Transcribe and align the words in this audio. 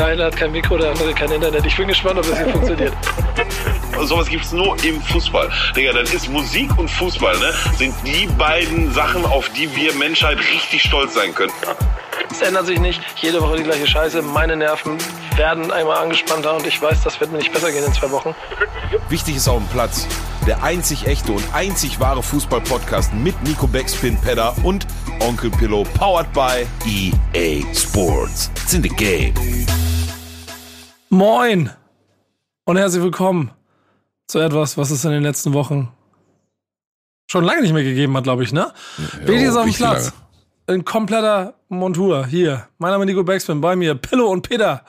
Der 0.00 0.06
eine 0.06 0.24
hat 0.24 0.34
kein 0.34 0.50
Mikro, 0.50 0.78
der 0.78 0.92
andere 0.92 1.12
kein 1.12 1.30
Internet. 1.30 1.66
Ich 1.66 1.76
bin 1.76 1.86
gespannt, 1.86 2.18
ob 2.18 2.26
das 2.26 2.38
hier 2.38 2.48
funktioniert. 2.48 2.94
Sowas 4.00 4.30
gibt's 4.30 4.50
nur 4.50 4.74
im 4.82 4.98
Fußball. 4.98 5.50
Digga, 5.76 5.92
dann 5.92 6.04
ist 6.04 6.26
Musik 6.30 6.70
und 6.78 6.90
Fußball, 6.90 7.38
ne? 7.38 7.52
Sind 7.76 7.94
die 8.06 8.26
beiden 8.38 8.90
Sachen, 8.94 9.26
auf 9.26 9.50
die 9.50 9.68
wir 9.76 9.92
Menschheit 9.92 10.38
richtig 10.38 10.84
stolz 10.84 11.12
sein 11.12 11.34
können. 11.34 11.52
Es 12.30 12.40
ändert 12.42 12.66
sich 12.66 12.78
nicht. 12.78 13.00
Jede 13.16 13.40
Woche 13.42 13.56
die 13.56 13.64
gleiche 13.64 13.86
Scheiße. 13.86 14.22
Meine 14.22 14.56
Nerven 14.56 14.98
werden 15.36 15.70
einmal 15.72 15.98
angespannter 15.98 16.56
und 16.56 16.66
ich 16.66 16.80
weiß, 16.80 17.02
das 17.02 17.20
wird 17.20 17.32
mir 17.32 17.38
nicht 17.38 17.52
besser 17.52 17.72
gehen 17.72 17.84
in 17.84 17.92
zwei 17.92 18.10
Wochen. 18.10 18.34
Wichtig 19.08 19.36
ist 19.36 19.48
auf 19.48 19.58
dem 19.58 19.68
Platz. 19.68 20.06
Der 20.46 20.62
einzig 20.62 21.06
echte 21.06 21.32
und 21.32 21.44
einzig 21.52 22.00
wahre 22.00 22.22
Fußball-Podcast 22.22 23.12
mit 23.14 23.40
Nico 23.42 23.66
Backspin 23.66 24.16
Pedder 24.20 24.54
und 24.62 24.86
Onkel 25.20 25.50
Pillow, 25.50 25.84
powered 25.94 26.32
by 26.32 26.66
EA 26.86 27.62
Sports. 27.74 28.50
It's 28.62 28.72
in 28.72 28.82
the 28.82 28.88
game. 28.88 29.34
Moin 31.10 31.70
und 32.64 32.76
herzlich 32.76 33.02
willkommen 33.02 33.50
zu 34.28 34.38
etwas, 34.38 34.78
was 34.78 34.90
es 34.90 35.04
in 35.04 35.10
den 35.10 35.22
letzten 35.22 35.52
Wochen 35.52 35.92
schon 37.30 37.44
lange 37.44 37.62
nicht 37.62 37.72
mehr 37.72 37.82
gegeben 37.82 38.16
hat, 38.16 38.24
glaube 38.24 38.44
ich, 38.44 38.52
ne? 38.52 38.72
Baby 39.26 39.44
ist 39.44 39.56
auf 39.56 39.64
dem 39.64 39.74
Platz. 39.74 40.04
Lange 40.06 40.29
in 40.70 40.84
kompletter 40.84 41.54
Montur. 41.68 42.26
Hier, 42.26 42.68
mein 42.78 42.90
Name 42.90 43.04
ist 43.04 43.08
Nico 43.08 43.24
Backspin, 43.24 43.60
bei 43.60 43.76
mir 43.76 43.94
Pillow 43.94 44.30
und 44.30 44.42
Peter, 44.48 44.84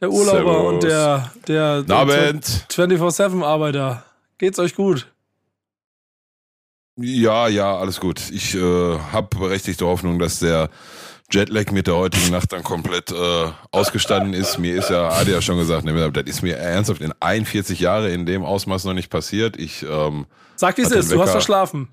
der 0.00 0.10
Urlauber 0.10 0.52
Servus. 0.52 0.72
und 0.72 0.82
der, 0.84 1.30
der, 1.46 1.82
der 1.82 2.40
24-7-Arbeiter. 2.70 4.04
Geht's 4.38 4.58
euch 4.58 4.74
gut? 4.74 5.10
Ja, 6.96 7.48
ja, 7.48 7.76
alles 7.76 8.00
gut. 8.00 8.30
Ich 8.30 8.54
äh, 8.54 8.98
habe 9.12 9.28
berechtigte 9.36 9.86
Hoffnung, 9.86 10.18
dass 10.18 10.40
der 10.40 10.68
Jetlag 11.30 11.70
mit 11.70 11.86
der 11.86 11.96
heutigen 11.96 12.30
Nacht 12.30 12.52
dann 12.52 12.64
komplett 12.64 13.12
äh, 13.12 13.50
ausgestanden 13.70 14.32
ist. 14.32 14.58
Mir 14.58 14.76
ist 14.76 14.90
ja, 14.90 15.08
Adi 15.08 15.30
ja 15.30 15.42
schon 15.42 15.58
gesagt, 15.58 15.84
ne, 15.84 16.10
das 16.10 16.24
ist 16.24 16.42
mir 16.42 16.56
ernsthaft 16.56 17.02
in 17.02 17.12
41 17.20 17.78
Jahre 17.78 18.10
in 18.10 18.24
dem 18.24 18.44
Ausmaß 18.44 18.84
noch 18.84 18.94
nicht 18.94 19.10
passiert. 19.10 19.56
Ich 19.56 19.82
ähm, 19.82 20.26
Sag, 20.56 20.76
wie 20.78 20.82
es 20.82 20.90
ist, 20.90 21.12
du 21.12 21.20
hast 21.20 21.30
verschlafen. 21.30 21.88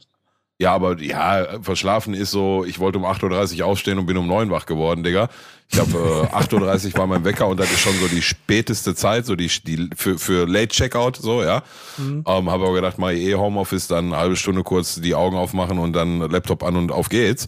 Ja, 0.57 0.73
aber 0.73 1.01
ja, 1.01 1.61
verschlafen 1.61 2.13
ist 2.13 2.31
so, 2.31 2.63
ich 2.63 2.79
wollte 2.79 2.97
um 2.97 3.05
8.30 3.05 3.59
Uhr 3.59 3.65
aufstehen 3.65 3.99
und 3.99 4.05
bin 4.05 4.15
um 4.15 4.25
9 4.25 4.49
wach 4.51 4.65
geworden, 4.65 5.03
Digga. 5.03 5.27
Ich 5.69 5.79
habe 5.79 6.29
äh, 6.31 6.35
8.30 6.35 6.93
Uhr 6.93 6.99
war 6.99 7.07
mein 7.07 7.25
Wecker 7.25 7.47
und 7.47 7.59
das 7.59 7.69
ist 7.71 7.81
schon 7.81 7.95
so 7.99 8.07
die 8.07 8.21
späteste 8.21 8.95
Zeit, 8.95 9.25
so 9.25 9.35
die, 9.35 9.47
die 9.65 9.89
für, 9.97 10.17
für 10.17 10.47
Late 10.47 10.69
Checkout, 10.69 11.17
so, 11.17 11.43
ja. 11.43 11.61
Mhm. 11.97 12.23
Ähm, 12.25 12.49
habe 12.49 12.63
aber 12.63 12.73
gedacht, 12.73 12.97
mal 12.97 13.13
eh 13.13 13.35
Homeoffice, 13.35 13.87
dann 13.87 14.13
eine 14.13 14.17
halbe 14.17 14.35
Stunde 14.37 14.63
kurz 14.63 14.95
die 14.95 15.13
Augen 15.13 15.35
aufmachen 15.35 15.77
und 15.77 15.91
dann 15.91 16.19
Laptop 16.19 16.63
an 16.63 16.77
und 16.77 16.91
auf 16.91 17.09
geht's. 17.09 17.47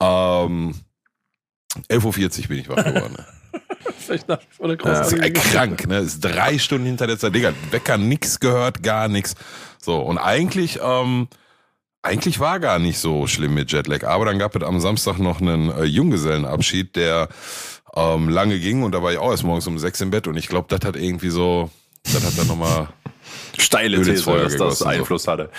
Ähm, 0.00 0.74
11.40 1.90 2.42
Uhr 2.42 2.48
bin 2.48 2.58
ich 2.58 2.68
wach 2.68 2.84
geworden. 2.84 3.16
Ja, 4.08 5.00
ist 5.00 5.34
krank, 5.34 5.88
ne? 5.88 5.98
Ist 5.98 6.20
drei 6.20 6.58
Stunden 6.58 6.86
hinter 6.86 7.08
der 7.08 7.18
Zeit, 7.18 7.34
Digga. 7.34 7.52
Wecker 7.70 7.98
nix 7.98 8.38
gehört, 8.38 8.82
gar 8.82 9.08
nix. 9.08 9.34
So, 9.80 9.98
und 9.98 10.18
eigentlich, 10.18 10.78
ähm, 10.80 11.28
eigentlich 12.06 12.40
war 12.40 12.60
gar 12.60 12.78
nicht 12.78 12.98
so 12.98 13.26
schlimm 13.26 13.54
mit 13.54 13.72
Jetlag, 13.72 14.04
aber 14.04 14.24
dann 14.24 14.38
gab 14.38 14.54
es 14.56 14.62
am 14.62 14.80
Samstag 14.80 15.18
noch 15.18 15.40
einen 15.40 15.70
äh, 15.70 15.84
Junggesellenabschied, 15.84 16.96
der 16.96 17.28
ähm, 17.94 18.28
lange 18.28 18.58
ging 18.58 18.82
und 18.82 18.92
da 18.92 19.02
war 19.02 19.12
ich 19.12 19.18
auch 19.18 19.30
erst 19.30 19.44
morgens 19.44 19.66
um 19.66 19.78
sechs 19.78 20.00
im 20.00 20.10
Bett 20.10 20.26
und 20.26 20.36
ich 20.36 20.48
glaube, 20.48 20.66
das 20.68 20.86
hat 20.86 20.96
irgendwie 20.96 21.30
so, 21.30 21.70
das 22.04 22.24
hat 22.24 22.38
dann 22.38 22.46
nochmal 22.46 22.88
steile 23.58 24.00
These, 24.02 24.24
dass 24.24 24.56
das 24.56 24.82
Einfluss 24.82 25.24
so. 25.24 25.32
hatte. 25.32 25.50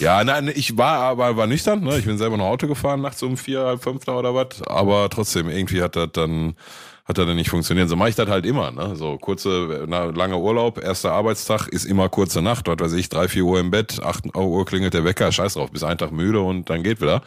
Ja, 0.00 0.24
nein, 0.24 0.50
ich 0.54 0.76
war 0.76 0.98
aber 0.98 1.36
war 1.36 1.46
nüchtern, 1.46 1.82
ne? 1.82 1.98
Ich 1.98 2.04
bin 2.04 2.18
selber 2.18 2.36
noch 2.36 2.46
Auto 2.46 2.66
gefahren, 2.66 3.00
nachts 3.00 3.22
um 3.22 3.36
vier, 3.36 3.60
halb 3.60 3.82
fünf 3.82 4.06
oder 4.08 4.34
was, 4.34 4.62
aber 4.62 5.08
trotzdem, 5.08 5.48
irgendwie 5.48 5.82
hat 5.82 5.96
das 5.96 6.10
dann 6.12 6.56
hat 7.04 7.18
er 7.18 7.26
dann 7.26 7.36
nicht 7.36 7.50
funktioniert. 7.50 7.88
So 7.88 7.96
mache 7.96 8.10
ich 8.10 8.14
das 8.14 8.28
halt 8.28 8.46
immer. 8.46 8.70
Ne? 8.70 8.96
So 8.96 9.18
kurze, 9.18 9.84
na, 9.86 10.04
langer 10.04 10.38
Urlaub, 10.38 10.82
erster 10.82 11.12
Arbeitstag 11.12 11.68
ist 11.68 11.84
immer 11.84 12.08
kurze 12.08 12.40
Nacht. 12.40 12.66
Dort 12.66 12.80
weiß 12.80 12.94
ich, 12.94 13.08
drei, 13.08 13.28
vier 13.28 13.44
Uhr 13.44 13.60
im 13.60 13.70
Bett, 13.70 14.02
acht 14.02 14.34
Uhr 14.34 14.64
klingelt 14.64 14.94
der 14.94 15.04
Wecker, 15.04 15.30
scheiß 15.30 15.54
drauf, 15.54 15.70
bis 15.70 15.84
ein 15.84 15.98
Tag 15.98 16.12
müde 16.12 16.40
und 16.40 16.70
dann 16.70 16.82
geht 16.82 17.00
wieder. 17.00 17.22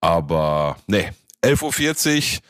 Aber 0.00 0.76
nee, 0.86 1.12
11.40 1.42 2.36
Uhr, 2.36 2.42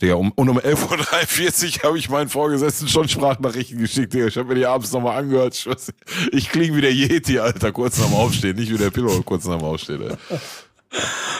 Digga, 0.00 0.14
um, 0.14 0.32
und 0.32 0.48
um 0.48 0.58
11.43 0.58 1.78
Uhr 1.78 1.88
habe 1.88 1.98
ich 1.98 2.08
meinen 2.08 2.28
Vorgesetzten 2.28 2.88
schon 2.88 3.08
Sprachnachrichten 3.08 3.78
geschickt, 3.78 4.14
Digga. 4.14 4.26
Ich 4.26 4.36
habe 4.36 4.48
mir 4.48 4.54
die 4.54 4.66
abends 4.66 4.92
nochmal 4.92 5.18
angehört. 5.18 5.54
Ich, 5.54 5.68
ich 6.32 6.48
klinge 6.48 6.76
wie 6.76 6.80
der 6.80 6.92
Yeti, 6.92 7.40
Alter, 7.40 7.72
kurz 7.72 7.98
nach 7.98 8.06
dem 8.06 8.14
Aufstehen, 8.14 8.56
nicht 8.56 8.72
wie 8.72 8.78
der 8.78 8.90
Pillow 8.90 9.20
kurz 9.22 9.46
nach 9.46 9.58
dem 9.58 9.66
Aufstehen. 9.66 10.02
Ey. 10.02 10.38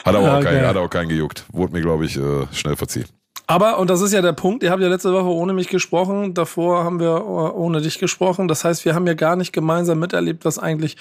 Hat 0.04 0.15
aber 0.15 0.32
auch, 0.32 0.38
okay. 0.38 0.44
keinen, 0.44 0.66
hat 0.66 0.76
auch 0.76 0.91
keinen 0.91 1.09
gejuckt. 1.09 1.44
Wurde 1.53 1.72
mir, 1.72 1.81
glaube 1.81 2.06
ich, 2.06 2.16
äh, 2.16 2.47
schnell 2.53 2.76
verziehen. 2.76 3.06
Aber, 3.47 3.78
und 3.78 3.91
das 3.91 4.00
ist 4.00 4.12
ja 4.12 4.22
der 4.22 4.32
Punkt, 4.32 4.62
ihr 4.62 4.71
habt 4.71 4.82
ja 4.82 4.88
letzte 4.88 5.12
Woche 5.12 5.27
ohne 5.27 5.53
mich 5.53 5.69
gesprochen, 5.69 6.32
davor 6.32 6.84
haben 6.84 6.99
wir 6.99 7.27
ohne 7.27 7.82
dich 7.82 7.99
gesprochen. 7.99 8.49
Das 8.49 8.65
heißt, 8.65 8.84
wir 8.87 8.94
haben 8.94 9.06
ja 9.06 9.15
gar 9.15 9.37
nicht 9.37 9.53
gemeinsam 9.53 9.99
miterlebt, 9.99 10.44
was 10.47 10.59
eigentlich 10.59 10.97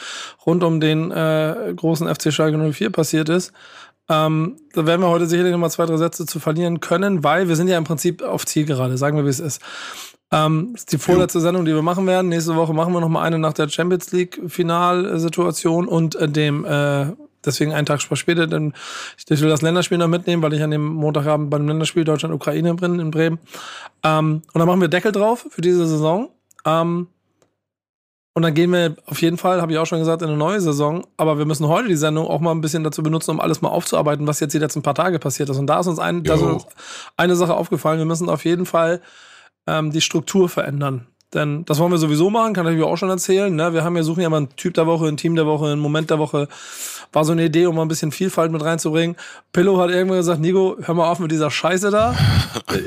rund 0.45 0.63
um 0.63 0.81
den 0.81 1.11
äh, 1.11 1.73
großen 1.75 2.13
FC 2.13 2.33
Schalke 2.33 2.57
04 2.57 2.89
passiert 2.89 3.29
ist. 3.29 3.53
Ähm, 4.09 4.57
da 4.73 4.85
werden 4.85 4.99
wir 4.99 5.07
heute 5.07 5.25
sicherlich 5.25 5.53
nochmal 5.53 5.71
zwei, 5.71 5.85
drei 5.85 5.95
Sätze 5.95 6.25
zu 6.25 6.41
verlieren 6.41 6.81
können, 6.81 7.23
weil 7.23 7.47
wir 7.47 7.55
sind 7.55 7.69
ja 7.69 7.77
im 7.77 7.85
Prinzip 7.85 8.21
auf 8.21 8.45
Ziel 8.45 8.65
gerade, 8.65 8.97
sagen 8.97 9.15
wir, 9.15 9.23
wie 9.23 9.29
es 9.29 9.39
ist. 9.39 9.61
Ähm, 10.33 10.71
das 10.73 10.81
ist 10.81 10.91
die 10.91 10.97
vorletzte 10.97 11.39
Sendung, 11.39 11.63
die 11.63 11.73
wir 11.73 11.81
machen 11.81 12.05
werden. 12.07 12.27
Nächste 12.27 12.55
Woche 12.55 12.73
machen 12.73 12.91
wir 12.91 12.99
nochmal 12.99 13.25
eine 13.25 13.39
nach 13.39 13.53
der 13.53 13.69
Champions 13.69 14.11
League 14.11 14.41
Finalsituation 14.47 15.87
und 15.87 16.15
äh, 16.15 16.27
dem 16.27 16.65
äh, 16.65 17.05
deswegen 17.45 17.73
einen 17.73 17.85
Tag 17.85 18.01
später, 18.01 18.47
denn 18.47 18.73
ich 19.29 19.41
will 19.41 19.49
das 19.49 19.61
Länderspiel 19.61 19.97
noch 19.97 20.07
mitnehmen, 20.07 20.41
weil 20.41 20.53
ich 20.53 20.61
an 20.63 20.71
dem 20.71 20.85
Montagabend 20.85 21.49
beim 21.49 21.67
Länderspiel 21.67 22.03
Deutschland-Ukraine 22.03 22.73
bin 22.75 22.99
in 22.99 23.11
Bremen. 23.11 23.39
Ähm, 24.03 24.41
und 24.53 24.59
dann 24.59 24.67
machen 24.67 24.81
wir 24.81 24.87
Deckel 24.87 25.11
drauf 25.11 25.45
für 25.49 25.61
diese 25.61 25.87
Saison. 25.87 26.29
Ähm, 26.65 27.07
und 28.35 28.41
dann 28.41 28.55
gehen 28.55 28.71
wir 28.71 28.95
auf 29.05 29.21
jeden 29.21 29.37
Fall, 29.37 29.61
habe 29.61 29.71
ich 29.71 29.77
auch 29.77 29.85
schon 29.85 29.99
gesagt, 29.99 30.23
in 30.23 30.27
eine 30.27 30.37
neue 30.37 30.59
Saison. 30.59 31.05
Aber 31.17 31.37
wir 31.37 31.45
müssen 31.45 31.67
heute 31.67 31.87
die 31.87 31.95
Sendung 31.95 32.25
auch 32.25 32.39
mal 32.39 32.51
ein 32.51 32.61
bisschen 32.61 32.83
dazu 32.83 33.03
benutzen, 33.03 33.31
um 33.31 33.39
alles 33.39 33.61
mal 33.61 33.69
aufzuarbeiten, 33.69 34.25
was 34.25 34.39
jetzt 34.39 34.53
die 34.53 34.59
letzten 34.59 34.81
paar 34.81 34.95
Tage 34.95 35.19
passiert 35.19 35.49
ist. 35.49 35.57
Und 35.57 35.67
da 35.67 35.79
ist 35.79 35.87
uns, 35.87 35.99
ein, 35.99 36.23
da 36.23 36.33
ist 36.33 36.41
uns 36.41 36.65
eine 37.15 37.35
Sache 37.35 37.53
aufgefallen. 37.53 37.99
Wir 37.99 38.05
müssen 38.05 38.29
auf 38.29 38.43
jeden 38.43 38.65
Fall 38.65 39.01
ähm, 39.67 39.91
die 39.91 40.01
Struktur 40.01 40.49
verändern. 40.49 41.07
Denn 41.33 41.65
das 41.65 41.79
wollen 41.79 41.91
wir 41.91 41.97
sowieso 41.97 42.29
machen, 42.29 42.53
kann 42.53 42.67
ich 42.67 42.77
mir 42.77 42.85
auch 42.85 42.97
schon 42.97 43.09
erzählen. 43.09 43.53
Ne? 43.53 43.73
Wir 43.73 43.83
haben 43.83 43.95
ja, 43.95 44.03
suchen 44.03 44.21
ja 44.21 44.29
mal 44.29 44.37
einen 44.37 44.55
Typ 44.55 44.75
der 44.75 44.85
Woche, 44.85 45.07
ein 45.07 45.17
Team 45.17 45.35
der 45.35 45.47
Woche, 45.47 45.71
einen 45.71 45.81
Moment 45.81 46.09
der 46.09 46.19
Woche. 46.19 46.47
War 47.11 47.25
so 47.25 47.31
eine 47.31 47.45
Idee, 47.45 47.65
um 47.65 47.75
mal 47.75 47.81
ein 47.83 47.87
bisschen 47.87 48.11
Vielfalt 48.11 48.51
mit 48.51 48.63
reinzubringen. 48.63 49.15
Pillow 49.51 49.79
hat 49.79 49.89
irgendwann 49.89 50.17
gesagt, 50.17 50.41
Nico, 50.41 50.77
hör 50.81 50.93
mal 50.95 51.09
auf 51.09 51.19
mit 51.19 51.31
dieser 51.31 51.51
Scheiße 51.51 51.91
da. 51.91 52.15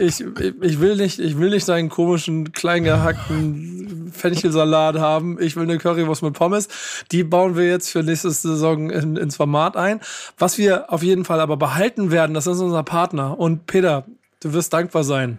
Ich, 0.01 0.21
ich, 0.21 0.81
will 0.81 0.97
nicht, 0.97 1.19
ich 1.19 1.39
will 1.39 1.51
nicht 1.51 1.69
deinen 1.69 1.89
komischen, 1.89 2.53
klein 2.53 2.85
gehackten 2.85 4.11
Fenchelsalat 4.13 4.99
haben. 4.99 5.41
Ich 5.41 5.55
will 5.55 5.65
eine 5.65 5.79
Currywurst 5.79 6.23
mit 6.23 6.35
Pommes. 6.35 6.69
Die 7.13 7.25
bauen 7.25 7.57
wir 7.57 7.69
jetzt 7.69 7.91
für 7.91 8.03
nächste 8.03 8.31
Saison 8.31 8.91
in, 8.91 9.17
ins 9.17 9.37
Format 9.37 9.77
ein. 9.77 10.01
Was 10.39 10.59
wir 10.59 10.93
auf 10.93 11.03
jeden 11.03 11.25
Fall 11.25 11.41
aber 11.41 11.57
behalten 11.57 12.11
werden, 12.11 12.35
das 12.35 12.47
ist 12.47 12.61
unser 12.61 12.83
Partner. 12.83 13.39
Und 13.39 13.67
Peter, 13.67 14.07
du 14.41 14.53
wirst 14.53 14.73
dankbar 14.73 15.05
sein. 15.05 15.39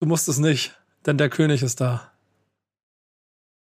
Du 0.00 0.06
musst 0.06 0.28
es 0.28 0.38
nicht 0.38 0.79
denn 1.06 1.18
der 1.18 1.28
König 1.28 1.62
ist 1.62 1.80
da. 1.80 2.10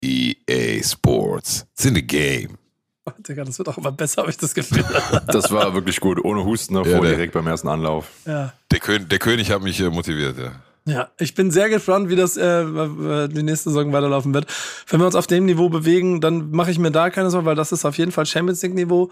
EA 0.01 0.83
Sports. 0.83 1.65
It's 1.73 1.85
in 1.85 1.95
the 1.95 2.05
game. 2.05 2.57
Oh, 3.05 3.11
Digga, 3.17 3.43
das 3.43 3.57
wird 3.57 3.69
auch 3.69 3.77
immer 3.77 3.91
besser, 3.91 4.21
habe 4.21 4.31
ich 4.31 4.37
das 4.37 4.53
Gefühl. 4.53 4.85
das 5.27 5.51
war 5.51 5.73
wirklich 5.73 5.99
gut. 5.99 6.23
Ohne 6.23 6.45
Husten 6.45 6.75
davor, 6.75 7.03
ja, 7.05 7.11
direkt 7.11 7.33
beim 7.33 7.47
ersten 7.47 7.67
Anlauf. 7.67 8.07
Ja. 8.25 8.53
Der, 8.71 8.79
Kön 8.79 9.09
der 9.09 9.19
König 9.19 9.51
hat 9.51 9.61
mich 9.61 9.79
äh, 9.79 9.89
motiviert, 9.89 10.37
ja. 10.37 10.51
Ja, 10.85 11.09
ich 11.19 11.35
bin 11.35 11.51
sehr 11.51 11.69
gespannt, 11.69 12.09
wie 12.09 12.15
das 12.15 12.35
äh, 12.35 12.61
äh, 12.61 13.27
die 13.27 13.43
nächste 13.43 13.69
Saison 13.69 13.93
weiterlaufen 13.93 14.33
wird. 14.33 14.47
Wenn 14.87 14.99
wir 14.99 15.05
uns 15.05 15.15
auf 15.15 15.27
dem 15.27 15.45
Niveau 15.45 15.69
bewegen, 15.69 16.19
dann 16.19 16.51
mache 16.51 16.71
ich 16.71 16.79
mir 16.79 16.91
da 16.91 17.09
keine 17.09 17.29
Sorgen, 17.29 17.45
weil 17.45 17.55
das 17.55 17.71
ist 17.71 17.85
auf 17.85 17.97
jeden 17.97 18.11
Fall 18.11 18.25
Champions 18.25 18.61
League 18.63 18.73
Niveau. 18.73 19.09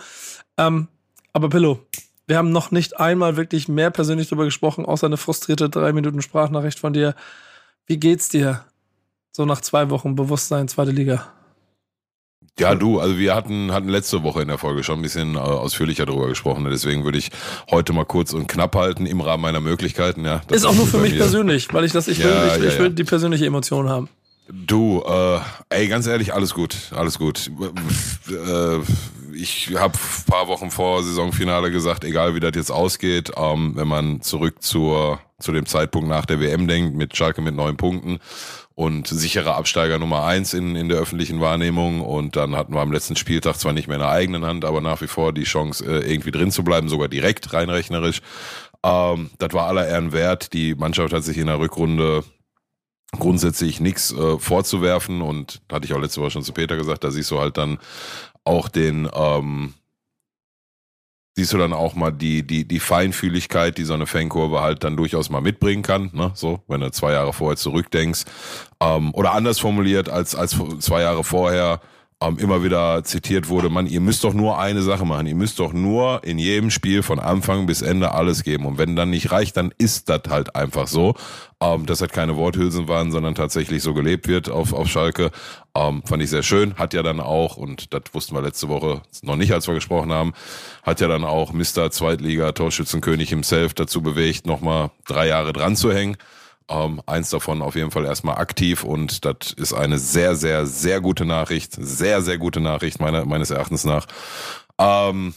Ähm, 0.57 0.87
aber 1.33 1.49
Pillow, 1.49 1.79
wir 2.25 2.37
haben 2.37 2.51
noch 2.51 2.71
nicht 2.71 2.99
einmal 2.99 3.37
wirklich 3.37 3.67
mehr 3.67 3.91
persönlich 3.91 4.27
darüber 4.27 4.45
gesprochen, 4.45 4.85
außer 4.85 5.05
eine 5.05 5.17
frustrierte 5.17 5.69
drei 5.69 5.93
Minuten 5.93 6.21
Sprachnachricht 6.21 6.79
von 6.79 6.93
dir. 6.93 7.15
Wie 7.87 7.97
geht's 7.97 8.27
dir? 8.27 8.65
So 9.31 9.45
nach 9.45 9.61
zwei 9.61 9.89
Wochen 9.89 10.15
Bewusstsein, 10.15 10.67
zweite 10.67 10.91
Liga. 10.91 11.31
Ja, 12.59 12.75
du, 12.75 12.99
also 12.99 13.17
wir 13.17 13.33
hatten, 13.35 13.71
hatten 13.71 13.87
letzte 13.87 14.23
Woche 14.23 14.41
in 14.41 14.47
der 14.47 14.57
Folge 14.57 14.83
schon 14.83 14.99
ein 14.99 15.03
bisschen 15.03 15.35
äh, 15.35 15.37
ausführlicher 15.37 16.05
darüber 16.05 16.27
gesprochen. 16.27 16.65
Deswegen 16.69 17.05
würde 17.05 17.19
ich 17.19 17.29
heute 17.69 17.93
mal 17.93 18.03
kurz 18.03 18.33
und 18.33 18.47
knapp 18.47 18.75
halten 18.75 19.05
im 19.05 19.21
Rahmen 19.21 19.43
meiner 19.43 19.61
Möglichkeiten. 19.61 20.25
Ja, 20.25 20.41
ist 20.49 20.65
auch 20.65 20.73
nur 20.73 20.87
für 20.87 20.97
mich 20.97 21.15
persönlich, 21.15 21.71
weil 21.71 21.85
ich 21.85 21.91
das, 21.91 22.07
ich 22.07 22.21
will, 22.21 22.31
ja, 22.31 22.57
ich, 22.57 22.63
ja, 22.63 22.69
ich 22.69 22.79
will 22.79 22.89
die 22.89 23.03
persönliche 23.03 23.45
Emotion 23.45 23.87
haben. 23.87 24.09
Du, 24.49 25.03
äh, 25.07 25.39
ey, 25.69 25.87
ganz 25.87 26.07
ehrlich, 26.07 26.33
alles 26.33 26.53
gut, 26.53 26.91
alles 26.95 27.19
gut. 27.19 27.51
Äh, 28.29 28.79
ich 29.37 29.75
habe 29.77 29.97
paar 30.29 30.47
Wochen 30.47 30.71
vor 30.71 31.03
Saisonfinale 31.03 31.71
gesagt, 31.71 32.03
egal 32.03 32.35
wie 32.35 32.39
das 32.39 32.53
jetzt 32.55 32.71
ausgeht, 32.71 33.31
ähm, 33.37 33.73
wenn 33.75 33.87
man 33.87 34.21
zurück 34.21 34.61
zur 34.61 35.19
zu 35.39 35.51
dem 35.51 35.67
Zeitpunkt 35.67 36.09
nach 36.09 36.25
der 36.25 36.39
WM 36.39 36.67
denkt, 36.67 36.95
mit 36.95 37.15
Schalke 37.15 37.41
mit 37.41 37.55
neun 37.55 37.77
Punkten 37.77 38.19
und 38.73 39.07
sicherer 39.07 39.55
Absteiger 39.55 39.99
Nummer 39.99 40.23
eins 40.23 40.53
in, 40.53 40.75
in 40.75 40.89
der 40.89 40.97
öffentlichen 40.97 41.39
Wahrnehmung. 41.39 42.01
Und 42.01 42.35
dann 42.35 42.55
hatten 42.55 42.73
wir 42.73 42.81
am 42.81 42.91
letzten 42.91 43.15
Spieltag 43.15 43.55
zwar 43.57 43.73
nicht 43.73 43.87
mehr 43.87 43.97
in 43.97 44.01
der 44.01 44.09
eigenen 44.09 44.45
Hand, 44.45 44.65
aber 44.65 44.81
nach 44.81 45.01
wie 45.01 45.07
vor 45.07 45.33
die 45.33 45.43
Chance, 45.43 45.85
äh, 45.85 46.11
irgendwie 46.11 46.31
drin 46.31 46.51
zu 46.51 46.63
bleiben, 46.63 46.89
sogar 46.89 47.07
direkt 47.07 47.53
reinrechnerisch. 47.53 48.21
Ähm, 48.83 49.29
das 49.37 49.53
war 49.53 49.67
aller 49.67 49.87
Ehren 49.87 50.11
wert. 50.11 50.53
Die 50.53 50.73
Mannschaft 50.73 51.13
hat 51.13 51.23
sich 51.23 51.37
in 51.37 51.47
der 51.47 51.59
Rückrunde 51.59 52.23
grundsätzlich 53.11 53.79
nichts 53.79 54.11
äh, 54.11 54.37
vorzuwerfen 54.37 55.21
und 55.21 55.61
hatte 55.71 55.85
ich 55.85 55.93
auch 55.93 55.99
letzte 55.99 56.21
Woche 56.21 56.31
schon 56.31 56.43
zu 56.43 56.51
Peter 56.51 56.75
gesagt, 56.75 57.03
da 57.03 57.11
siehst 57.11 57.31
du 57.31 57.39
halt 57.39 57.57
dann 57.57 57.79
auch 58.47 58.69
den, 58.69 59.09
ähm, 59.13 59.73
siehst 61.35 61.53
du 61.53 61.57
dann 61.57 61.73
auch 61.73 61.93
mal 61.93 62.11
die, 62.11 62.41
die, 62.45 62.67
die 62.67 62.79
Feinfühligkeit, 62.79 63.77
die 63.77 63.83
so 63.83 63.93
eine 63.93 64.07
Fankurve 64.07 64.61
halt 64.61 64.83
dann 64.83 64.97
durchaus 64.97 65.29
mal 65.29 65.41
mitbringen 65.41 65.83
kann, 65.83 66.09
ne? 66.13 66.31
So, 66.33 66.63
wenn 66.67 66.81
du 66.81 66.91
zwei 66.91 67.11
Jahre 67.11 67.31
vorher 67.31 67.57
zurückdenkst. 67.57 68.25
Ähm, 68.79 69.13
oder 69.13 69.33
anders 69.33 69.59
formuliert 69.59 70.09
als, 70.09 70.33
als 70.33 70.57
zwei 70.79 71.01
Jahre 71.01 71.23
vorher, 71.23 71.79
ähm, 72.19 72.39
immer 72.39 72.63
wieder 72.63 73.03
zitiert 73.03 73.47
wurde, 73.47 73.69
man, 73.69 73.85
ihr 73.85 74.01
müsst 74.01 74.23
doch 74.23 74.33
nur 74.33 74.57
eine 74.57 74.81
Sache 74.81 75.05
machen, 75.05 75.27
ihr 75.27 75.35
müsst 75.35 75.59
doch 75.59 75.71
nur 75.71 76.23
in 76.23 76.39
jedem 76.39 76.71
Spiel 76.71 77.03
von 77.03 77.19
Anfang 77.19 77.67
bis 77.67 77.83
Ende 77.83 78.13
alles 78.13 78.43
geben. 78.43 78.65
Und 78.65 78.79
wenn 78.79 78.95
dann 78.95 79.11
nicht 79.11 79.31
reicht, 79.31 79.55
dann 79.55 79.71
ist 79.77 80.09
das 80.09 80.21
halt 80.29 80.55
einfach 80.55 80.87
so. 80.87 81.13
Ähm, 81.61 81.87
dass 81.87 82.01
halt 82.01 82.13
keine 82.13 82.35
Worthülsen 82.35 82.87
waren, 82.87 83.11
sondern 83.11 83.33
tatsächlich 83.33 83.81
so 83.81 83.95
gelebt 83.95 84.27
wird 84.27 84.49
auf, 84.49 84.73
auf 84.73 84.87
Schalke. 84.87 85.31
Ähm, 85.75 86.03
fand 86.05 86.21
ich 86.21 86.29
sehr 86.29 86.43
schön. 86.43 86.75
Hat 86.75 86.93
ja 86.93 87.01
dann 87.01 87.19
auch, 87.19 87.57
und 87.57 87.93
das 87.93 88.03
wussten 88.13 88.35
wir 88.35 88.41
letzte 88.41 88.69
Woche 88.69 89.01
noch 89.23 89.35
nicht, 89.35 89.51
als 89.51 89.67
wir 89.67 89.73
gesprochen 89.73 90.11
haben, 90.11 90.33
hat 90.83 91.01
ja 91.01 91.07
dann 91.07 91.23
auch 91.23 91.53
Mr. 91.53 91.89
Zweitliga 91.91 92.51
Torschützenkönig 92.51 93.29
himself 93.29 93.73
dazu 93.73 94.01
bewegt, 94.01 94.45
nochmal 94.45 94.91
drei 95.07 95.27
Jahre 95.27 95.51
dran 95.51 95.75
zu 95.75 95.91
hängen. 95.91 96.17
Ähm, 96.69 97.01
eins 97.05 97.29
davon 97.29 97.61
auf 97.61 97.75
jeden 97.75 97.91
Fall 97.91 98.05
erstmal 98.05 98.37
aktiv 98.37 98.83
und 98.83 99.23
das 99.23 99.53
ist 99.55 99.73
eine 99.73 99.97
sehr, 99.97 100.35
sehr, 100.35 100.65
sehr 100.65 100.99
gute 100.99 101.25
Nachricht. 101.25 101.73
Sehr, 101.77 102.21
sehr 102.21 102.37
gute 102.37 102.59
Nachricht 102.59 102.99
meine, 102.99 103.25
meines 103.25 103.51
Erachtens 103.51 103.85
nach. 103.85 104.05
Ähm, 104.77 105.33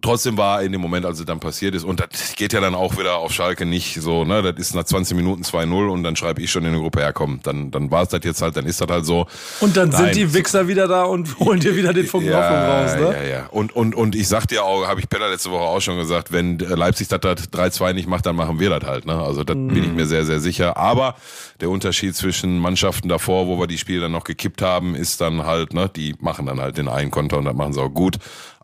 trotzdem 0.00 0.36
war 0.36 0.62
in 0.62 0.72
dem 0.72 0.80
Moment, 0.80 1.06
als 1.06 1.20
es 1.20 1.26
dann 1.26 1.40
passiert 1.40 1.74
ist, 1.74 1.84
und 1.84 2.00
das 2.00 2.34
geht 2.34 2.52
ja 2.52 2.60
dann 2.60 2.74
auch 2.74 2.98
wieder 2.98 3.16
auf 3.16 3.32
Schalke 3.32 3.64
nicht 3.64 4.00
so, 4.00 4.24
ne, 4.24 4.42
das 4.42 4.56
ist 4.58 4.74
nach 4.74 4.84
20 4.84 5.16
Minuten 5.16 5.42
2-0 5.42 5.88
und 5.88 6.02
dann 6.02 6.16
schreibe 6.16 6.42
ich 6.42 6.50
schon 6.50 6.64
in 6.64 6.72
der 6.72 6.80
Gruppe, 6.80 7.00
ja 7.00 7.12
komm, 7.12 7.40
dann, 7.42 7.70
dann 7.70 7.90
war 7.90 8.02
es 8.02 8.08
das 8.08 8.20
jetzt 8.24 8.42
halt, 8.42 8.56
dann 8.56 8.66
ist 8.66 8.80
das 8.80 8.88
halt 8.88 9.06
so. 9.06 9.26
Und 9.60 9.76
dann 9.76 9.90
Nein. 9.90 10.04
sind 10.04 10.16
die 10.16 10.34
Wichser 10.34 10.66
wieder 10.66 10.88
da 10.88 11.04
und 11.04 11.38
holen 11.40 11.60
dir 11.60 11.76
wieder 11.76 11.92
den 11.92 12.06
Funken 12.06 12.30
ja, 12.30 12.82
raus, 12.82 12.96
ne? 12.96 13.16
Ja, 13.22 13.28
ja, 13.28 13.46
und, 13.46 13.74
und, 13.74 13.94
und 13.94 14.16
ich 14.16 14.28
sag 14.28 14.46
dir 14.46 14.64
auch, 14.64 14.86
habe 14.86 15.00
ich 15.00 15.08
Peller 15.08 15.28
letzte 15.30 15.50
Woche 15.50 15.62
auch 15.62 15.80
schon 15.80 15.98
gesagt, 15.98 16.32
wenn 16.32 16.58
Leipzig 16.58 17.08
das 17.08 17.20
3-2 17.20 17.92
nicht 17.92 18.08
macht, 18.08 18.26
dann 18.26 18.36
machen 18.36 18.58
wir 18.58 18.70
das 18.70 18.88
halt, 18.88 19.06
ne, 19.06 19.14
also 19.14 19.44
das 19.44 19.56
mhm. 19.56 19.68
bin 19.68 19.84
ich 19.84 19.92
mir 19.92 20.06
sehr, 20.06 20.24
sehr 20.24 20.40
sicher, 20.40 20.76
aber 20.76 21.14
der 21.60 21.70
Unterschied 21.70 22.16
zwischen 22.16 22.58
Mannschaften 22.58 23.08
davor, 23.08 23.46
wo 23.46 23.58
wir 23.58 23.66
die 23.66 23.78
Spiele 23.78 24.02
dann 24.02 24.12
noch 24.12 24.24
gekippt 24.24 24.62
haben, 24.62 24.94
ist 24.94 25.20
dann 25.20 25.46
halt, 25.46 25.72
ne, 25.72 25.88
die 25.94 26.14
machen 26.20 26.46
dann 26.46 26.60
halt 26.60 26.78
den 26.78 26.88
einen 26.88 27.10
Konter 27.10 27.38
und 27.38 27.44
das 27.44 27.54
machen 27.54 27.72
sie 27.72 27.80
auch 27.80 27.88
gut. 27.88 28.18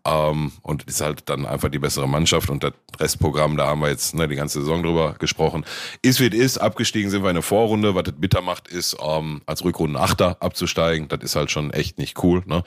Ähm, 0.07 0.53
und 0.63 0.83
ist 0.85 1.01
halt 1.01 1.29
dann 1.29 1.47
einfach 1.47 1.71
die 1.71 1.79
bessere 1.79 2.09
Mannschaft 2.09 2.51
und 2.51 2.63
das 2.63 2.73
Restprogramm, 3.01 3.57
da 3.57 3.67
haben 3.67 3.81
wir 3.81 3.89
jetzt 3.89 4.15
ne, 4.15 4.29
die 4.29 4.37
ganze 4.37 4.61
Saison 4.61 4.83
drüber 4.83 5.15
gesprochen. 5.19 5.65
Ist 6.03 6.21
wie 6.21 6.27
es 6.27 6.35
ist, 6.35 6.59
abgestiegen 6.59 7.11
sind 7.11 7.23
wir 7.23 7.31
in 7.31 7.37
der 7.37 7.43
Vorrunde. 7.43 7.95
Was 7.95 8.05
das 8.05 8.15
bitter 8.17 8.43
macht, 8.43 8.69
ist 8.69 8.97
ähm, 9.03 9.41
als 9.47 9.65
Rückrundenachter 9.65 10.37
abzusteigen. 10.41 11.09
Das 11.09 11.21
ist 11.23 11.37
halt 11.37 11.51
schon 11.51 11.73
echt 11.73 11.99
nicht 11.99 12.23
cool. 12.23 12.43
Ne? 12.47 12.63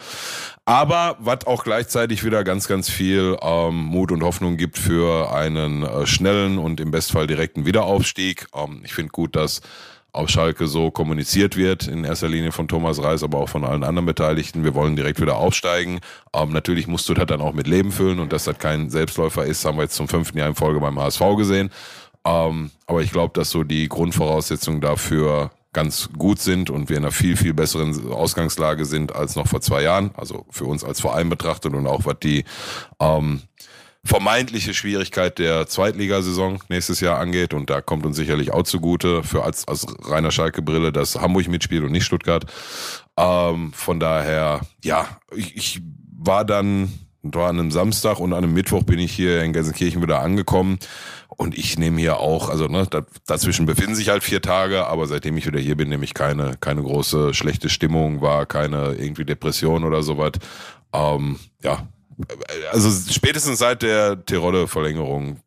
Aber 0.66 1.18
was 1.19 1.45
auch 1.45 1.63
gleichzeitig 1.63 2.24
wieder 2.24 2.44
ganz, 2.44 2.68
ganz 2.68 2.89
viel 2.89 3.38
ähm, 3.42 3.75
Mut 3.75 4.12
und 4.12 4.24
Hoffnung 4.24 4.57
gibt 4.57 4.78
für 4.78 5.31
einen 5.31 5.83
äh, 5.83 6.06
schnellen 6.06 6.57
und 6.57 6.80
im 6.80 6.92
Bestfall 6.92 7.28
direkten 7.28 7.66
Wiederaufstieg. 7.66 8.48
Ähm, 8.56 8.81
ich 8.83 8.94
finde 8.94 9.12
gut, 9.12 9.36
dass 9.36 9.62
auf 10.18 10.30
Schalke 10.30 10.68
so 10.68 10.92
kommuniziert 10.92 11.56
wird, 11.56 11.88
in 11.88 12.04
erster 12.04 12.28
Linie 12.28 12.52
von 12.52 12.68
Thomas 12.68 13.02
Reis, 13.02 13.24
aber 13.24 13.38
auch 13.38 13.50
von 13.50 13.64
allen 13.64 13.84
anderen 13.84 14.06
Beteiligten. 14.06 14.64
Wir 14.64 14.74
wollen 14.74 14.96
direkt 14.96 15.22
wieder 15.22 15.38
aufsteigen. 15.38 16.00
Ähm, 16.34 16.52
natürlich 16.52 16.88
musst 16.88 17.08
du 17.08 17.14
das 17.14 17.28
dann 17.28 17.42
auch 17.42 17.54
mit 17.54 17.68
Leben 17.68 17.92
füllen 17.92 18.19
und 18.19 18.34
dass 18.34 18.46
das 18.46 18.58
kein 18.58 18.90
Selbstläufer 18.90 19.46
ist, 19.46 19.64
haben 19.66 19.78
wir 19.78 19.84
jetzt 19.84 19.96
zum 19.96 20.08
fünften 20.08 20.38
Jahr 20.38 20.48
in 20.48 20.56
Folge 20.56 20.80
beim 20.80 21.00
HSV 21.00 21.22
gesehen. 21.38 21.69
Ähm, 22.25 22.72
aber 22.88 23.02
ich 23.04 23.12
glaube, 23.12 23.34
dass 23.34 23.52
so 23.52 23.64
die 23.64 23.88
Grundvoraussetzungen 23.88 24.81
dafür 24.81 25.52
ganz 25.72 26.10
gut 26.18 26.40
sind 26.40 26.72
und 26.72 26.90
wir 26.90 26.98
in 26.98 27.04
einer 27.04 27.12
viel, 27.12 27.38
viel 27.38 27.54
besseren 27.54 28.12
Ausgangslage 28.12 28.86
sind 28.86 29.16
als 29.16 29.36
noch 29.36 29.48
vor 29.48 29.62
zwei 29.62 29.84
Jahren. 29.84 30.12
Also 30.16 30.46
für 30.50 30.66
uns 30.66 30.84
als 30.84 31.00
Verein 31.00 31.30
betrachtet 31.30 31.75
und 31.75 31.86
auch 31.86 32.06
was 32.06 32.18
die 32.24 32.44
ähm, 33.00 33.44
vermeintliche 34.07 34.74
Schwierigkeit 34.74 35.38
der 35.38 35.68
Zweitligasaison 35.68 36.63
nächstes 36.69 37.00
Jahr 37.01 37.19
angeht. 37.19 37.54
Und 37.54 37.69
da 37.69 37.81
kommt 37.81 38.06
uns 38.06 38.15
sicherlich 38.15 38.51
auch 38.51 38.63
zugute 38.63 39.24
für 39.24 39.44
als, 39.44 39.68
als 39.68 39.86
reiner 40.04 40.31
Schalke-Brille, 40.31 40.92
dass 40.92 41.19
Hamburg 41.19 41.48
mitspielt 41.48 41.83
und 41.83 41.92
nicht 41.92 42.06
Stuttgart. 42.06 42.45
Ähm, 43.18 43.74
von 43.74 44.00
daher, 44.00 44.62
ja, 44.83 45.07
ich, 45.36 45.56
ich 45.56 45.81
war 46.18 46.45
dann, 46.45 46.92
war 47.21 47.50
an 47.50 47.59
einem 47.59 47.71
Samstag 47.71 48.19
und 48.19 48.33
an 48.33 48.44
einem 48.44 48.54
Mittwoch 48.54 48.83
bin 48.83 49.00
ich 49.00 49.12
hier 49.12 49.44
in 49.44 49.54
Gelsenkirchen 49.54 50.01
wieder 50.01 50.21
angekommen. 50.21 50.80
Und 51.30 51.56
ich 51.56 51.77
nehme 51.77 52.00
hier 52.00 52.18
auch, 52.19 52.50
also 52.50 52.68
ne, 52.68 52.88
dazwischen 53.27 53.68
befinden 53.68 53.94
sich 53.94 54.09
halt 54.09 54.24
vier 54.24 54.42
Tage, 54.42 54.88
aber 54.88 55.06
seitdem 55.06 55.38
ich 55.38 55.45
wieder 55.45 55.59
hier 55.59 55.75
bin, 55.75 55.89
nehme 55.89 56.04
ich 56.04 56.15
keine, 56.15 56.57
keine 56.59 56.81
große 56.81 57.33
schlechte 57.36 57.69
Stimmung, 57.69 58.21
war 58.21 58.48
keine 58.48 58.95
irgendwie 58.95 59.25
Depression 59.25 59.83
oder 59.83 60.01
sowas. 60.01 60.31
Ähm, 60.94 61.38
ja, 61.62 61.88
also 62.72 62.90
spätestens 63.12 63.60
seit 63.60 63.81
der 63.81 64.24
Terodde-Verlängerung 64.25 65.40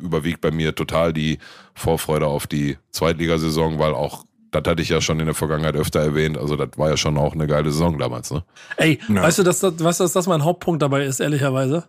überwiegt 0.00 0.40
bei 0.40 0.50
mir 0.50 0.74
total 0.74 1.12
die 1.12 1.38
Vorfreude 1.74 2.26
auf 2.26 2.46
die 2.46 2.76
Zweitligasaison, 2.90 3.78
weil 3.78 3.94
auch 3.94 4.24
das 4.50 4.62
hatte 4.66 4.82
ich 4.82 4.88
ja 4.88 5.00
schon 5.00 5.20
in 5.20 5.26
der 5.26 5.34
Vergangenheit 5.34 5.76
öfter 5.76 6.00
erwähnt. 6.00 6.38
Also 6.38 6.56
das 6.56 6.70
war 6.76 6.88
ja 6.88 6.96
schon 6.96 7.18
auch 7.18 7.34
eine 7.34 7.46
geile 7.46 7.70
Saison 7.70 7.98
damals, 7.98 8.30
ne? 8.30 8.44
Ey, 8.76 8.98
ja. 9.08 9.22
weißt 9.22 9.38
du, 9.38 9.42
dass 9.42 9.60
das, 9.60 9.82
weißt 9.82 10.00
du, 10.00 10.04
dass 10.04 10.12
das 10.12 10.26
mein 10.26 10.44
Hauptpunkt 10.44 10.80
dabei 10.80 11.04
ist, 11.04 11.20
ehrlicherweise? 11.20 11.84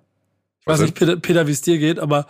Ich 0.62 0.68
weiß 0.68 0.82
nicht, 0.82 0.96
Peter, 0.96 1.16
Peter 1.16 1.48
wie 1.48 1.52
es 1.52 1.62
dir 1.62 1.78
geht, 1.78 2.00
aber 2.00 2.26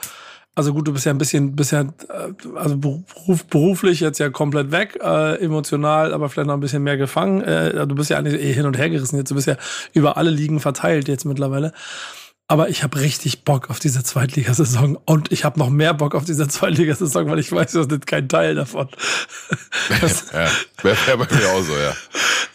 also 0.59 0.73
gut, 0.73 0.85
du 0.85 0.91
bist 0.91 1.06
ja 1.06 1.13
ein 1.13 1.17
bisschen, 1.17 1.56
bisher, 1.56 1.88
äh, 2.09 2.57
also 2.57 2.75
beruf, 2.75 3.45
beruflich 3.45 4.01
jetzt 4.01 4.19
ja 4.19 4.29
komplett 4.29 4.71
weg, 4.71 5.00
äh, 5.01 5.41
emotional, 5.41 6.13
aber 6.13 6.27
vielleicht 6.27 6.47
noch 6.47 6.53
ein 6.53 6.59
bisschen 6.59 6.83
mehr 6.83 6.97
gefangen. 6.97 7.39
Äh, 7.41 7.88
du 7.88 7.95
bist 7.95 8.09
ja 8.09 8.17
eigentlich 8.17 8.41
eh 8.41 8.51
hin 8.51 8.65
und 8.65 8.77
her 8.77 8.89
gerissen 8.89 9.15
jetzt. 9.15 9.31
Du 9.31 9.35
bist 9.35 9.47
ja 9.47 9.56
über 9.94 10.17
alle 10.17 10.31
Ligen 10.31 10.59
verteilt 10.59 11.07
jetzt 11.07 11.23
mittlerweile. 11.23 11.71
Aber 12.51 12.67
ich 12.67 12.81
habe 12.81 12.99
richtig 12.99 13.43
Bock 13.43 13.69
auf 13.69 13.77
diese 13.77 14.03
Zweitligasaison 14.03 14.97
und 15.05 15.31
ich 15.31 15.45
habe 15.45 15.59
noch 15.59 15.69
mehr 15.69 15.93
Bock 15.93 16.15
auf 16.15 16.25
diese 16.25 16.47
Zweitligasaison, 16.47 17.29
weil 17.29 17.37
ich 17.37 17.51
weiß, 17.51 17.73
das 17.73 17.85
ist 17.85 18.07
kein 18.07 18.27
Teil 18.27 18.55
davon. 18.55 18.89
Ja, 20.33 20.47
wäre 20.83 20.97
wär 21.07 21.17
bei 21.17 21.35
mir 21.35 21.49
auch 21.49 21.61
so, 21.61 21.73
ja. 21.73 21.93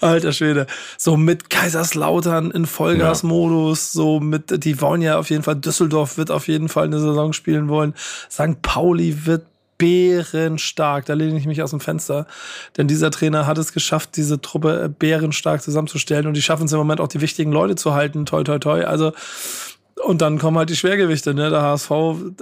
Alter 0.00 0.32
Schwede. 0.32 0.66
So 0.96 1.16
mit 1.16 1.50
Kaiserslautern 1.50 2.50
in 2.52 2.66
Vollgasmodus, 2.66 3.94
ja. 3.94 4.00
so 4.00 4.20
mit, 4.20 4.64
die 4.64 4.80
wollen 4.80 5.02
ja 5.02 5.18
auf 5.18 5.30
jeden 5.30 5.42
Fall, 5.42 5.56
Düsseldorf 5.56 6.16
wird 6.16 6.30
auf 6.30 6.48
jeden 6.48 6.68
Fall 6.68 6.84
eine 6.84 7.00
Saison 7.00 7.32
spielen 7.32 7.68
wollen. 7.68 7.94
St. 8.30 8.62
Pauli 8.62 9.26
wird 9.26 9.46
bärenstark. 9.78 11.06
Da 11.06 11.14
lehne 11.14 11.38
ich 11.38 11.46
mich 11.46 11.62
aus 11.62 11.70
dem 11.70 11.80
Fenster. 11.80 12.26
Denn 12.76 12.88
dieser 12.88 13.10
Trainer 13.10 13.46
hat 13.46 13.58
es 13.58 13.72
geschafft, 13.72 14.16
diese 14.16 14.40
Truppe 14.40 14.94
bärenstark 14.98 15.62
zusammenzustellen. 15.62 16.26
Und 16.26 16.34
die 16.34 16.42
schaffen 16.42 16.66
es 16.66 16.72
im 16.72 16.78
Moment 16.78 17.00
auch, 17.00 17.08
die 17.08 17.20
wichtigen 17.20 17.52
Leute 17.52 17.74
zu 17.74 17.94
halten. 17.94 18.26
Toi, 18.26 18.44
toi, 18.44 18.58
toi. 18.58 18.84
Also, 18.84 19.12
und 20.02 20.20
dann 20.20 20.38
kommen 20.38 20.58
halt 20.58 20.70
die 20.70 20.76
Schwergewichte, 20.76 21.34
ne? 21.34 21.50
Der 21.50 21.62
HSV 21.62 21.90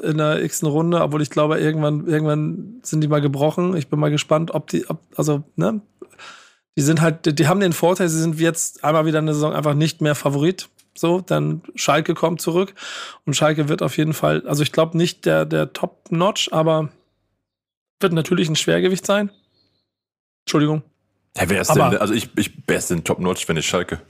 in 0.03 0.19
der 0.19 0.43
x 0.43 0.63
Runde, 0.65 1.01
obwohl 1.01 1.23
ich 1.23 1.31
glaube, 1.31 1.59
irgendwann, 1.59 2.07
irgendwann 2.07 2.81
sind 2.83 3.03
die 3.03 3.09
mal 3.09 3.21
gebrochen. 3.21 3.77
Ich 3.77 3.89
bin 3.89 3.99
mal 3.99 4.11
gespannt, 4.11 4.53
ob 4.53 4.69
die, 4.69 4.89
ob, 4.89 5.01
also, 5.17 5.43
ne? 5.57 5.81
Die 6.77 6.83
sind 6.83 7.03
halt, 7.03 7.39
die 7.39 7.47
haben 7.47 7.61
den 7.61 7.75
Vorteil, 7.75 8.09
sie 8.09 8.21
sind 8.21 8.41
jetzt 8.41 8.83
einmal 8.83 9.05
wieder 9.05 9.19
eine 9.19 9.35
Saison 9.35 9.53
einfach 9.53 9.75
nicht 9.75 10.01
mehr 10.01 10.15
Favorit. 10.15 10.71
So, 10.95 11.21
dann 11.21 11.63
Schalke 11.75 12.15
kommt 12.15 12.41
zurück 12.41 12.75
und 13.25 13.35
Schalke 13.35 13.69
wird 13.69 13.83
auf 13.83 13.97
jeden 13.97 14.13
Fall, 14.13 14.47
also 14.47 14.63
ich 14.63 14.73
glaube 14.73 14.97
nicht 14.99 15.25
der, 15.25 15.47
der 15.47 15.73
Top-Notch, 15.73 16.51
aber 16.53 16.91
wird 18.01 18.13
natürlich 18.13 18.49
ein 18.51 18.57
Schwergewicht 18.57 19.07
sein. 19.07 19.31
Entschuldigung. 20.45 20.83
Ja, 21.37 21.49
wer 21.49 21.63
ist 21.63 21.71
aber, 21.71 21.91
denn, 21.91 21.99
also 21.99 22.13
ich, 22.13 22.29
ich, 22.37 22.53
wer 22.67 22.77
ist 22.77 22.91
denn 22.91 23.05
Top-Notch, 23.05 23.49
wenn 23.49 23.57
ich 23.57 23.67
Schalke? 23.67 24.01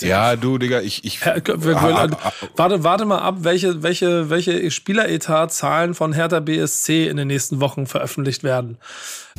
Ja, 0.00 0.34
du, 0.34 0.58
Digga, 0.58 0.80
ich. 0.80 1.04
ich 1.04 1.24
ah, 1.24 1.36
ah, 1.36 2.32
warte, 2.56 2.82
warte 2.82 3.04
mal 3.04 3.18
ab, 3.18 3.36
welche, 3.42 3.84
welche, 3.84 4.28
welche 4.28 4.68
Spieleretat-Zahlen 4.68 5.94
von 5.94 6.12
Hertha 6.12 6.40
BSC 6.40 7.06
in 7.06 7.16
den 7.16 7.28
nächsten 7.28 7.60
Wochen 7.60 7.86
veröffentlicht 7.86 8.42
werden. 8.42 8.78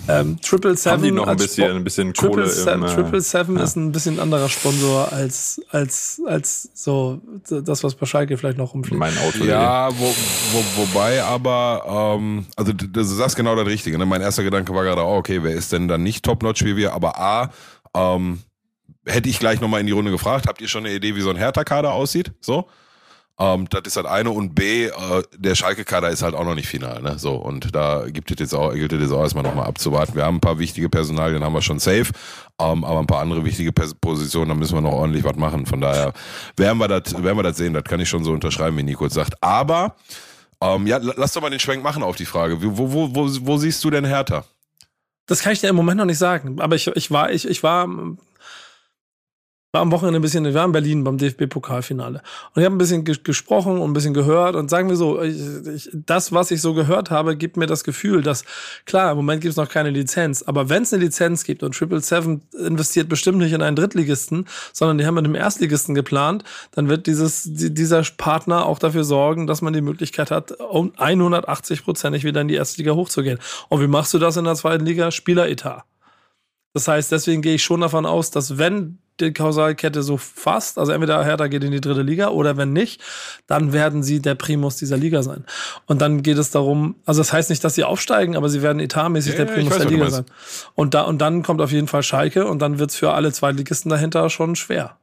Ähm, 0.08 0.39
Triple 0.42 0.77
Seven. 0.77 0.94
Haben 0.94 1.03
die 1.03 1.12
noch 1.12 1.27
ein 1.27 1.36
bisschen, 1.36 1.75
ein 1.75 1.84
bisschen 1.84 2.13
Kohle 2.13 2.44
im, 2.46 2.84
äh, 2.84 2.88
Triple 2.88 3.20
Seven 3.20 3.58
ja. 3.58 3.63
ist 3.63 3.75
ein 3.75 3.92
bisschen 3.92 4.18
anderer 4.20 4.48
Sponsor 4.48 5.12
als, 5.12 5.62
als, 5.72 6.22
als 6.25 6.70
so 6.74 7.22
das, 7.50 7.84
was 7.84 7.96
bei 7.96 8.06
Schalke 8.06 8.38
vielleicht 8.38 8.58
noch 8.58 8.74
rumfliegt. 8.74 8.98
Mein 8.98 9.18
Auto. 9.18 9.44
Ja, 9.44 9.89
wo, 9.92 10.06
wo, 10.06 10.63
wobei 10.77 11.22
aber, 11.22 12.15
ähm, 12.18 12.46
also 12.56 12.72
du 12.72 13.03
sagst 13.03 13.36
genau 13.36 13.58
das 13.58 13.68
Richtige. 13.68 13.98
Ne? 13.98 14.06
Mein 14.06 14.22
erster 14.22 14.44
Gedanke 14.44 14.74
war 14.74 14.86
gerade, 14.86 15.01
oh, 15.01 15.18
okay, 15.18 15.44
wer 15.44 15.51
ist 15.51 15.74
denn 15.74 15.89
dann 15.89 16.01
nicht 16.01 16.24
Top-Notch 16.24 16.63
wie 16.63 16.77
wir? 16.77 16.94
Aber 16.94 17.20
A, 17.20 17.51
ähm, 17.94 18.39
hätte 19.05 19.29
ich 19.29 19.39
gleich 19.39 19.62
nochmal 19.62 19.81
in 19.81 19.88
die 19.88 19.91
Runde 19.93 20.12
gefragt, 20.12 20.48
habt 20.48 20.62
ihr 20.62 20.67
schon 20.67 20.86
eine 20.86 20.95
Idee, 20.95 21.15
wie 21.15 21.22
so 21.22 21.29
ein 21.29 21.38
Hertha-Kader 21.38 21.93
aussieht? 21.93 22.31
So? 22.41 22.67
Ähm, 23.39 23.67
das 23.69 23.81
ist 23.86 23.95
halt 23.95 24.05
eine 24.05 24.29
und 24.29 24.53
B, 24.53 24.86
äh, 24.86 24.91
der 25.36 25.55
Schalke-Kader 25.55 26.10
ist 26.10 26.22
halt 26.22 26.36
auch 26.36 26.45
noch 26.45 26.53
nicht 26.53 26.67
final, 26.67 27.01
ne? 27.01 27.17
So, 27.17 27.33
und 27.33 27.75
da 27.75 28.05
gibt 28.07 28.29
es 28.29 28.39
jetzt 28.39 28.53
auch, 28.53 28.74
gilt 28.74 28.93
es 28.93 29.01
jetzt 29.01 29.12
auch 29.12 29.22
erstmal 29.22 29.43
nochmal 29.43 29.65
abzuwarten. 29.65 30.15
Wir 30.15 30.24
haben 30.25 30.36
ein 30.36 30.41
paar 30.41 30.60
wichtige 30.60 30.88
Personalien, 30.88 31.43
haben 31.43 31.53
wir 31.53 31.63
schon 31.63 31.79
safe, 31.79 32.12
ähm, 32.60 32.83
aber 32.83 33.00
ein 33.00 33.07
paar 33.07 33.22
andere 33.22 33.43
wichtige 33.43 33.72
Positionen, 33.72 34.50
da 34.50 34.55
müssen 34.55 34.75
wir 34.75 34.81
noch 34.81 34.91
ordentlich 34.91 35.24
was 35.24 35.36
machen. 35.36 35.65
Von 35.65 35.81
daher 35.81 36.13
werden 36.57 36.77
wir 36.77 36.88
das, 36.88 37.24
werden 37.24 37.38
wir 37.38 37.43
das 37.43 37.57
sehen, 37.57 37.74
das 37.74 37.83
kann 37.86 38.00
ich 38.00 38.07
schon 38.07 38.24
so 38.24 38.31
unterschreiben, 38.31 38.77
wie 38.77 38.83
Nico 38.83 39.10
sagt. 39.10 39.33
Aber 39.41 39.95
ähm, 40.62 40.86
ja, 40.86 41.00
lass 41.01 41.33
doch 41.33 41.41
mal 41.41 41.50
den 41.50 41.60
Schwenk 41.60 41.83
machen 41.83 42.03
auf 42.03 42.15
die 42.15 42.25
Frage. 42.25 42.62
Wo, 42.62 42.93
wo, 42.93 43.15
wo, 43.15 43.27
wo 43.41 43.57
siehst 43.57 43.83
du 43.83 43.89
denn 43.89 44.05
Hertha? 44.05 44.45
Das 45.25 45.41
kann 45.41 45.53
ich 45.53 45.60
dir 45.60 45.69
im 45.69 45.75
Moment 45.75 45.98
noch 45.98 46.05
nicht 46.05 46.19
sagen. 46.19 46.62
Aber 46.62 46.75
ich, 46.75 46.88
ich 46.88 47.10
war, 47.10 47.31
ich, 47.31 47.48
ich 47.48 47.63
war 47.63 47.88
war 49.74 49.82
am 49.82 49.92
Wochenende 49.92 50.20
ein 50.20 50.22
bisschen, 50.22 50.46
wir 50.46 50.53
waren 50.53 50.68
in 50.68 50.72
Berlin 50.72 51.03
beim 51.03 51.18
DFB-Pokalfinale. 51.18 52.22
Und 52.53 52.62
ich 52.62 52.63
habe 52.63 52.75
ein 52.75 52.77
bisschen 52.77 53.06
ges 53.06 53.24
gesprochen 53.24 53.80
und 53.80 53.89
ein 53.89 53.94
bisschen 53.94 54.13
gehört. 54.13 54.56
Und 54.56 54.70
sagen 54.70 54.88
wir 54.88 54.96
so, 54.96 55.20
ich, 55.20 55.36
ich, 55.65 55.89
das, 55.92 56.32
was 56.32 56.51
ich 56.51 56.62
so 56.62 56.75
gehört 56.75 57.10
habe, 57.10 57.36
gibt 57.36 57.58
mir 57.58 57.65
das 57.65 57.84
Gefühl, 57.84 58.22
dass, 58.22 58.46
klar, 58.86 59.10
im 59.10 59.18
Moment 59.18 59.42
gibt 59.42 59.50
es 59.50 59.58
noch 59.58 59.68
keine 59.68 59.89
Lizenz, 59.89 60.44
aber 60.44 60.70
wenn 60.70 60.84
es 60.84 60.94
eine 60.94 61.03
Lizenz 61.03 61.44
gibt 61.44 61.63
und 61.63 61.74
Triple 61.74 62.01
Seven 62.01 62.44
investiert 62.56 63.10
bestimmt 63.10 63.39
nicht 63.39 63.51
in 63.51 63.63
einen 63.63 63.75
Drittligisten, 63.75 64.46
sondern 64.74 65.00
die 65.00 65.08
haben 65.08 65.15
mit 65.15 65.25
einem 65.25 65.34
Erstligisten 65.34 65.96
geplant, 65.96 66.44
dann 66.74 66.88
wird 66.88 67.08
dieses, 67.08 67.42
dieser 67.44 68.03
Partner 68.15 68.68
auch 68.68 68.77
dafür 68.77 69.03
sorgen, 69.03 69.48
dass 69.48 69.63
man 69.63 69.74
die 69.74 69.82
Möglichkeit 69.82 70.30
hat, 70.30 70.51
um 70.51 70.92
180-prozentig 70.92 72.24
wieder 72.24 72.42
in 72.42 72.48
die 72.48 72.56
erste 72.56 72.77
Liga 72.77 72.94
hochzugehen. 72.94 73.39
Und 73.70 73.82
wie 73.82 73.88
machst 73.88 74.13
du 74.13 74.20
das 74.20 74.38
in 74.38 74.46
der 74.46 74.53
zweiten 74.53 74.86
Liga? 74.86 75.10
Spieleretat. 75.10 75.84
Das 76.75 76.88
heißt, 76.88 77.12
deswegen 77.12 77.42
gehe 77.42 77.56
ich 77.56 77.63
schon 77.63 77.82
davon 77.82 78.06
aus, 78.06 78.30
dass 78.30 78.60
wenn 78.60 79.00
die 79.20 79.34
Kausalkette 79.34 80.03
so 80.03 80.17
fasst, 80.17 80.77
also 80.77 80.91
entweder 80.91 81.24
Hertha 81.24 81.48
geht 81.48 81.63
in 81.63 81.72
die 81.72 81.82
dritte 81.82 82.01
Liga 82.01 82.29
oder 82.29 82.58
wenn 82.58 82.74
nicht, 82.74 83.01
dann 83.48 83.74
werden 83.74 84.03
sie 84.03 84.22
der 84.22 84.36
Primus 84.36 84.77
dieser 84.77 84.98
Liga 84.98 85.24
sein. 85.24 85.46
Und 85.86 86.01
dann 86.01 86.24
geht 86.24 86.38
es 86.38 86.51
darum, 86.51 86.96
also 87.05 87.22
das 87.22 87.32
heißt 87.32 87.50
nicht, 87.50 87.63
dass 87.63 87.75
sie 87.75 87.84
aufsteigen, 87.84 88.36
aber 88.36 88.50
sie 88.50 88.62
werden 88.62 88.79
etatmäßig 88.79 89.38
ja, 89.38 89.46
der 89.46 89.53
Primus 89.53 89.74
weiß, 89.74 89.82
der 89.84 89.91
Liga 89.91 90.10
sein. 90.10 90.25
Und 90.75 90.93
da 90.93 91.03
und 91.03 91.20
dann 91.20 91.43
kommt 91.43 91.62
auf 91.62 91.72
jeden 91.72 91.88
Fall 91.88 92.03
Schalke 92.03 92.48
und 92.48 92.60
dann 92.60 92.79
wird 92.79 92.91
es 92.91 92.96
für 92.96 93.13
alle 93.13 93.32
Zweitligisten 93.32 93.89
dahinter 93.89 94.29
schon 94.29 94.55
schwer. 94.55 94.98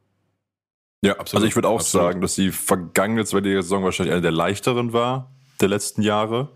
Ja, 1.03 1.13
absolut. 1.13 1.35
Also 1.35 1.47
ich 1.47 1.55
würde 1.55 1.67
auch 1.67 1.79
absolut. 1.79 2.07
sagen, 2.07 2.21
dass 2.21 2.35
die 2.35 2.51
vergangene 2.51 3.25
zweite 3.25 3.49
Saison 3.61 3.83
wahrscheinlich 3.83 4.13
eine 4.13 4.21
der 4.21 4.31
leichteren 4.31 4.93
war 4.93 5.31
der 5.61 5.69
letzten 5.69 6.01
Jahre. 6.01 6.49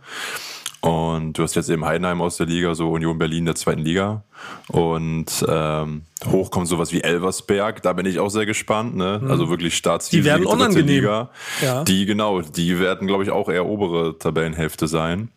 Und 0.85 1.33
du 1.33 1.41
hast 1.41 1.55
jetzt 1.55 1.69
eben 1.71 1.83
Heidenheim 1.83 2.21
aus 2.21 2.37
der 2.37 2.45
Liga, 2.45 2.75
so 2.75 2.91
Union 2.91 3.17
Berlin 3.17 3.45
der 3.45 3.55
zweiten 3.55 3.81
Liga. 3.81 4.23
Und 4.67 5.43
ähm, 5.49 6.03
hoch 6.27 6.51
kommt 6.51 6.67
sowas 6.67 6.91
wie 6.91 7.01
Elversberg, 7.01 7.81
da 7.81 7.93
bin 7.93 8.05
ich 8.05 8.19
auch 8.19 8.29
sehr 8.29 8.45
gespannt. 8.45 8.95
Ne? 8.95 9.19
Mhm. 9.23 9.31
Also 9.31 9.49
wirklich 9.49 9.75
Staatsliga. 9.75 10.21
Die 10.21 10.29
werden 10.29 10.45
unangenehm. 10.45 10.85
Liga. 10.85 11.31
Ja. 11.63 11.83
Die, 11.83 12.05
genau, 12.05 12.41
die 12.41 12.79
werden, 12.79 13.07
glaube 13.07 13.23
ich, 13.23 13.31
auch 13.31 13.49
eher 13.49 13.65
obere 13.65 14.19
Tabellenhälfte 14.19 14.87
sein. 14.87 15.29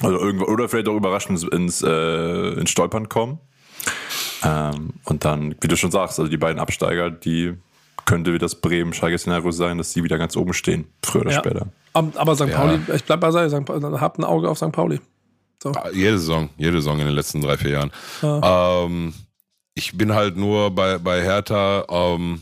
Also 0.00 0.18
irgendwo, 0.18 0.46
oder 0.46 0.70
vielleicht 0.70 0.88
auch 0.88 0.96
überraschend 0.96 1.42
ins, 1.52 1.82
äh, 1.82 2.52
ins 2.54 2.70
Stolpern 2.70 3.10
kommen. 3.10 3.40
Ähm, 4.42 4.94
und 5.04 5.26
dann, 5.26 5.54
wie 5.60 5.68
du 5.68 5.76
schon 5.76 5.90
sagst, 5.90 6.18
also 6.18 6.30
die 6.30 6.38
beiden 6.38 6.58
Absteiger, 6.58 7.10
die 7.10 7.58
könnte 8.04 8.32
wie 8.32 8.38
das 8.38 8.60
Bremen-Schalke-Szenario 8.60 9.50
sein, 9.50 9.78
dass 9.78 9.92
sie 9.92 10.04
wieder 10.04 10.18
ganz 10.18 10.36
oben 10.36 10.52
stehen, 10.52 10.86
früher 11.04 11.22
oder 11.22 11.32
ja. 11.32 11.38
später. 11.38 11.66
Aber 11.92 12.36
St. 12.36 12.50
Pauli, 12.50 12.80
ich 12.94 13.04
bleib 13.04 13.20
bei 13.20 13.30
St. 13.30 13.64
Pauli, 13.64 13.82
habt 13.98 14.18
ein 14.18 14.24
Auge 14.24 14.48
auf 14.48 14.58
St. 14.58 14.72
Pauli. 14.72 15.00
So. 15.62 15.70
Ah, 15.72 15.90
jede 15.92 16.18
Saison, 16.18 16.48
jede 16.56 16.78
Saison 16.78 16.98
in 16.98 17.06
den 17.06 17.14
letzten 17.14 17.40
drei, 17.40 17.56
vier 17.56 17.70
Jahren. 17.70 17.92
Ja. 18.20 18.84
Ähm, 18.84 19.14
ich 19.74 19.96
bin 19.96 20.12
halt 20.12 20.36
nur 20.36 20.70
bei, 20.74 20.98
bei 20.98 21.22
Hertha, 21.22 21.84
ähm, 21.88 22.40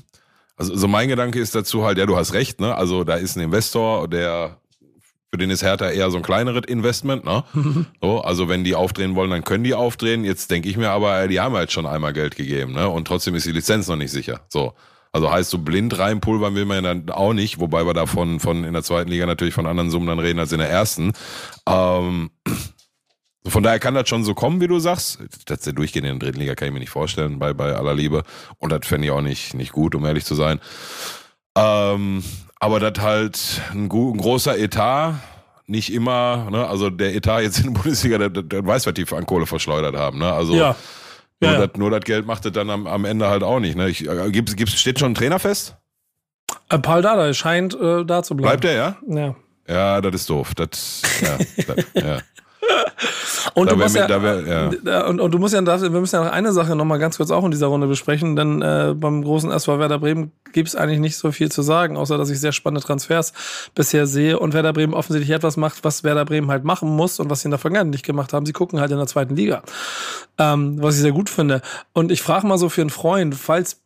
also 0.57 0.77
so 0.77 0.89
mein 0.89 1.09
Gedanke 1.09 1.39
ist 1.39 1.55
dazu 1.55 1.85
halt, 1.85 1.99
ja, 1.99 2.07
du 2.07 2.17
hast 2.17 2.33
recht, 2.33 2.61
ne? 2.61 2.75
Also 2.75 3.05
da 3.05 3.15
ist 3.15 3.37
ein 3.37 3.43
Investor, 3.43 4.09
der 4.09 4.57
für 5.31 5.39
den 5.39 5.51
ist 5.51 5.63
Hertha 5.63 5.91
eher 5.91 6.11
so 6.11 6.17
ein 6.17 6.23
kleineres 6.23 6.65
Investment, 6.67 7.25
ne? 7.25 7.45
so, 8.03 8.21
also 8.21 8.49
wenn 8.49 8.65
die 8.65 8.75
aufdrehen 8.75 9.15
wollen, 9.15 9.31
dann 9.31 9.45
können 9.45 9.65
die 9.65 9.75
aufdrehen. 9.75 10.25
Jetzt 10.25 10.51
denke 10.51 10.69
ich 10.69 10.77
mir 10.77 10.91
aber, 10.91 11.29
die 11.29 11.41
haben 11.41 11.55
halt 11.55 11.73
schon 11.73 11.87
einmal 11.87 12.13
Geld 12.13 12.37
gegeben, 12.37 12.73
ne? 12.73 12.89
Und 12.89 13.07
trotzdem 13.07 13.35
ist 13.35 13.47
die 13.47 13.53
Lizenz 13.53 13.87
noch 13.89 13.97
nicht 13.97 14.11
sicher. 14.11 14.41
So. 14.49 14.75
Also 15.13 15.31
heißt 15.31 15.51
so 15.51 15.59
blind 15.59 15.99
reinpulvern 15.99 16.55
will 16.55 16.65
man 16.65 16.85
ja 16.85 16.95
dann 16.95 17.11
auch 17.11 17.33
nicht, 17.33 17.59
wobei 17.59 17.85
wir 17.85 17.95
davon 17.95 18.39
von 18.39 18.65
in 18.65 18.73
der 18.73 18.85
zweiten 18.85 19.11
Liga 19.11 19.27
natürlich 19.27 19.55
von 19.55 19.67
anderen 19.67 19.91
Summen 19.91 20.07
dann 20.07 20.21
reden 20.21 20.39
als 20.39 20.53
in 20.53 20.59
der 20.59 20.71
ersten. 20.71 21.13
Ähm, 21.67 22.31
von 23.47 23.63
daher 23.63 23.81
kann 23.81 23.95
das 23.95 24.09
schon 24.09 24.23
so 24.23 24.35
kommen, 24.35 24.61
wie 24.61 24.69
du 24.69 24.79
sagst. 24.79 25.19
Dass 25.47 25.61
der 25.61 25.73
durchgehend 25.73 26.07
in 26.07 26.19
der 26.19 26.29
dritten 26.29 26.41
Liga 26.41 26.55
kann 26.55 26.69
ich 26.69 26.75
mir 26.75 26.81
nicht 26.81 26.91
vorstellen, 26.91 27.41
bei, 27.41 27.53
bei 27.53 27.75
aller 27.75 27.95
Liebe. 27.95 28.23
Und 28.59 28.71
das 28.71 28.87
fände 28.87 29.07
ich 29.07 29.11
auch 29.11 29.23
nicht, 29.23 29.55
nicht 29.55 29.73
gut, 29.73 29.97
um 29.97 30.05
ehrlich 30.05 30.25
zu 30.25 30.37
sein. 30.37 30.61
Ähm, 31.57 32.23
aber 32.61 32.79
das 32.79 33.03
halt 33.03 33.63
ein, 33.73 33.91
ein, 33.91 34.19
großer 34.19 34.57
Etat, 34.59 35.15
nicht 35.67 35.93
immer, 35.93 36.49
ne? 36.51 36.69
also 36.69 36.91
der 36.91 37.15
Etat 37.17 37.41
jetzt 37.41 37.59
in 37.59 37.73
der 37.73 37.81
Bundesliga, 37.81 38.19
der, 38.19 38.29
der 38.29 38.65
weiß, 38.65 38.87
was 38.87 38.95
die 38.95 39.07
an 39.11 39.27
Kohle 39.27 39.47
verschleudert 39.47 39.97
haben. 39.97 40.19
Ne? 40.19 40.33
Also 40.33 40.55
ja. 40.55 40.77
Nur, 41.41 41.53
ja. 41.53 41.67
das, 41.67 41.77
nur 41.77 41.91
das 41.91 42.01
Geld 42.03 42.27
macht 42.27 42.45
es 42.45 42.53
dann 42.53 42.69
am, 42.69 42.87
am 42.87 43.05
Ende 43.05 43.29
halt 43.29 43.43
auch 43.43 43.61
nicht. 43.61 43.77
Ne? 43.77 43.89
Ich, 43.89 44.07
äh, 44.07 44.31
gibt's, 44.31 44.57
gibt's, 44.57 44.79
steht 44.79 44.99
schon 44.99 45.13
ein 45.13 45.15
Trainer 45.15 45.39
fest? 45.39 45.77
Äh, 46.69 46.79
Paul 46.79 47.03
Dada 47.03 47.33
scheint 47.33 47.75
äh, 47.75 48.05
da 48.05 48.23
zu 48.23 48.37
bleiben. 48.37 48.61
Bleibt 48.61 48.65
er, 48.65 48.75
ja? 48.75 48.97
Ja. 49.07 49.35
Ja, 49.69 50.01
das 50.01 50.15
ist 50.17 50.31
doof. 50.31 50.55
Das, 50.55 51.03
ja, 51.23 51.39
das, 51.75 51.87
ja. 51.95 52.19
Und 53.55 53.71
du, 53.71 53.77
musst 53.77 53.97
ja, 53.97 54.23
wär, 54.23 54.73
ja. 54.85 55.07
Und, 55.07 55.21
und, 55.21 55.33
du 55.33 55.39
musst 55.39 55.55
ja, 55.55 55.65
wir 55.65 55.91
müssen 55.91 56.17
ja 56.17 56.25
noch 56.25 56.33
eine 56.33 56.53
Sache 56.53 56.77
nochmal 56.77 56.99
ganz 56.99 57.17
kurz 57.17 57.31
auch 57.31 57.45
in 57.45 57.51
dieser 57.51 57.69
Runde 57.69 57.87
besprechen, 57.87 58.37
denn 58.37 58.63
äh, 58.63 58.95
beim 58.97 59.23
großen 59.23 59.51
SV 59.51 59.79
Werder 59.79 59.99
Bremen 59.99 60.33
gibt 60.53 60.69
es 60.69 60.77
eigentlich 60.77 61.01
nicht 61.01 61.17
so 61.17 61.33
viel 61.33 61.51
zu 61.51 61.63
sagen, 61.63 61.97
außer 61.97 62.19
dass 62.19 62.31
ich 62.31 62.41
sehr 62.41 62.53
spannende 62.53 62.87
Transfers 62.87 63.33
bisher 63.75 64.07
sehe 64.07 64.39
und 64.39 64.53
Werder 64.53 64.73
Bremen 64.73 64.95
offensichtlich 64.95 65.35
etwas 65.35 65.57
macht, 65.57 65.85
was 65.85 66.05
Werder 66.05 66.25
Bremen 66.25 66.51
halt 66.51 66.65
machen 66.65 66.89
muss 66.89 67.19
und 67.21 67.31
was 67.31 67.41
sie 67.41 67.47
in 67.47 67.53
der 67.53 67.59
Vergangenheit 67.59 67.93
nicht 67.93 68.05
gemacht 68.05 68.33
haben. 68.33 68.47
Sie 68.47 68.53
gucken 68.53 68.81
halt 68.81 68.91
in 68.91 68.99
der 68.99 69.07
zweiten 69.07 69.37
Liga, 69.37 69.63
ähm, 70.39 70.81
was 70.81 70.97
ich 70.97 71.01
sehr 71.01 71.13
gut 71.13 71.31
finde. 71.31 71.63
Und 71.93 72.13
ich 72.13 72.23
frage 72.23 72.47
mal 72.47 72.59
so 72.59 72.69
für 72.69 72.83
einen 72.83 72.91
Freund, 72.91 73.35
falls 73.35 73.81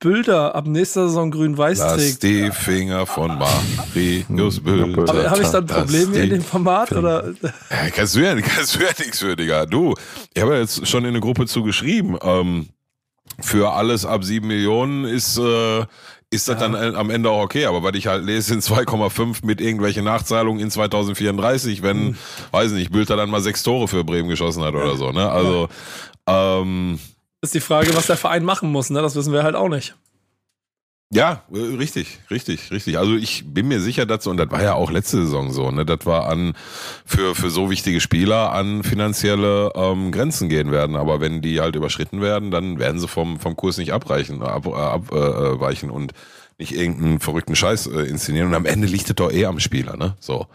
Bilder 0.00 0.54
ab 0.54 0.66
nächster 0.66 1.08
Saison 1.08 1.30
grün-weiß 1.30 1.78
trägt. 1.78 1.98
Lass 1.98 2.18
die 2.20 2.50
Finger 2.52 3.04
von 3.04 3.36
Marius 3.36 4.60
Bilder. 4.60 5.08
Habe 5.08 5.30
hab 5.30 5.40
ich 5.40 5.48
da 5.48 5.58
ein 5.58 5.66
Problem 5.66 6.12
hier 6.12 6.24
in 6.24 6.30
dem 6.30 6.42
Format? 6.42 6.92
Oder? 6.92 7.32
Ja, 7.42 7.90
kannst 7.92 8.14
du 8.14 8.20
ja, 8.20 8.40
kannst 8.40 8.76
du 8.76 8.80
ja 8.80 8.90
nichts 8.96 9.18
für, 9.18 9.34
Digga. 9.34 9.66
Du, 9.66 9.94
ich 10.32 10.40
habe 10.40 10.54
ja 10.54 10.60
jetzt 10.60 10.86
schon 10.86 11.04
in 11.04 11.10
eine 11.10 11.20
Gruppe 11.20 11.46
zugeschrieben. 11.46 12.16
Ähm, 12.22 12.68
für 13.40 13.72
alles 13.72 14.04
ab 14.06 14.24
sieben 14.24 14.46
Millionen 14.46 15.04
ist, 15.04 15.36
äh, 15.36 15.80
ist 16.30 16.48
das 16.48 16.60
ja. 16.60 16.68
dann 16.68 16.94
am 16.94 17.10
Ende 17.10 17.30
auch 17.30 17.42
okay. 17.42 17.66
Aber 17.66 17.82
was 17.82 17.94
ich 17.94 18.06
halt 18.06 18.24
lese, 18.24 18.48
sind 18.48 18.62
2,5 18.62 19.44
mit 19.44 19.60
irgendwelchen 19.60 20.04
Nachzahlungen 20.04 20.60
in 20.60 20.70
2034, 20.70 21.82
wenn, 21.82 21.98
hm. 21.98 22.16
weiß 22.52 22.72
nicht, 22.72 22.92
Bülter 22.92 23.16
dann 23.16 23.30
mal 23.30 23.40
sechs 23.40 23.64
Tore 23.64 23.88
für 23.88 24.04
Bremen 24.04 24.28
geschossen 24.28 24.62
hat 24.62 24.74
oder 24.74 24.96
so. 24.96 25.10
Ne? 25.10 25.28
Also, 25.28 25.68
ähm, 26.26 26.98
ist 27.40 27.54
die 27.54 27.60
Frage, 27.60 27.94
was 27.94 28.06
der 28.06 28.16
Verein 28.16 28.44
machen 28.44 28.70
muss, 28.70 28.90
ne? 28.90 29.02
Das 29.02 29.14
wissen 29.14 29.32
wir 29.32 29.42
halt 29.42 29.54
auch 29.54 29.68
nicht. 29.68 29.94
Ja, 31.10 31.42
äh, 31.50 31.58
richtig, 31.58 32.18
richtig, 32.30 32.70
richtig. 32.70 32.98
Also 32.98 33.14
ich 33.16 33.44
bin 33.46 33.68
mir 33.68 33.80
sicher 33.80 34.04
dazu, 34.04 34.28
und 34.28 34.36
das 34.36 34.50
war 34.50 34.62
ja 34.62 34.74
auch 34.74 34.90
letzte 34.90 35.24
Saison 35.24 35.50
so, 35.50 35.70
ne, 35.70 35.86
das 35.86 36.04
war 36.04 36.28
an 36.28 36.52
für, 37.06 37.34
für 37.34 37.48
so 37.48 37.70
wichtige 37.70 38.00
Spieler 38.00 38.52
an 38.52 38.82
finanzielle 38.82 39.72
ähm, 39.74 40.12
Grenzen 40.12 40.50
gehen 40.50 40.70
werden. 40.70 40.96
Aber 40.96 41.20
wenn 41.20 41.40
die 41.40 41.60
halt 41.60 41.76
überschritten 41.76 42.20
werden, 42.20 42.50
dann 42.50 42.78
werden 42.78 43.00
sie 43.00 43.08
vom, 43.08 43.40
vom 43.40 43.56
Kurs 43.56 43.78
nicht 43.78 43.92
abreichen, 43.92 44.42
ab, 44.42 44.66
abweichen 44.66 45.88
äh, 45.88 45.92
und 45.92 46.12
nicht 46.58 46.72
irgendeinen 46.72 47.20
verrückten 47.20 47.56
Scheiß 47.56 47.86
äh, 47.86 48.02
inszenieren. 48.02 48.48
Und 48.48 48.54
am 48.54 48.66
Ende 48.66 48.86
liegt 48.86 49.08
es 49.08 49.16
doch 49.16 49.32
eh 49.32 49.46
am 49.46 49.60
Spieler, 49.60 49.96
ne? 49.96 50.14
So. 50.20 50.46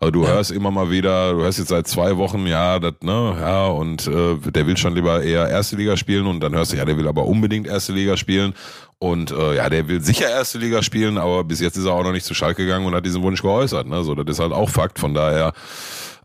Also 0.00 0.10
du 0.10 0.26
hörst 0.26 0.50
immer 0.50 0.70
mal 0.70 0.90
wieder, 0.90 1.32
du 1.32 1.42
hörst 1.42 1.58
jetzt 1.58 1.68
seit 1.68 1.86
zwei 1.86 2.16
Wochen, 2.16 2.46
ja, 2.46 2.78
das, 2.78 2.94
ne, 3.02 3.36
ja, 3.40 3.66
und 3.66 4.06
äh, 4.06 4.36
der 4.50 4.66
will 4.66 4.76
schon 4.76 4.94
lieber 4.94 5.22
eher 5.22 5.48
erste 5.48 5.76
Liga 5.76 5.96
spielen 5.96 6.26
und 6.26 6.40
dann 6.40 6.54
hörst 6.54 6.72
du, 6.72 6.76
ja, 6.76 6.84
der 6.84 6.96
will 6.96 7.08
aber 7.08 7.26
unbedingt 7.26 7.66
erste 7.66 7.92
Liga 7.92 8.16
spielen. 8.16 8.54
Und 8.98 9.30
äh, 9.32 9.56
ja, 9.56 9.68
der 9.68 9.88
will 9.88 10.00
sicher 10.00 10.28
erste 10.30 10.58
Liga 10.58 10.82
spielen, 10.82 11.18
aber 11.18 11.44
bis 11.44 11.60
jetzt 11.60 11.76
ist 11.76 11.84
er 11.84 11.92
auch 11.92 12.04
noch 12.04 12.12
nicht 12.12 12.24
zu 12.24 12.34
Schalke 12.34 12.64
gegangen 12.64 12.86
und 12.86 12.94
hat 12.94 13.04
diesen 13.04 13.22
Wunsch 13.22 13.42
geäußert. 13.42 13.86
Ne? 13.86 14.02
So, 14.02 14.14
das 14.14 14.36
ist 14.36 14.40
halt 14.40 14.52
auch 14.52 14.70
Fakt. 14.70 14.98
Von 14.98 15.14
daher 15.14 15.52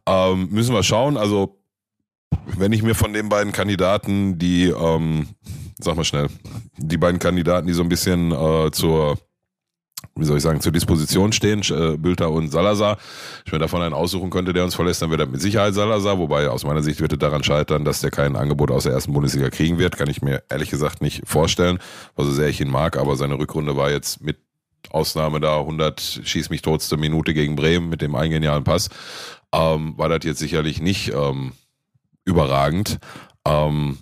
ähm, 0.06 0.48
müssen 0.52 0.74
wir 0.74 0.84
schauen. 0.84 1.18
Also, 1.18 1.60
wenn 2.58 2.72
ich 2.72 2.84
mir 2.84 2.96
von 2.96 3.14
den 3.14 3.30
beiden 3.30 3.52
Kandidaten, 3.52 4.40
die, 4.40 4.70
ähm, 4.70 5.28
sag 5.80 5.96
mal 5.96 6.04
schnell, 6.04 6.28
die 6.78 6.98
beiden 6.98 7.20
Kandidaten, 7.20 7.68
die 7.68 7.74
so 7.74 7.84
ein 7.84 7.90
bisschen 7.90 8.32
äh, 8.32 8.72
zur 8.72 9.18
wie 10.20 10.26
soll 10.26 10.38
ich 10.38 10.44
sagen, 10.44 10.62
zur 10.62 10.72
Disposition 10.72 11.32
stehen, 11.32 11.62
äh, 11.70 11.98
Bülter 11.98 12.32
und 12.32 12.50
Salazar. 12.50 12.98
Ich 13.46 13.52
mir 13.52 13.60
davon 13.60 13.82
einen 13.82 13.94
aussuchen 13.94 14.30
könnte, 14.30 14.54
der 14.54 14.64
uns 14.64 14.76
verlässt, 14.76 15.02
dann 15.02 15.12
wird 15.12 15.22
er 15.22 15.28
mit 15.28 15.42
Sicherheit 15.42 15.74
Salazar, 15.74 16.20
wobei 16.20 16.50
aus 16.50 16.64
meiner 16.64 16.84
Sicht 16.84 17.02
wird 17.02 17.14
er 17.14 17.18
daran 17.18 17.44
scheitern, 17.44 17.86
dass 17.86 18.02
der 18.02 18.12
kein 18.12 18.36
Angebot 18.36 18.72
aus 18.72 18.84
der 18.84 18.94
ersten 18.94 19.14
Bundesliga 19.14 19.50
kriegen 19.50 19.80
wird, 19.80 19.98
kann 19.98 20.10
ich 20.10 20.22
mir 20.22 20.44
ehrlich 20.50 20.70
gesagt 20.70 21.02
nicht 21.02 21.22
vorstellen, 21.26 21.80
so 22.18 22.32
sehr 22.32 22.50
ich 22.50 22.62
ihn 22.62 22.70
mag, 22.70 22.98
aber 22.98 23.16
seine 23.16 23.38
Rückrunde 23.38 23.76
war 23.76 23.92
jetzt 23.92 24.22
mit 24.22 24.38
Ausnahme 24.92 25.40
da 25.40 25.60
100 25.60 26.22
schieß 26.24 26.50
mich 26.50 26.62
totste 26.62 26.98
Minute 26.98 27.34
gegen 27.34 27.56
Bremen 27.56 27.90
mit 27.90 28.02
dem 28.02 28.16
eingenialen 28.16 28.64
Pass, 28.64 28.90
ähm, 29.54 29.98
war 29.98 30.10
das 30.10 30.20
jetzt 30.24 30.40
sicherlich 30.40 30.82
nicht 30.82 31.14
ähm, 31.14 31.52
überragend. 32.26 33.00
Ähm, 33.46 33.98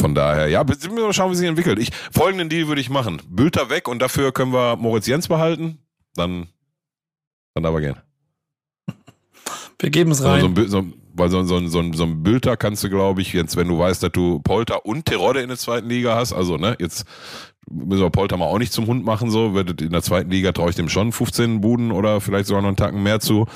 von 0.00 0.14
daher, 0.14 0.48
ja, 0.48 0.66
wir 0.66 1.12
schauen, 1.12 1.30
wie 1.30 1.36
sich 1.36 1.48
entwickelt. 1.48 1.78
Ich, 1.78 1.90
folgenden 2.12 2.48
Deal 2.48 2.68
würde 2.68 2.80
ich 2.80 2.90
machen. 2.90 3.22
Bülter 3.28 3.70
weg 3.70 3.88
und 3.88 4.00
dafür 4.00 4.32
können 4.32 4.52
wir 4.52 4.76
Moritz 4.76 5.06
Jens 5.06 5.28
behalten. 5.28 5.78
Dann, 6.14 6.48
dann 7.54 7.64
aber 7.64 7.80
gehen. 7.80 7.96
Wir 9.78 9.90
geben 9.90 10.10
es 10.12 10.22
rein. 10.22 10.40
So, 10.40 10.66
so, 10.66 10.86
weil 11.14 11.30
so, 11.30 11.42
so, 11.44 11.66
so, 11.66 11.92
so 11.92 12.04
ein 12.04 12.22
Bülter 12.22 12.56
kannst 12.56 12.82
du, 12.84 12.90
glaube 12.90 13.22
ich, 13.22 13.32
jetzt, 13.32 13.56
wenn 13.56 13.68
du 13.68 13.78
weißt, 13.78 14.02
dass 14.02 14.12
du 14.12 14.40
Polter 14.40 14.86
und 14.86 15.06
Terodde 15.06 15.40
in 15.40 15.48
der 15.48 15.58
zweiten 15.58 15.88
Liga 15.88 16.16
hast, 16.16 16.32
also, 16.32 16.56
ne, 16.56 16.76
jetzt 16.78 17.04
müssen 17.70 18.02
wir 18.02 18.10
Polter 18.10 18.36
mal 18.36 18.46
auch 18.46 18.58
nicht 18.58 18.72
zum 18.72 18.86
Hund 18.86 19.04
machen, 19.04 19.30
so, 19.30 19.58
in 19.58 19.90
der 19.90 20.02
zweiten 20.02 20.30
Liga 20.30 20.52
traue 20.52 20.70
ich 20.70 20.76
dem 20.76 20.88
schon 20.88 21.12
15 21.12 21.60
Buden 21.60 21.92
oder 21.92 22.20
vielleicht 22.20 22.46
sogar 22.46 22.62
noch 22.62 22.68
einen 22.68 22.76
Tacken 22.76 23.02
mehr 23.02 23.20
zu. 23.20 23.46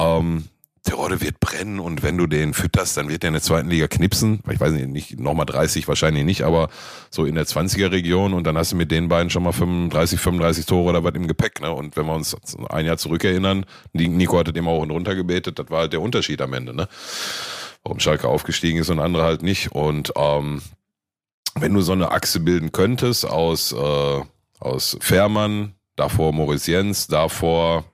Ähm, 0.00 0.44
Terodde 0.86 1.20
wird 1.20 1.40
brennen 1.40 1.80
und 1.80 2.02
wenn 2.02 2.16
du 2.16 2.26
den 2.26 2.54
fütterst, 2.54 2.96
dann 2.96 3.08
wird 3.08 3.22
der 3.22 3.28
in 3.28 3.34
der 3.34 3.42
zweiten 3.42 3.68
Liga 3.68 3.88
knipsen. 3.88 4.40
Ich 4.50 4.60
weiß 4.60 4.72
nicht, 4.72 4.88
nicht 4.88 5.20
nochmal 5.20 5.44
30 5.44 5.86
wahrscheinlich 5.88 6.24
nicht, 6.24 6.42
aber 6.42 6.68
so 7.10 7.24
in 7.24 7.34
der 7.34 7.44
20er 7.44 7.90
Region 7.90 8.32
und 8.32 8.46
dann 8.46 8.56
hast 8.56 8.72
du 8.72 8.76
mit 8.76 8.90
den 8.90 9.08
beiden 9.08 9.28
schon 9.28 9.42
mal 9.42 9.52
35, 9.52 10.18
35 10.20 10.64
Tore 10.64 10.90
oder 10.90 11.04
was 11.04 11.14
im 11.14 11.26
Gepäck. 11.26 11.60
Ne? 11.60 11.72
Und 11.72 11.96
wenn 11.96 12.06
wir 12.06 12.14
uns 12.14 12.36
ein 12.70 12.86
Jahr 12.86 12.96
zurückerinnern, 12.96 13.66
Nico 13.92 14.38
hat 14.38 14.48
das 14.48 14.54
immer 14.54 14.70
hoch 14.70 14.82
und 14.82 14.92
runter 14.92 15.14
gebetet, 15.14 15.58
das 15.58 15.68
war 15.70 15.80
halt 15.80 15.92
der 15.92 16.00
Unterschied 16.00 16.40
am 16.40 16.52
Ende. 16.52 16.72
Ne? 16.72 16.88
Warum 17.82 17.98
Schalke 17.98 18.28
aufgestiegen 18.28 18.78
ist 18.78 18.88
und 18.88 19.00
andere 19.00 19.24
halt 19.24 19.42
nicht. 19.42 19.72
Und 19.72 20.12
ähm, 20.16 20.62
wenn 21.56 21.74
du 21.74 21.80
so 21.80 21.92
eine 21.92 22.12
Achse 22.12 22.40
bilden 22.40 22.70
könntest 22.70 23.26
aus, 23.26 23.72
äh, 23.72 24.20
aus 24.60 24.96
Fährmann, 25.00 25.74
davor 25.96 26.32
Maurice 26.32 26.70
Jens, 26.70 27.08
davor 27.08 27.84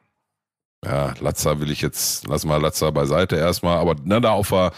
ja, 0.84 1.14
Latza 1.20 1.60
will 1.60 1.70
ich 1.70 1.80
jetzt, 1.80 2.26
lass 2.26 2.44
mal 2.44 2.60
Latza 2.60 2.90
beiseite 2.90 3.36
erstmal, 3.36 3.78
aber 3.78 3.94
ne, 4.04 4.20
da 4.20 4.32
auf 4.32 4.48
der, 4.48 4.72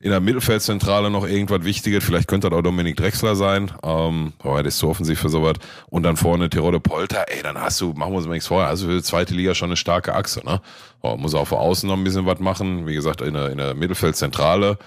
in 0.00 0.10
der 0.10 0.20
Mittelfeldzentrale 0.20 1.10
noch 1.10 1.26
irgendwas 1.26 1.64
Wichtiges, 1.64 2.04
vielleicht 2.04 2.28
könnte 2.28 2.50
das 2.50 2.58
auch 2.58 2.62
Dominik 2.62 2.96
Drexler 2.96 3.36
sein, 3.36 3.72
ähm, 3.82 4.32
aber 4.40 4.62
der 4.62 4.66
ist 4.66 4.78
zu 4.78 4.88
offensiv 4.88 5.20
für 5.20 5.28
sowas. 5.30 5.54
Und 5.88 6.02
dann 6.02 6.16
vorne 6.16 6.50
Tirode 6.50 6.80
Polter, 6.80 7.24
ey, 7.28 7.42
dann 7.42 7.58
hast 7.58 7.80
du, 7.80 7.94
machen 7.94 8.12
wir 8.12 8.18
uns 8.18 8.26
mal 8.26 8.34
nichts 8.34 8.48
vorher, 8.48 8.68
also 8.68 8.86
für 8.86 8.96
die 8.96 9.02
zweite 9.02 9.34
Liga 9.34 9.54
schon 9.54 9.70
eine 9.70 9.76
starke 9.76 10.14
Achse, 10.14 10.44
ne? 10.44 10.60
Oh, 11.00 11.16
muss 11.16 11.34
auch 11.34 11.46
vor 11.46 11.60
außen 11.60 11.88
noch 11.88 11.96
ein 11.96 12.04
bisschen 12.04 12.26
was 12.26 12.40
machen, 12.40 12.86
wie 12.86 12.94
gesagt, 12.94 13.20
in 13.20 13.34
der, 13.34 13.50
in 13.50 13.58
der 13.58 13.74
Mittelfeldzentrale. 13.74 14.78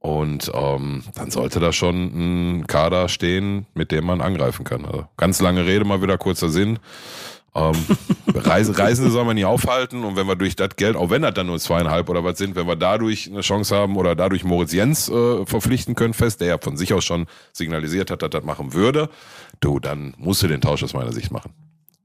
Und 0.00 0.50
ähm, 0.54 1.04
dann 1.14 1.30
sollte 1.30 1.60
da 1.60 1.72
schon 1.72 2.60
ein 2.60 2.66
Kader 2.66 3.10
stehen, 3.10 3.66
mit 3.74 3.92
dem 3.92 4.06
man 4.06 4.22
angreifen 4.22 4.64
kann. 4.64 4.86
Also 4.86 5.06
ganz 5.18 5.42
lange 5.42 5.66
Rede, 5.66 5.84
mal 5.84 6.00
wieder 6.00 6.16
kurzer 6.16 6.48
Sinn. 6.48 6.78
Ähm, 7.54 7.74
Reise, 8.32 8.78
Reisende 8.78 9.10
soll 9.10 9.24
man 9.24 9.34
nie 9.34 9.44
aufhalten 9.44 10.04
und 10.04 10.14
wenn 10.14 10.28
wir 10.28 10.36
durch 10.36 10.54
das 10.54 10.76
Geld, 10.76 10.94
auch 10.94 11.10
wenn 11.10 11.22
das 11.22 11.34
dann 11.34 11.46
nur 11.46 11.58
zweieinhalb 11.58 12.08
oder 12.08 12.22
was 12.22 12.38
sind, 12.38 12.54
wenn 12.54 12.66
wir 12.66 12.76
dadurch 12.76 13.28
eine 13.28 13.40
Chance 13.40 13.74
haben 13.74 13.96
oder 13.96 14.14
dadurch 14.14 14.44
Moritz 14.44 14.72
Jens 14.72 15.08
äh, 15.08 15.44
verpflichten 15.46 15.96
können 15.96 16.14
fest, 16.14 16.40
der 16.40 16.48
ja 16.48 16.58
von 16.58 16.76
sich 16.76 16.94
aus 16.94 17.04
schon 17.04 17.26
signalisiert 17.52 18.10
hat, 18.10 18.22
dass 18.22 18.30
das 18.30 18.44
machen 18.44 18.72
würde, 18.72 19.08
du, 19.58 19.80
dann 19.80 20.14
musst 20.16 20.42
du 20.42 20.46
den 20.46 20.60
Tausch 20.60 20.84
aus 20.84 20.94
meiner 20.94 21.12
Sicht 21.12 21.32
machen. 21.32 21.52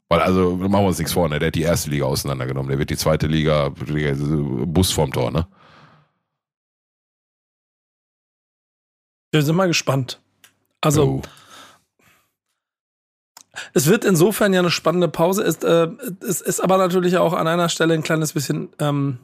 Weil 0.07 0.21
also 0.21 0.55
machen 0.55 0.71
wir 0.71 0.87
uns 0.87 0.97
nichts 0.97 1.13
vor, 1.13 1.29
ne? 1.29 1.39
Der 1.39 1.47
hat 1.47 1.55
die 1.55 1.63
erste 1.63 1.89
Liga 1.89 2.05
auseinandergenommen, 2.05 2.69
der 2.69 2.79
wird 2.79 2.89
die 2.89 2.97
zweite 2.97 3.27
Liga, 3.27 3.69
Bus 3.69 4.91
vorm 4.91 5.11
Tor, 5.11 5.31
ne? 5.31 5.47
Wir 9.31 9.41
sind 9.41 9.55
mal 9.55 9.67
gespannt. 9.67 10.21
Also 10.81 11.03
oh. 11.03 11.21
Es 13.73 13.87
wird 13.87 14.05
insofern 14.05 14.53
ja 14.53 14.59
eine 14.59 14.71
spannende 14.71 15.07
Pause. 15.07 15.43
Ist, 15.43 15.63
äh, 15.63 15.87
es 16.27 16.41
ist 16.41 16.59
aber 16.59 16.77
natürlich 16.77 17.17
auch 17.17 17.33
an 17.33 17.47
einer 17.47 17.69
Stelle 17.69 17.93
ein 17.93 18.03
kleines 18.03 18.33
bisschen 18.33 18.69
ähm, 18.79 19.19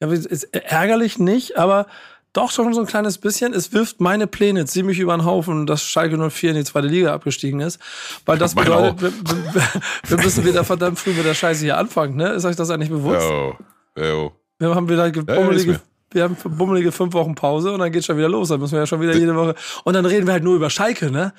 ja, 0.00 0.10
ist 0.10 0.44
ärgerlich 0.54 1.18
nicht, 1.18 1.58
aber 1.58 1.86
doch 2.32 2.50
schon 2.50 2.72
so 2.72 2.80
ein 2.80 2.86
kleines 2.86 3.18
bisschen. 3.18 3.52
Es 3.52 3.72
wirft 3.72 4.00
meine 4.00 4.26
Pläne 4.26 4.64
ziemlich 4.64 4.98
über 4.98 5.16
den 5.16 5.24
Haufen, 5.24 5.66
dass 5.66 5.82
Schalke 5.82 6.16
04 6.16 6.50
in 6.50 6.56
die 6.56 6.64
zweite 6.64 6.86
Liga 6.86 7.12
abgestiegen 7.12 7.60
ist. 7.60 7.80
Weil 8.24 8.38
das 8.38 8.54
bedeutet, 8.56 9.02
wir, 9.02 9.54
wir, 9.54 9.62
wir, 10.06 10.16
müssen 10.18 10.44
wieder 10.44 10.64
verdammt 10.64 10.98
früh 10.98 11.12
mit 11.12 11.24
der 11.26 11.34
Scheiße 11.34 11.64
hier 11.64 11.76
anfangen, 11.76 12.16
ne? 12.16 12.30
Ist 12.30 12.44
euch 12.44 12.56
das 12.56 12.70
eigentlich 12.70 12.90
bewusst? 12.90 13.28
Jo. 13.28 13.56
Jo. 13.98 14.32
Wir 14.58 14.74
haben 14.74 14.88
wieder 14.88 15.10
bummelige, 15.10 15.72
ja, 15.72 15.78
wir 16.12 16.24
haben 16.24 16.36
bummelige 16.44 16.92
fünf 16.92 17.14
Wochen 17.14 17.34
Pause 17.34 17.72
und 17.72 17.80
dann 17.80 17.92
geht 17.92 18.04
schon 18.04 18.16
wieder 18.16 18.28
los. 18.28 18.48
Dann 18.48 18.60
müssen 18.60 18.72
wir 18.72 18.80
ja 18.80 18.86
schon 18.86 19.00
wieder 19.00 19.14
jede 19.14 19.34
Woche. 19.36 19.54
Und 19.84 19.94
dann 19.94 20.06
reden 20.06 20.26
wir 20.26 20.32
halt 20.32 20.44
nur 20.44 20.56
über 20.56 20.70
Schalke, 20.70 21.10
ne? 21.10 21.32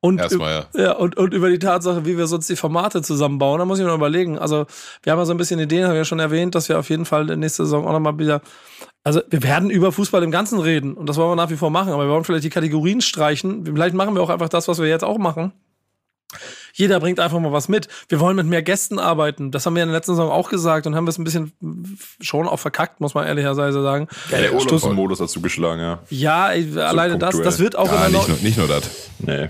Und, 0.00 0.20
Erstmal, 0.20 0.66
ja. 0.74 0.80
ja 0.80 0.92
und, 0.92 1.16
und 1.16 1.32
über 1.32 1.48
die 1.48 1.58
Tatsache, 1.58 2.04
wie 2.04 2.18
wir 2.18 2.26
sonst 2.26 2.48
die 2.48 2.56
Formate 2.56 3.02
zusammenbauen, 3.02 3.58
da 3.58 3.64
muss 3.64 3.78
ich 3.78 3.84
mir 3.84 3.90
noch 3.90 3.96
überlegen. 3.96 4.38
Also, 4.38 4.66
wir 5.02 5.12
haben 5.12 5.18
ja 5.18 5.24
so 5.24 5.32
ein 5.32 5.38
bisschen 5.38 5.58
Ideen, 5.58 5.84
habe 5.84 5.94
ich 5.94 6.00
ja 6.00 6.04
schon 6.04 6.18
erwähnt, 6.18 6.54
dass 6.54 6.68
wir 6.68 6.78
auf 6.78 6.90
jeden 6.90 7.06
Fall 7.06 7.24
nächste 7.36 7.64
Saison 7.64 7.86
auch 7.86 7.92
nochmal 7.92 8.18
wieder. 8.18 8.42
Also, 9.04 9.22
wir 9.30 9.42
werden 9.42 9.70
über 9.70 9.92
Fußball 9.92 10.22
im 10.22 10.30
Ganzen 10.30 10.60
reden 10.60 10.94
und 10.94 11.08
das 11.08 11.16
wollen 11.16 11.30
wir 11.30 11.36
nach 11.36 11.50
wie 11.50 11.56
vor 11.56 11.70
machen, 11.70 11.92
aber 11.92 12.04
wir 12.04 12.10
wollen 12.10 12.24
vielleicht 12.24 12.44
die 12.44 12.50
Kategorien 12.50 13.00
streichen. 13.00 13.64
Vielleicht 13.64 13.94
machen 13.94 14.14
wir 14.14 14.22
auch 14.22 14.30
einfach 14.30 14.48
das, 14.48 14.68
was 14.68 14.78
wir 14.78 14.86
jetzt 14.86 15.04
auch 15.04 15.18
machen. 15.18 15.52
Jeder 16.76 17.00
bringt 17.00 17.20
einfach 17.20 17.38
mal 17.40 17.52
was 17.52 17.68
mit. 17.68 17.88
Wir 18.08 18.20
wollen 18.20 18.36
mit 18.36 18.46
mehr 18.46 18.62
Gästen 18.62 18.98
arbeiten. 18.98 19.50
Das 19.50 19.64
haben 19.64 19.74
wir 19.74 19.82
in 19.82 19.88
der 19.88 19.96
letzten 19.96 20.12
Saison 20.12 20.30
auch 20.30 20.50
gesagt 20.50 20.86
und 20.86 20.94
haben 20.94 21.08
es 21.08 21.16
ein 21.16 21.24
bisschen 21.24 21.52
schon 22.20 22.46
auch 22.46 22.58
verkackt, 22.58 23.00
muss 23.00 23.14
man 23.14 23.26
ehrlicherweise 23.26 23.82
sagen. 23.82 24.08
Ja, 24.30 24.38
der 24.40 24.54
Urlaubsmodus 24.54 25.18
dazu 25.18 25.40
geschlagen, 25.40 25.80
ja. 25.80 25.98
Ja, 26.10 26.50
so 26.70 26.80
alleine 26.82 27.16
das, 27.16 27.40
das 27.40 27.58
wird 27.58 27.76
auch 27.76 27.90
ja, 27.90 28.10
nicht, 28.10 28.28
nur, 28.28 28.36
nicht 28.42 28.58
nur 28.58 28.68
das. 28.68 28.90
Nee. 29.18 29.48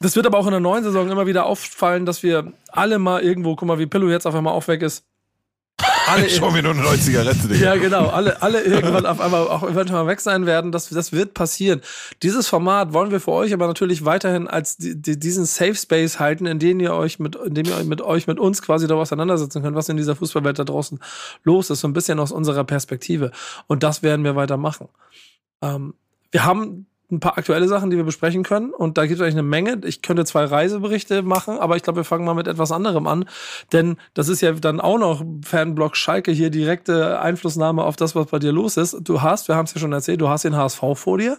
Das 0.00 0.16
wird 0.16 0.26
aber 0.26 0.38
auch 0.38 0.46
in 0.46 0.50
der 0.50 0.60
neuen 0.60 0.82
Saison 0.82 1.08
immer 1.10 1.28
wieder 1.28 1.46
auffallen, 1.46 2.06
dass 2.06 2.24
wir 2.24 2.52
alle 2.70 2.98
mal 2.98 3.22
irgendwo, 3.22 3.54
guck 3.54 3.68
mal, 3.68 3.78
wie 3.78 3.86
Pillow 3.86 4.10
jetzt 4.10 4.26
auf 4.26 4.34
einmal 4.34 4.52
auch 4.52 4.66
weg 4.66 4.82
ist. 4.82 5.04
Alle 6.08 6.28
Schon 6.28 6.54
wie 6.54 6.62
nur 6.62 6.72
eine 6.72 6.82
neue 6.82 6.98
Zigarette, 6.98 7.46
Digga. 7.46 7.74
Ja, 7.74 7.76
genau. 7.76 8.08
Alle, 8.08 8.42
alle 8.42 8.62
irgendwann 8.62 9.06
auf 9.06 9.20
einmal 9.20 9.46
auch 9.46 9.62
eventuell 9.62 10.06
weg 10.06 10.20
sein 10.20 10.44
werden. 10.44 10.72
Das, 10.72 10.88
das 10.88 11.12
wird 11.12 11.34
passieren. 11.34 11.82
Dieses 12.22 12.48
Format 12.48 12.92
wollen 12.92 13.10
wir 13.10 13.20
für 13.20 13.32
euch 13.32 13.52
aber 13.52 13.66
natürlich 13.66 14.04
weiterhin 14.04 14.48
als 14.48 14.76
die, 14.76 15.00
die, 15.00 15.18
diesen 15.18 15.44
Safe 15.44 15.74
Space 15.74 16.18
halten, 16.18 16.46
in 16.46 16.58
dem 16.58 16.80
ihr 16.80 16.94
euch 16.94 17.18
mit, 17.20 17.36
in 17.36 17.54
dem 17.54 17.66
ihr 17.66 17.84
mit 17.84 18.00
euch, 18.00 18.26
mit 18.26 18.40
uns 18.40 18.60
quasi 18.62 18.86
darüber 18.86 19.02
auseinandersetzen 19.02 19.62
könnt, 19.62 19.76
was 19.76 19.88
in 19.88 19.96
dieser 19.96 20.16
Fußballwelt 20.16 20.58
da 20.58 20.64
draußen 20.64 20.98
los 21.44 21.70
ist. 21.70 21.80
So 21.80 21.88
ein 21.88 21.92
bisschen 21.92 22.18
aus 22.18 22.32
unserer 22.32 22.64
Perspektive. 22.64 23.30
Und 23.68 23.82
das 23.84 24.02
werden 24.02 24.24
wir 24.24 24.34
weitermachen. 24.34 24.88
Ähm, 25.62 25.94
wir 26.32 26.44
haben 26.44 26.87
ein 27.10 27.20
paar 27.20 27.38
aktuelle 27.38 27.68
Sachen, 27.68 27.90
die 27.90 27.96
wir 27.96 28.04
besprechen 28.04 28.42
können. 28.42 28.70
Und 28.70 28.98
da 28.98 29.06
gibt 29.06 29.18
es 29.18 29.22
eigentlich 29.22 29.34
eine 29.34 29.42
Menge. 29.42 29.80
Ich 29.84 30.02
könnte 30.02 30.24
zwei 30.24 30.44
Reiseberichte 30.44 31.22
machen, 31.22 31.58
aber 31.58 31.76
ich 31.76 31.82
glaube, 31.82 32.00
wir 32.00 32.04
fangen 32.04 32.24
mal 32.24 32.34
mit 32.34 32.48
etwas 32.48 32.70
anderem 32.70 33.06
an. 33.06 33.24
Denn 33.72 33.96
das 34.14 34.28
ist 34.28 34.42
ja 34.42 34.52
dann 34.52 34.80
auch 34.80 34.98
noch 34.98 35.24
Fanblock 35.44 35.96
Schalke 35.96 36.32
hier 36.32 36.50
direkte 36.50 37.20
Einflussnahme 37.20 37.82
auf 37.84 37.96
das, 37.96 38.14
was 38.14 38.26
bei 38.26 38.38
dir 38.38 38.52
los 38.52 38.76
ist. 38.76 38.98
Du 39.02 39.22
hast, 39.22 39.48
wir 39.48 39.56
haben 39.56 39.64
es 39.64 39.74
ja 39.74 39.80
schon 39.80 39.92
erzählt, 39.92 40.20
du 40.20 40.28
hast 40.28 40.44
den 40.44 40.56
HSV 40.56 40.82
vor 40.94 41.18
dir 41.18 41.38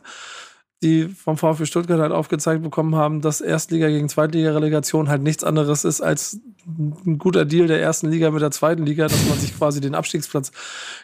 die 0.82 1.10
vom 1.10 1.38
VfB 1.38 1.66
Stuttgart 1.66 2.00
halt 2.00 2.14
aufgezeigt 2.14 2.64
bekommen 2.64 2.96
haben, 2.96 3.22
dass 3.22 3.42
Erstliga 3.42 3.90
gegen 3.90 4.08
Zweitliga-Relegation 4.08 5.10
halt 5.10 5.22
nichts 5.22 5.44
anderes 5.44 5.84
ist 5.84 6.00
als 6.00 6.40
ein 6.66 7.18
guter 7.18 7.44
Deal 7.44 7.68
der 7.68 7.82
ersten 7.82 8.10
Liga 8.10 8.32
mit 8.32 8.42
der 8.42 8.52
zweiten 8.52 8.86
Liga, 8.86 9.08
dass 9.08 9.28
man 9.28 9.38
sich 9.38 9.58
quasi 9.58 9.82
den 9.82 9.96
Abstiegsplatz 9.96 10.52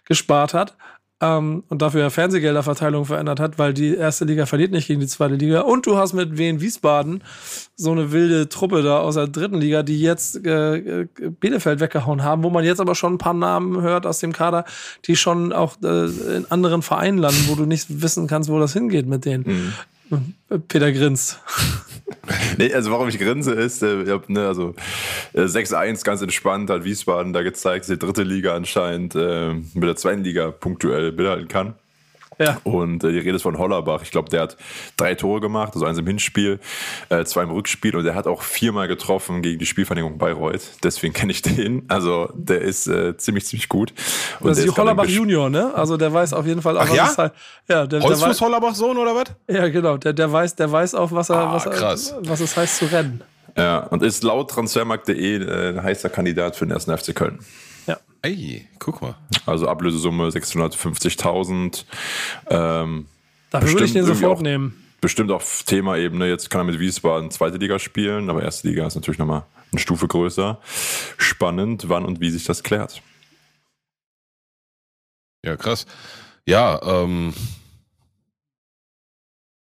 gespart 0.06 0.54
hat 0.54 0.78
ähm, 1.22 1.64
und 1.70 1.82
dafür 1.82 2.10
Fernsehgelderverteilung 2.10 3.06
verändert 3.06 3.40
hat, 3.40 3.58
weil 3.58 3.74
die 3.74 3.96
erste 3.96 4.26
Liga 4.26 4.46
verliert 4.46 4.72
nicht 4.72 4.88
gegen 4.88 5.00
die 5.00 5.08
zweite 5.08 5.36
Liga. 5.36 5.62
Und 5.62 5.86
du 5.86 5.98
hast 5.98 6.14
mit 6.14 6.38
Wien 6.38 6.60
Wiesbaden 6.60 7.24
so 7.76 7.92
eine 7.92 8.12
wilde 8.12 8.50
Truppe 8.50 8.82
da 8.82 9.00
aus 9.00 9.16
der 9.16 9.28
dritten 9.28 9.60
Liga, 9.60 9.84
die 9.84 10.02
jetzt 10.02 10.46
äh, 10.46 10.78
äh, 10.78 11.08
Bielefeld 11.40 11.80
weggehauen 11.80 12.24
haben, 12.24 12.44
wo 12.44 12.50
man 12.50 12.66
jetzt 12.66 12.82
aber 12.82 12.96
schon 12.96 13.14
ein 13.14 13.18
paar 13.18 13.34
Namen 13.34 13.82
hört 13.82 14.06
aus 14.06 14.20
dem 14.20 14.34
Kader, 14.34 14.66
die 15.06 15.16
schon 15.16 15.54
auch 15.54 15.78
äh, 15.84 16.06
in 16.36 16.46
anderen 16.50 16.82
Vereinen 16.82 17.18
landen, 17.18 17.46
wo 17.48 17.56
du 17.56 17.66
nicht 17.66 18.02
wissen 18.02 18.28
kannst, 18.28 18.50
wo 18.50 18.60
das 18.60 18.74
hingeht 18.74 19.08
mit 19.08 19.24
denen. 19.24 19.44
Mhm. 19.48 19.74
Peter 20.68 20.92
grinst. 20.92 21.40
nee, 22.58 22.74
also 22.74 22.92
warum 22.92 23.10
ich 23.10 23.18
grinse 23.20 23.54
ist, 23.54 23.82
äh, 23.82 24.04
ich 24.04 24.10
hab, 24.10 24.30
ne, 24.30 24.48
also 24.48 24.76
äh, 25.34 25.42
6-1 25.42 26.04
ganz 26.04 26.22
entspannt, 26.22 26.70
hat 26.70 26.84
Wiesbaden 26.84 27.34
da 27.34 27.42
gezeigt, 27.42 27.86
dass 27.86 27.88
die 27.88 28.00
dritte 28.00 28.24
Liga 28.24 28.56
anscheinend 28.56 29.16
äh, 29.16 29.54
mit 29.54 29.84
der 29.84 29.96
zweiten 29.96 30.24
Liga 30.24 30.52
punktuell 30.52 31.12
mithalten 31.12 31.48
kann. 31.48 31.76
Ja. 32.38 32.58
Und 32.64 33.04
äh, 33.04 33.12
die 33.12 33.20
Rede 33.20 33.36
ist 33.36 33.44
von 33.44 33.58
Hollerbach. 33.58 34.02
Ich 34.02 34.12
glaube, 34.12 34.30
der 34.30 34.42
hat 34.42 34.58
drei 34.98 35.16
Tore 35.16 35.42
gemacht, 35.42 35.74
also 35.74 35.86
eins 35.86 35.98
im 35.98 36.08
Hinspiel, 36.08 36.60
äh, 37.10 37.24
zwei 37.26 37.44
im 37.44 37.52
Rückspiel 37.52 37.96
und 37.96 38.04
der 38.04 38.16
hat 38.16 38.28
auch 38.28 38.42
viermal 38.42 38.88
getroffen 38.88 39.42
gegen 39.42 39.60
die 39.60 39.66
Spielvereinigung 39.66 40.18
Bayreuth. 40.18 40.72
Deswegen 40.84 41.14
kenne 41.14 41.32
ich 41.32 41.42
den. 41.42 41.86
Also 41.88 42.30
der 42.34 42.62
ist 42.62 42.88
äh, 42.88 43.18
ziemlich, 43.18 43.46
ziemlich 43.46 43.70
gut. 43.70 43.94
Und 44.40 44.50
das 44.50 44.60
ist 44.60 44.66
die 44.66 44.72
Hollerbach 44.72 45.06
Junior, 45.06 45.50
ne? 45.50 45.74
Also 45.76 45.98
der 45.98 46.14
weiß 46.14 46.34
auf 46.34 46.46
jeden 46.46 46.62
Fall 46.62 46.78
auch, 46.78 46.84
Ach, 46.84 46.90
was 46.90 46.98
ja? 46.98 47.08
es 47.08 47.18
halt. 47.18 47.34
Ja, 47.68 47.88
der, 47.88 48.02
Holzfuß 48.02 48.20
der 48.20 48.30
weiß, 48.30 48.42
Hollerbach 48.42 48.76
Sohn 48.76 48.98
oder 48.98 49.16
was? 49.16 49.26
Ja, 49.48 49.68
genau. 49.70 49.98
Der, 49.98 50.14
der 50.14 50.32
weiß, 50.32 50.56
der 50.56 50.72
weiß 50.72 50.96
auch, 50.96 51.12
was 51.12 51.30
er, 51.30 51.38
ah, 51.38 51.54
was, 51.54 51.66
er, 51.66 52.20
was 52.28 52.40
es 52.40 52.56
heißt 52.56 52.78
zu 52.78 52.86
rennen. 52.86 53.22
Ja, 53.58 53.80
und 53.80 54.04
ist 54.04 54.24
laut 54.24 54.50
transfermarkt.de 54.52 55.44
äh, 55.44 55.70
ein 55.70 55.82
heißer 55.82 56.10
Kandidat 56.10 56.56
für 56.56 56.66
den 56.66 56.72
ersten 56.72 56.96
FC 56.96 57.16
Köln. 57.16 57.40
Ey, 58.26 58.68
guck 58.80 59.04
mal. 59.04 59.16
Also 59.46 59.68
Ablösesumme 59.68 60.28
650.000. 60.30 61.86
Ähm, 62.50 63.06
Dafür 63.52 63.72
würde 63.74 63.86
ich 63.86 63.94
den 63.94 64.06
sofort 64.06 64.42
nehmen. 64.42 64.84
Bestimmt 65.00 65.30
auf 65.30 65.62
Thema-Ebene. 65.62 66.28
Jetzt 66.28 66.50
kann 66.50 66.62
er 66.62 66.64
mit 66.64 66.80
Wiesbaden 66.80 67.30
zweite 67.30 67.58
Liga 67.58 67.78
spielen, 67.78 68.32
aber 68.32 68.42
erste 68.42 68.68
Liga 68.68 68.88
ist 68.88 68.96
natürlich 68.96 69.20
nochmal 69.20 69.44
eine 69.72 69.80
Stufe 69.80 70.08
größer. 70.08 70.60
Spannend, 71.20 71.88
wann 71.88 72.04
und 72.04 72.20
wie 72.20 72.32
sich 72.32 72.46
das 72.46 72.64
klärt. 72.64 73.04
Ja, 75.46 75.56
krass. 75.56 75.86
Ja, 76.48 76.82
ähm, 76.82 77.32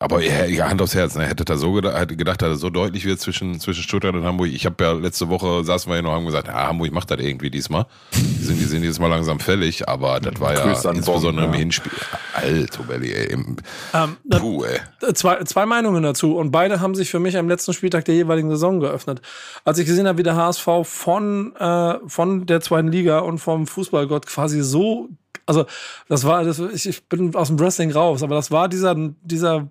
aber 0.01 0.19
ja, 0.23 0.67
Hand 0.67 0.81
aufs 0.81 0.95
Herz, 0.95 1.15
ne? 1.15 1.27
hätte 1.27 1.45
da 1.45 1.57
so 1.57 1.73
gedacht, 1.73 1.95
hätte 1.95 2.15
gedacht, 2.15 2.41
dass 2.41 2.49
er 2.49 2.55
so 2.55 2.71
deutlich 2.71 3.05
wird 3.05 3.19
zwischen, 3.19 3.59
zwischen 3.59 3.83
Stuttgart 3.83 4.15
und 4.15 4.23
Hamburg. 4.23 4.47
Ich 4.47 4.65
habe 4.65 4.83
ja 4.83 4.93
letzte 4.93 5.29
Woche 5.29 5.63
saßen 5.63 5.91
wir 5.91 5.95
hier 5.95 6.01
noch 6.01 6.09
und 6.09 6.15
haben 6.15 6.25
gesagt, 6.25 6.47
ja, 6.47 6.67
Hamburg 6.67 6.91
macht 6.91 7.11
das 7.11 7.19
irgendwie 7.19 7.51
diesmal. 7.51 7.85
Die 8.15 8.43
sind, 8.43 8.59
die 8.59 8.65
sind 8.65 8.83
jetzt 8.83 8.99
mal 8.99 9.09
langsam 9.09 9.39
fällig, 9.39 9.87
aber 9.87 10.19
das 10.19 10.39
war 10.39 10.55
ja 10.55 10.63
insbesondere 10.71 11.45
Bonn, 11.45 11.53
im 11.53 11.59
Hinspiel. 11.59 11.91
Alter, 12.33 12.81
Belly, 12.81 13.13
ey. 13.13 13.31
Im, 13.31 13.57
ähm, 13.93 14.17
puh, 14.27 14.63
ey. 14.63 14.79
Zwei, 15.13 15.43
zwei 15.43 15.67
Meinungen 15.67 16.01
dazu 16.01 16.35
und 16.35 16.49
beide 16.49 16.79
haben 16.79 16.95
sich 16.95 17.11
für 17.11 17.19
mich 17.19 17.37
am 17.37 17.47
letzten 17.47 17.73
Spieltag 17.73 18.05
der 18.05 18.15
jeweiligen 18.15 18.49
Saison 18.49 18.79
geöffnet. 18.79 19.21
Als 19.65 19.77
ich 19.77 19.85
gesehen 19.85 20.07
habe, 20.07 20.17
wie 20.17 20.23
der 20.23 20.35
HSV 20.35 20.67
von, 20.83 21.55
äh, 21.57 21.99
von 22.07 22.47
der 22.47 22.61
zweiten 22.61 22.87
Liga 22.87 23.19
und 23.19 23.37
vom 23.37 23.67
Fußballgott 23.67 24.25
quasi 24.25 24.61
so 24.61 25.09
also 25.45 25.65
das 26.07 26.23
war, 26.23 26.43
das, 26.43 26.59
ich, 26.59 26.87
ich 26.87 27.07
bin 27.07 27.35
aus 27.35 27.47
dem 27.47 27.59
Wrestling 27.59 27.91
raus, 27.91 28.23
aber 28.23 28.35
das 28.35 28.51
war 28.51 28.69
dieser, 28.69 28.95
dieser 29.21 29.67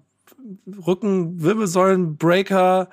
Rücken-Wirbelsäulen-Breaker, 0.87 2.88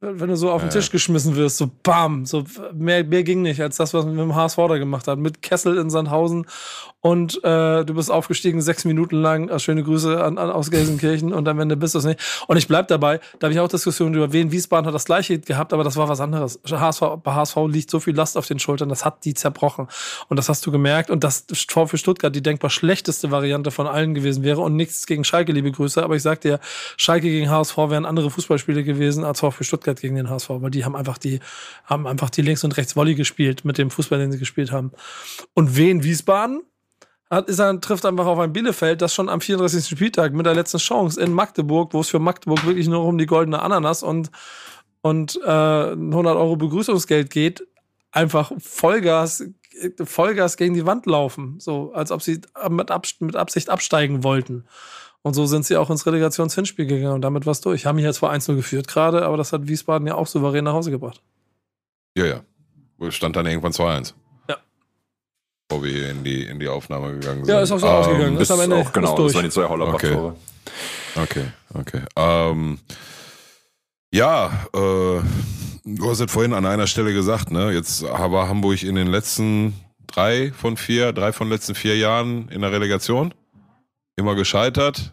wenn 0.00 0.28
du 0.28 0.36
so 0.36 0.50
auf 0.50 0.62
den 0.62 0.70
Tisch 0.70 0.90
geschmissen 0.90 1.34
wirst, 1.34 1.56
so 1.56 1.68
bam, 1.82 2.24
so 2.24 2.44
mehr, 2.72 3.02
mehr 3.04 3.24
ging 3.24 3.42
nicht 3.42 3.60
als 3.60 3.78
das, 3.78 3.94
was 3.94 4.04
man 4.04 4.14
mit 4.14 4.22
dem 4.22 4.36
HSV 4.36 4.56
da 4.56 4.78
gemacht 4.78 5.08
hat. 5.08 5.18
Mit 5.18 5.42
Kessel 5.42 5.76
in 5.76 5.90
Sandhausen 5.90 6.46
und 7.00 7.42
äh, 7.44 7.84
du 7.84 7.94
bist 7.94 8.10
aufgestiegen 8.10 8.60
sechs 8.60 8.84
Minuten 8.84 9.16
lang. 9.16 9.48
Äh, 9.48 9.60
schöne 9.60 9.84
Grüße 9.84 10.22
an, 10.22 10.36
an, 10.36 10.50
aus 10.50 10.70
Gelsenkirchen 10.70 11.32
und 11.32 11.46
am 11.46 11.60
Ende 11.60 11.76
bist 11.76 11.94
du 11.94 12.00
es 12.00 12.04
nicht. 12.04 12.20
Und 12.48 12.56
ich 12.56 12.66
bleib 12.66 12.88
dabei. 12.88 13.20
Da 13.38 13.46
habe 13.46 13.54
ich 13.54 13.60
auch 13.60 13.68
Diskussionen 13.68 14.14
über 14.14 14.32
wen 14.32 14.50
Wiesbaden 14.50 14.86
hat 14.86 14.94
das 14.94 15.04
gleiche 15.04 15.38
gehabt, 15.38 15.72
aber 15.72 15.84
das 15.84 15.96
war 15.96 16.08
was 16.08 16.20
anderes. 16.20 16.58
HSV, 16.68 17.02
bei 17.22 17.34
HSV 17.34 17.56
liegt 17.68 17.90
so 17.90 18.00
viel 18.00 18.16
Last 18.16 18.36
auf 18.36 18.46
den 18.46 18.58
Schultern, 18.58 18.88
das 18.88 19.04
hat 19.04 19.24
die 19.24 19.34
zerbrochen. 19.34 19.86
Und 20.28 20.38
das 20.38 20.48
hast 20.48 20.66
du 20.66 20.72
gemerkt. 20.72 21.10
Und 21.10 21.22
das 21.22 21.46
für 21.86 21.98
Stuttgart 21.98 22.34
die 22.34 22.42
denkbar 22.42 22.70
schlechteste 22.70 23.30
Variante 23.30 23.70
von 23.70 23.86
allen 23.86 24.14
gewesen 24.14 24.42
wäre. 24.42 24.60
Und 24.60 24.74
nichts 24.74 25.06
gegen 25.06 25.22
Schalke, 25.22 25.52
liebe 25.52 25.70
Grüße. 25.70 26.02
Aber 26.02 26.16
ich 26.16 26.22
sag 26.22 26.40
dir, 26.40 26.58
Schalke 26.96 27.28
gegen 27.28 27.48
HSV 27.48 27.76
wären 27.76 28.06
andere 28.06 28.30
Fußballspiele 28.30 28.82
gewesen 28.82 29.22
als 29.22 29.38
VfB 29.38 29.62
Stuttgart 29.62 30.00
gegen 30.00 30.16
den 30.16 30.28
HSV, 30.28 30.50
weil 30.50 30.70
die 30.70 30.84
haben 30.84 30.96
einfach 30.96 31.18
die, 31.18 31.38
haben 31.84 32.08
einfach 32.08 32.30
die 32.30 32.42
links 32.42 32.64
und 32.64 32.76
rechts 32.76 32.96
Volley 32.96 33.14
gespielt 33.14 33.64
mit 33.64 33.78
dem 33.78 33.90
Fußball, 33.90 34.18
den 34.18 34.32
sie 34.32 34.38
gespielt 34.38 34.72
haben. 34.72 34.90
Und 35.54 35.76
wen 35.76 36.02
Wiesbaden? 36.02 36.62
Hat, 37.30 37.48
ist 37.48 37.58
er, 37.58 37.80
trifft 37.80 38.06
einfach 38.06 38.26
auf 38.26 38.38
ein 38.38 38.52
Bielefeld, 38.52 39.02
das 39.02 39.14
schon 39.14 39.28
am 39.28 39.40
34. 39.40 39.86
Spieltag 39.86 40.32
mit 40.32 40.46
der 40.46 40.54
letzten 40.54 40.78
Chance 40.78 41.20
in 41.20 41.32
Magdeburg, 41.32 41.92
wo 41.92 42.00
es 42.00 42.08
für 42.08 42.18
Magdeburg 42.18 42.64
wirklich 42.64 42.88
nur 42.88 43.04
um 43.04 43.18
die 43.18 43.26
goldene 43.26 43.60
Ananas 43.60 44.02
und, 44.02 44.30
und 45.02 45.38
äh, 45.44 45.48
100 45.92 46.36
Euro 46.36 46.56
Begrüßungsgeld 46.56 47.30
geht, 47.30 47.66
einfach 48.12 48.52
Vollgas, 48.58 49.44
Vollgas 50.02 50.56
gegen 50.56 50.74
die 50.74 50.86
Wand 50.86 51.06
laufen, 51.06 51.56
so 51.60 51.92
als 51.92 52.10
ob 52.10 52.22
sie 52.22 52.40
mit, 52.70 52.90
Ab 52.90 53.06
mit 53.20 53.36
Absicht 53.36 53.68
absteigen 53.68 54.24
wollten. 54.24 54.64
Und 55.20 55.34
so 55.34 55.46
sind 55.46 55.66
sie 55.66 55.76
auch 55.76 55.90
ins 55.90 56.06
Relegationshinspiel 56.06 56.86
gegangen 56.86 57.14
und 57.14 57.20
damit 57.20 57.44
war 57.44 57.50
es 57.50 57.60
durch. 57.60 57.84
Haben 57.84 57.96
mich 57.96 58.04
jetzt 58.04 58.18
vor 58.18 58.32
1-0 58.32 58.54
geführt 58.54 58.88
gerade, 58.88 59.26
aber 59.26 59.36
das 59.36 59.52
hat 59.52 59.68
Wiesbaden 59.68 60.06
ja 60.06 60.14
auch 60.14 60.26
souverän 60.26 60.64
nach 60.64 60.72
Hause 60.72 60.90
gebracht. 60.90 61.22
Ja, 62.16 62.24
ja. 62.24 63.10
Stand 63.10 63.36
dann 63.36 63.46
irgendwann 63.46 63.72
2-1 63.72 64.14
bevor 65.68 65.84
wir 65.84 65.92
hier 65.92 66.10
in 66.10 66.24
die, 66.24 66.44
in 66.44 66.58
die 66.58 66.68
Aufnahme 66.68 67.12
gegangen 67.12 67.44
sind. 67.44 67.54
Ja, 67.54 67.60
ist 67.60 67.72
auch 67.72 67.78
so 67.78 67.86
ähm, 67.86 67.92
ausgegangen. 67.92 68.36
Ist 68.38 68.50
am 68.50 68.60
Ende 68.60 68.76
auch, 68.76 68.92
genau, 68.92 69.16
das 69.16 69.34
waren 69.34 69.44
die 69.44 69.50
zwei 69.50 69.68
Hollerbach-Tore. 69.68 70.36
Okay, 71.14 71.44
okay. 71.74 72.00
okay. 72.00 72.02
Ähm, 72.16 72.78
ja, 74.12 74.66
äh, 74.74 75.20
du 75.84 76.10
hast 76.10 76.20
es 76.20 76.32
vorhin 76.32 76.54
an 76.54 76.64
einer 76.64 76.86
Stelle 76.86 77.12
gesagt, 77.12 77.50
ne? 77.50 77.72
Jetzt 77.72 78.02
war 78.02 78.48
Hamburg 78.48 78.82
in 78.82 78.94
den 78.94 79.08
letzten 79.08 79.74
drei 80.06 80.52
von 80.52 80.76
vier, 80.76 81.12
drei 81.12 81.32
von 81.32 81.48
den 81.48 81.52
letzten 81.52 81.74
vier 81.74 81.96
Jahren 81.96 82.48
in 82.48 82.62
der 82.62 82.72
Relegation. 82.72 83.34
Immer 84.16 84.34
gescheitert. 84.34 85.12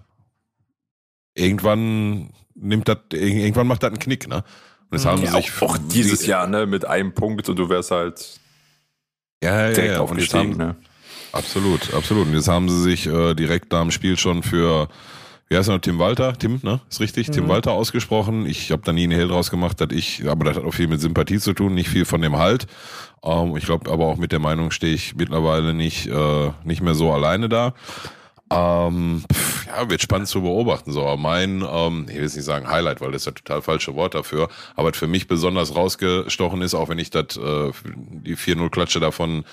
Irgendwann 1.33 2.29
nimmt 2.53 2.87
das, 2.87 2.97
irgendwann 3.11 3.67
macht 3.67 3.83
das 3.83 3.89
einen 3.89 3.99
Knick, 3.99 4.27
ne? 4.29 4.43
Und 4.89 4.97
es 4.97 5.05
haben 5.05 5.21
ja, 5.21 5.31
sich 5.31 5.51
auch, 5.61 5.71
auch 5.71 5.77
dieses 5.77 6.25
Jahr, 6.25 6.47
ne, 6.47 6.65
mit 6.65 6.85
einem 6.85 7.13
Punkt 7.13 7.49
und 7.49 7.57
du 7.57 7.67
wärst 7.67 7.91
halt 7.91 8.39
ja, 9.43 9.69
ja, 9.71 9.83
ja. 9.83 9.99
aufgestiegen. 9.99 10.53
Haben, 10.53 10.57
ne? 10.57 10.75
Absolut, 11.31 11.93
absolut. 11.93 12.27
Und 12.27 12.33
jetzt 12.33 12.47
haben 12.47 12.69
sie 12.69 12.81
sich 12.81 13.07
äh, 13.07 13.33
direkt 13.33 13.71
nach 13.71 13.81
dem 13.81 13.91
Spiel 13.91 14.17
schon 14.17 14.41
für, 14.41 14.87
wie 15.49 15.57
heißt 15.57 15.69
er 15.69 15.75
noch, 15.75 15.81
Tim 15.81 15.99
Walter? 15.99 16.33
Tim, 16.33 16.59
ne? 16.63 16.79
Ist 16.89 17.01
richtig, 17.01 17.27
mhm. 17.27 17.31
Tim 17.33 17.47
Walter 17.49 17.73
ausgesprochen. 17.73 18.45
Ich 18.45 18.71
habe 18.71 18.83
da 18.85 18.93
nie 18.93 19.03
einen 19.03 19.11
Hehl 19.11 19.27
draus 19.27 19.51
gemacht, 19.51 19.81
dass 19.81 19.89
ich, 19.91 20.27
aber 20.27 20.45
das 20.45 20.55
hat 20.57 20.63
auch 20.63 20.73
viel 20.73 20.87
mit 20.87 21.01
Sympathie 21.01 21.39
zu 21.39 21.53
tun, 21.53 21.73
nicht 21.73 21.89
viel 21.89 22.05
von 22.05 22.21
dem 22.21 22.37
Halt. 22.37 22.67
Ähm, 23.23 23.57
ich 23.57 23.65
glaube 23.65 23.91
aber 23.91 24.05
auch 24.05 24.17
mit 24.17 24.31
der 24.31 24.39
Meinung 24.39 24.71
stehe 24.71 24.93
ich 24.93 25.15
mittlerweile 25.15 25.73
nicht, 25.73 26.07
äh, 26.07 26.51
nicht 26.63 26.81
mehr 26.81 26.95
so 26.95 27.11
alleine 27.11 27.49
da. 27.49 27.73
Ähm, 28.51 29.23
pf, 29.31 29.67
ja, 29.67 29.89
wird 29.89 30.01
spannend 30.01 30.27
zu 30.27 30.41
beobachten. 30.41 30.91
So, 30.91 31.01
aber 31.01 31.17
mein, 31.17 31.65
ähm, 31.67 32.05
ich 32.07 32.15
will 32.15 32.23
jetzt 32.23 32.35
nicht 32.35 32.45
sagen 32.45 32.69
Highlight, 32.69 33.01
weil 33.01 33.11
das 33.11 33.23
ist 33.23 33.25
ja 33.25 33.31
total 33.31 33.61
falsche 33.61 33.95
Wort 33.95 34.13
dafür, 34.13 34.49
aber 34.75 34.93
für 34.93 35.07
mich 35.07 35.27
besonders 35.27 35.75
rausgestochen 35.75 36.61
ist, 36.61 36.75
auch 36.75 36.89
wenn 36.89 36.99
ich 36.99 37.09
das, 37.09 37.37
äh, 37.37 37.71
die 37.85 38.37
4-0-Klatsche 38.37 38.99
davon 38.99 39.45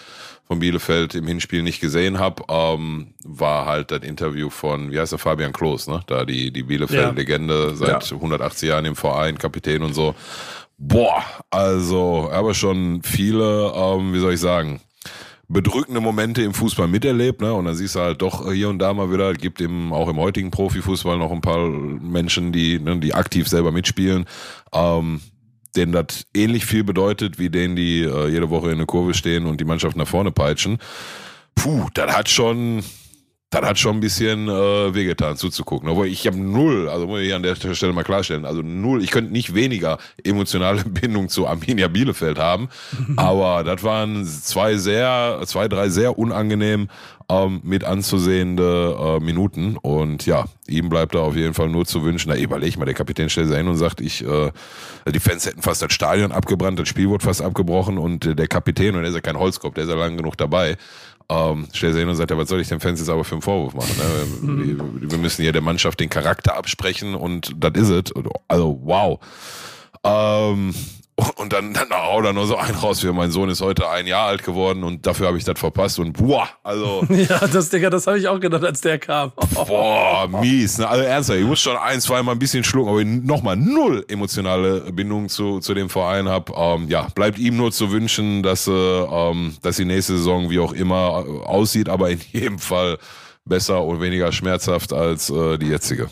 von 0.44 0.58
Bielefeld 0.58 1.14
im 1.14 1.26
Hinspiel 1.26 1.62
nicht 1.62 1.80
gesehen 1.80 2.18
habe, 2.18 2.42
ähm, 2.48 3.14
war 3.24 3.64
halt 3.66 3.90
das 3.90 4.02
Interview 4.02 4.50
von, 4.50 4.90
wie 4.90 4.98
heißt 4.98 5.12
der, 5.12 5.18
Fabian 5.18 5.52
Klos, 5.52 5.86
ne? 5.86 6.02
Da 6.06 6.24
die, 6.24 6.50
die 6.50 6.64
Bielefeld-Legende 6.64 7.68
ja. 7.68 7.74
seit 7.74 8.10
ja. 8.10 8.16
180 8.16 8.68
Jahren 8.68 8.84
im 8.84 8.96
Verein, 8.96 9.38
Kapitän 9.38 9.82
und 9.82 9.94
so. 9.94 10.14
Boah, 10.76 11.24
also, 11.50 12.28
aber 12.32 12.54
schon 12.54 13.02
viele, 13.02 13.72
ähm, 13.74 14.12
wie 14.12 14.18
soll 14.18 14.34
ich 14.34 14.40
sagen, 14.40 14.80
bedrückende 15.52 16.00
Momente 16.00 16.42
im 16.42 16.54
Fußball 16.54 16.88
miterlebt, 16.88 17.40
ne? 17.40 17.52
Und 17.52 17.66
dann 17.66 17.74
siehst 17.74 17.94
du 17.94 18.00
halt 18.00 18.22
doch 18.22 18.50
hier 18.50 18.68
und 18.68 18.78
da 18.78 18.92
mal 18.94 19.12
wieder, 19.12 19.34
gibt 19.34 19.60
eben 19.60 19.92
auch 19.92 20.08
im 20.08 20.16
heutigen 20.16 20.50
Profifußball 20.50 21.18
noch 21.18 21.30
ein 21.30 21.40
paar 21.40 21.68
Menschen, 21.68 22.52
die, 22.52 22.78
ne, 22.78 22.98
die 22.98 23.14
aktiv 23.14 23.48
selber 23.48 23.72
mitspielen, 23.72 24.24
ähm, 24.72 25.20
denen 25.76 25.92
das 25.92 26.26
ähnlich 26.34 26.64
viel 26.64 26.84
bedeutet, 26.84 27.38
wie 27.38 27.50
denen, 27.50 27.76
die 27.76 28.02
äh, 28.02 28.28
jede 28.28 28.50
Woche 28.50 28.70
in 28.70 28.78
der 28.78 28.86
Kurve 28.86 29.14
stehen 29.14 29.46
und 29.46 29.60
die 29.60 29.64
Mannschaft 29.64 29.96
nach 29.96 30.08
vorne 30.08 30.32
peitschen. 30.32 30.78
Puh, 31.54 31.86
das 31.94 32.16
hat 32.16 32.28
schon, 32.28 32.82
das 33.52 33.62
hat 33.62 33.78
schon 33.78 33.98
ein 33.98 34.00
bisschen 34.00 34.48
äh, 34.48 34.94
wehgetan 34.94 35.36
zuzugucken. 35.36 35.88
Aber 35.88 36.06
ich 36.06 36.26
habe 36.26 36.38
null, 36.38 36.88
also 36.88 37.06
muss 37.06 37.20
ich 37.20 37.34
an 37.34 37.42
der 37.42 37.54
Stelle 37.54 37.92
mal 37.92 38.02
klarstellen, 38.02 38.46
also 38.46 38.62
null, 38.62 39.04
ich 39.04 39.10
könnte 39.10 39.30
nicht 39.30 39.54
weniger 39.54 39.98
emotionale 40.24 40.82
Bindung 40.86 41.28
zu 41.28 41.46
Arminia 41.46 41.88
Bielefeld 41.88 42.38
haben, 42.38 42.68
aber 43.16 43.62
das 43.62 43.82
waren 43.82 44.24
zwei 44.24 44.76
sehr, 44.76 45.40
zwei, 45.44 45.68
drei 45.68 45.90
sehr 45.90 46.18
unangenehm 46.18 46.88
ähm, 47.28 47.60
mit 47.62 47.84
anzusehende 47.84 48.96
äh, 48.98 49.20
Minuten. 49.24 49.76
Und 49.76 50.26
ja, 50.26 50.46
ihm 50.66 50.88
bleibt 50.88 51.14
da 51.14 51.20
auf 51.20 51.36
jeden 51.36 51.54
Fall 51.54 51.68
nur 51.68 51.84
zu 51.84 52.02
wünschen, 52.02 52.30
da 52.30 52.36
überleg 52.36 52.78
mal, 52.78 52.84
der 52.84 52.94
Kapitän 52.94 53.28
stellt 53.28 53.48
sich 53.48 53.56
hin 53.56 53.68
und 53.68 53.76
sagt, 53.76 54.00
ich, 54.00 54.24
äh, 54.26 54.50
die 55.10 55.20
Fans 55.20 55.46
hätten 55.46 55.62
fast 55.62 55.82
das 55.82 55.92
Stadion 55.92 56.32
abgebrannt, 56.32 56.78
das 56.78 56.88
Spiel 56.88 57.08
wurde 57.08 57.24
fast 57.24 57.42
abgebrochen 57.42 57.98
und 57.98 58.26
äh, 58.26 58.34
der 58.34 58.48
Kapitän, 58.48 58.94
und 58.94 59.02
der 59.02 59.10
ist 59.10 59.14
ja 59.14 59.20
kein 59.20 59.38
Holzkopf, 59.38 59.74
der 59.74 59.84
ist 59.84 59.90
ja 59.90 59.96
lang 59.96 60.16
genug 60.16 60.36
dabei, 60.36 60.76
ähm, 61.32 61.68
stellt 61.72 61.94
sich 61.94 62.00
hin 62.00 62.08
und 62.08 62.16
sagt, 62.16 62.30
ja, 62.30 62.36
was 62.36 62.48
soll 62.48 62.60
ich 62.60 62.68
den 62.68 62.80
Fans 62.80 63.00
jetzt 63.00 63.08
aber 63.08 63.24
für 63.24 63.34
einen 63.34 63.42
Vorwurf 63.42 63.74
machen? 63.74 63.96
Ne? 63.96 64.66
Wir, 64.66 65.10
wir, 65.10 65.18
müssen 65.18 65.42
hier 65.42 65.52
der 65.52 65.62
Mannschaft 65.62 66.00
den 66.00 66.10
Charakter 66.10 66.56
absprechen 66.56 67.14
und 67.14 67.54
das 67.58 67.72
is 67.74 67.88
ist 67.88 68.12
es. 68.16 68.22
Also, 68.48 68.78
wow. 68.82 69.18
Ähm, 70.04 70.74
und 71.36 71.52
dann, 71.52 71.74
dann 71.74 71.90
hau 71.90 72.22
da 72.22 72.32
nur 72.32 72.46
so 72.46 72.56
ein 72.56 72.74
raus, 72.74 73.04
wie 73.04 73.12
mein 73.12 73.30
Sohn 73.30 73.50
ist 73.50 73.60
heute 73.60 73.88
ein 73.88 74.06
Jahr 74.06 74.28
alt 74.28 74.42
geworden 74.42 74.82
und 74.82 75.06
dafür 75.06 75.26
habe 75.28 75.38
ich 75.38 75.44
das 75.44 75.58
verpasst 75.58 75.98
und 75.98 76.14
boah, 76.14 76.48
also. 76.62 77.04
ja, 77.10 77.46
das, 77.46 77.68
Digga, 77.68 77.90
das 77.90 78.06
habe 78.06 78.18
ich 78.18 78.28
auch 78.28 78.40
gedacht, 78.40 78.64
als 78.64 78.80
der 78.80 78.98
kam. 78.98 79.32
boah, 79.54 80.26
mies. 80.28 80.78
Ne? 80.78 80.88
Also 80.88 81.04
ernsthaft, 81.04 81.38
ich 81.38 81.46
muss 81.46 81.60
schon 81.60 81.76
ein, 81.76 82.00
zwei 82.00 82.22
Mal 82.22 82.32
ein 82.32 82.38
bisschen 82.38 82.64
schlucken, 82.64 82.90
aber 82.90 83.00
ich 83.00 83.06
nochmal 83.06 83.56
null 83.56 84.04
emotionale 84.08 84.92
Bindung 84.92 85.28
zu, 85.28 85.60
zu 85.60 85.74
dem 85.74 85.90
Verein 85.90 86.28
habe. 86.28 86.52
Ähm, 86.56 86.88
ja, 86.88 87.08
bleibt 87.14 87.38
ihm 87.38 87.56
nur 87.56 87.72
zu 87.72 87.90
wünschen, 87.90 88.42
dass, 88.42 88.66
äh, 88.66 88.72
ähm, 88.72 89.54
dass 89.62 89.76
die 89.76 89.84
nächste 89.84 90.16
Saison 90.16 90.50
wie 90.50 90.58
auch 90.58 90.72
immer 90.72 91.24
äh, 91.26 91.44
aussieht, 91.44 91.88
aber 91.88 92.10
in 92.10 92.20
jedem 92.32 92.58
Fall 92.58 92.98
besser 93.44 93.84
und 93.84 94.00
weniger 94.00 94.32
schmerzhaft 94.32 94.92
als 94.92 95.28
äh, 95.28 95.58
die 95.58 95.66
jetzige. 95.66 96.08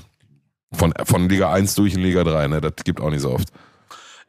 Von, 0.73 0.93
von 1.05 1.29
Liga 1.29 1.53
1 1.53 1.75
durch 1.75 1.95
in 1.95 2.01
Liga 2.01 2.23
3, 2.23 2.49
ne? 2.49 2.61
Das 2.61 2.75
gibt 2.85 3.01
auch 3.01 3.11
nicht 3.11 3.23
so 3.23 3.33
oft. 3.33 3.49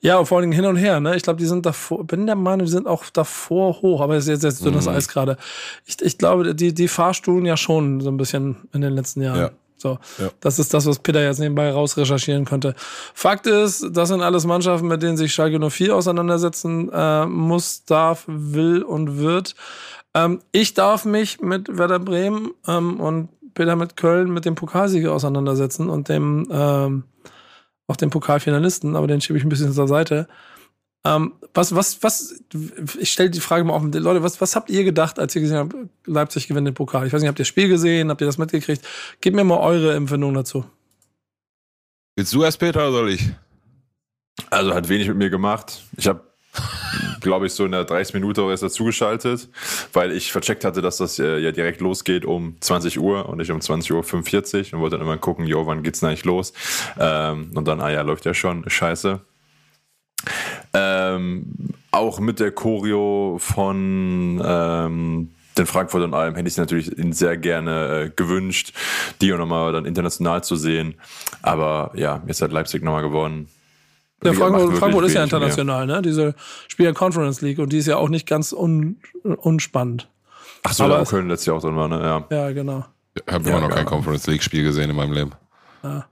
Ja, 0.03 0.25
vor 0.25 0.39
allem 0.39 0.51
hin 0.51 0.65
und 0.65 0.77
her, 0.77 0.99
ne? 0.99 1.15
Ich 1.15 1.21
glaube, 1.21 1.37
die 1.37 1.45
sind 1.45 1.63
davor, 1.65 2.03
bin 2.03 2.25
der 2.25 2.35
Meinung, 2.35 2.65
die 2.65 2.71
sind 2.71 2.87
auch 2.87 3.05
davor 3.11 3.81
hoch, 3.83 4.01
aber 4.01 4.15
es 4.15 4.23
ist 4.23 4.29
jetzt, 4.29 4.43
jetzt 4.43 4.65
dünnes 4.65 4.87
mhm. 4.87 4.95
Eis 4.95 5.07
gerade. 5.07 5.37
Ich, 5.85 6.01
ich 6.01 6.17
glaube, 6.17 6.55
die, 6.55 6.73
die 6.73 6.87
Fahrstuhlen 6.87 7.45
ja 7.45 7.55
schon 7.55 8.01
so 8.01 8.09
ein 8.09 8.17
bisschen 8.17 8.67
in 8.73 8.81
den 8.81 8.93
letzten 8.93 9.21
Jahren. 9.21 9.39
Ja. 9.39 9.51
So, 9.77 9.97
ja. 10.19 10.29
das 10.39 10.59
ist 10.59 10.73
das, 10.73 10.85
was 10.85 10.99
Peter 10.99 11.23
jetzt 11.23 11.39
nebenbei 11.39 11.71
raus 11.71 11.97
recherchieren 11.97 12.45
könnte. 12.45 12.75
Fakt 13.13 13.47
ist, 13.47 13.85
das 13.91 14.09
sind 14.09 14.21
alles 14.21 14.45
Mannschaften, 14.45 14.87
mit 14.87 15.01
denen 15.01 15.17
sich 15.17 15.33
Schalke 15.33 15.59
04 15.59 15.95
auseinandersetzen 15.95 16.89
äh, 16.93 17.25
muss, 17.25 17.85
darf, 17.85 18.23
will 18.27 18.83
und 18.83 19.17
wird. 19.17 19.55
Ähm, 20.13 20.39
ich 20.51 20.73
darf 20.73 21.05
mich 21.05 21.41
mit 21.41 21.77
Werder 21.77 21.99
Bremen 21.99 22.51
ähm, 22.67 22.99
und 22.99 23.29
Peter 23.53 23.75
mit 23.75 23.97
Köln 23.97 24.31
mit 24.31 24.45
dem 24.45 24.55
Pokalsieger 24.55 25.11
auseinandersetzen 25.11 25.89
und 25.89 26.09
dem 26.09 26.47
ähm, 26.51 27.03
auch 27.91 27.97
den 27.97 28.10
Pokalfinalisten, 28.10 28.95
aber 28.95 29.08
den 29.08 29.21
schiebe 29.21 29.38
ich 29.38 29.45
ein 29.45 29.49
bisschen 29.49 29.71
zur 29.73 29.88
Seite. 29.88 30.27
Ähm, 31.04 31.34
was, 31.54 31.75
was, 31.75 32.04
was, 32.04 32.43
ich 32.99 33.12
stelle 33.12 33.30
die 33.30 33.39
Frage 33.39 33.63
mal 33.63 33.73
offen, 33.73 33.91
Leute, 33.91 34.23
was, 34.23 34.39
was 34.39 34.56
habt 34.56 34.69
ihr 34.69 34.84
gedacht, 34.84 35.19
als 35.19 35.36
ihr 35.36 35.41
gesehen 35.41 35.58
habt, 35.58 35.75
Leipzig 36.06 36.47
gewinnt 36.47 36.67
den 36.67 36.73
Pokal? 36.73 37.08
Ich 37.08 37.13
weiß 37.13 37.21
nicht, 37.21 37.27
habt 37.27 37.39
ihr 37.39 37.43
das 37.43 37.47
Spiel 37.47 37.67
gesehen, 37.67 38.10
habt 38.10 38.21
ihr 38.21 38.27
das 38.27 38.38
mitgekriegt? 38.38 38.86
Gebt 39.19 39.36
mir 39.36 39.43
mal 39.43 39.60
eure 39.60 39.95
Empfindung 39.95 40.34
dazu. 40.34 40.65
Willst 42.15 42.34
du 42.34 42.43
erst, 42.43 42.60
Peter, 42.60 42.82
oder 42.82 42.91
soll 42.91 43.10
ich? 43.12 43.30
Also 44.49 44.73
hat 44.73 44.89
wenig 44.89 45.08
mit 45.08 45.17
mir 45.17 45.30
gemacht. 45.30 45.82
Ich 45.97 46.08
habe 46.08 46.30
glaube 47.21 47.45
ich, 47.45 47.53
so 47.53 47.65
in 47.65 47.71
der 47.71 47.85
30 47.85 48.13
Minute 48.15 48.41
auch 48.41 48.49
erst 48.49 48.63
dazugeschaltet, 48.63 49.47
weil 49.93 50.11
ich 50.11 50.31
vercheckt 50.31 50.65
hatte, 50.65 50.81
dass 50.81 50.97
das 50.97 51.19
äh, 51.19 51.37
ja 51.39 51.51
direkt 51.51 51.81
losgeht 51.81 52.25
um 52.25 52.57
20 52.59 52.99
Uhr 52.99 53.29
und 53.29 53.37
nicht 53.37 53.51
um 53.51 53.61
20 53.61 53.91
Uhr 53.93 54.03
45 54.03 54.73
und 54.73 54.81
wollte 54.81 54.97
dann 54.97 55.05
immer 55.05 55.17
gucken, 55.17 55.45
jo, 55.45 55.65
wann 55.65 55.83
geht's 55.83 56.01
denn 56.01 56.09
eigentlich 56.09 56.25
los? 56.25 56.53
Ähm, 56.99 57.51
und 57.55 57.67
dann, 57.67 57.79
ah 57.79 57.91
ja, 57.91 58.01
läuft 58.01 58.25
ja 58.25 58.33
schon, 58.33 58.69
scheiße. 58.69 59.21
Ähm, 60.73 61.45
auch 61.91 62.19
mit 62.19 62.39
der 62.39 62.51
Choreo 62.51 63.37
von 63.39 64.41
ähm, 64.43 65.29
den 65.57 65.65
Frankfurt 65.65 66.03
und 66.03 66.13
allem 66.13 66.35
hätte 66.35 66.47
ich 66.47 66.57
natürlich 66.57 66.91
sehr 67.11 67.37
gerne 67.37 68.05
äh, 68.05 68.09
gewünscht, 68.15 68.73
die 69.21 69.33
auch 69.33 69.37
nochmal 69.37 69.73
dann 69.73 69.85
international 69.85 70.43
zu 70.43 70.55
sehen. 70.55 70.95
Aber 71.41 71.91
ja, 71.95 72.21
jetzt 72.27 72.41
hat 72.41 72.51
Leipzig 72.51 72.83
nochmal 72.83 73.01
gewonnen. 73.01 73.49
Ja, 74.23 74.34
Frankfurt, 74.34 74.77
Frankfurt 74.77 75.05
ist 75.05 75.13
ja 75.13 75.23
international, 75.23 75.88
ne? 75.88 76.01
Diese 76.01 76.36
Spiel 76.67 76.93
Conference 76.93 77.41
League 77.41 77.60
und 77.60 77.73
die 77.73 77.77
ist 77.77 77.88
ja 77.88 77.97
auch 77.97 78.10
nicht 78.10 78.27
ganz 78.27 78.53
un, 78.53 78.97
unspannend. 79.23 80.10
Ach 80.63 80.73
so, 80.73 80.88
da 80.88 81.03
Köln 81.03 81.27
letztes 81.27 81.47
Jahr 81.47 81.57
auch 81.57 81.62
drin 81.62 81.75
war, 81.75 81.88
ne? 81.88 81.99
Ja, 81.99 82.25
ja 82.29 82.51
genau. 82.51 82.86
Ich 83.15 83.34
habe 83.34 83.49
ja, 83.49 83.57
immer 83.57 83.67
noch 83.67 83.75
kein 83.75 83.86
Conference 83.86 84.27
League 84.27 84.43
Spiel 84.43 84.63
gesehen 84.63 84.89
in 84.89 84.95
meinem 84.95 85.13
Leben. 85.13 85.31
Ja. 85.84 86.05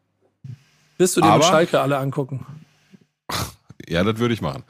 Willst 0.97 1.15
du 1.15 1.21
dir 1.21 1.33
mit 1.33 1.45
Schalke 1.45 1.79
alle 1.79 1.97
angucken? 1.97 2.45
ja, 3.87 4.03
das 4.03 4.17
würde 4.17 4.33
ich 4.33 4.41
machen. 4.41 4.63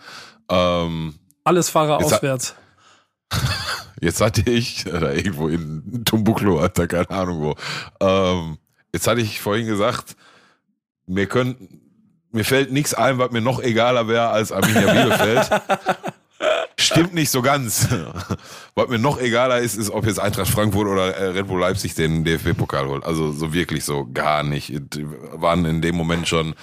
Ähm, 0.50 1.16
Alles 1.44 1.70
Fahrer 1.70 1.98
auswärts. 1.98 2.56
Jetzt 4.02 4.22
hatte 4.22 4.50
ich, 4.50 4.86
da 4.86 5.12
irgendwo 5.12 5.48
in 5.50 6.04
Tumbuklo, 6.06 6.60
Alter, 6.60 6.88
keine 6.88 7.10
Ahnung 7.10 7.42
wo. 7.42 7.56
Ähm, 8.00 8.58
jetzt 8.94 9.08
hatte 9.08 9.20
ich 9.20 9.42
vorhin 9.42 9.68
gesagt, 9.68 10.16
mir 11.06 11.28
können, 11.28 11.82
mir 12.32 12.46
fällt 12.46 12.72
nichts 12.72 12.94
ein, 12.94 13.18
was 13.18 13.32
mir 13.32 13.42
noch 13.42 13.62
egaler 13.62 14.08
wäre 14.08 14.30
als 14.30 14.52
Arminia 14.52 14.92
Bielefeld. 14.92 15.50
Stimmt 16.82 17.14
nicht 17.14 17.30
so 17.30 17.42
ganz. 17.42 17.90
Was 18.74 18.88
mir 18.88 19.00
noch 19.00 19.20
egaler 19.20 19.60
ist, 19.60 19.76
ist, 19.76 19.90
ob 19.90 20.06
jetzt 20.06 20.20
Eintracht 20.20 20.50
Frankfurt 20.50 20.88
oder 20.88 21.14
äh, 21.14 21.26
Red 21.32 21.48
Bull 21.48 21.60
Leipzig 21.60 21.94
den 21.94 22.24
DFB-Pokal 22.24 22.88
holt. 22.88 23.04
Also 23.04 23.34
so 23.34 23.54
wirklich 23.54 23.84
so 23.84 24.08
gar 24.14 24.44
nicht. 24.44 24.72
Waren 25.34 25.66
in 25.66 25.82
dem 25.82 25.96
Moment 25.96 26.30
schon, 26.30 26.56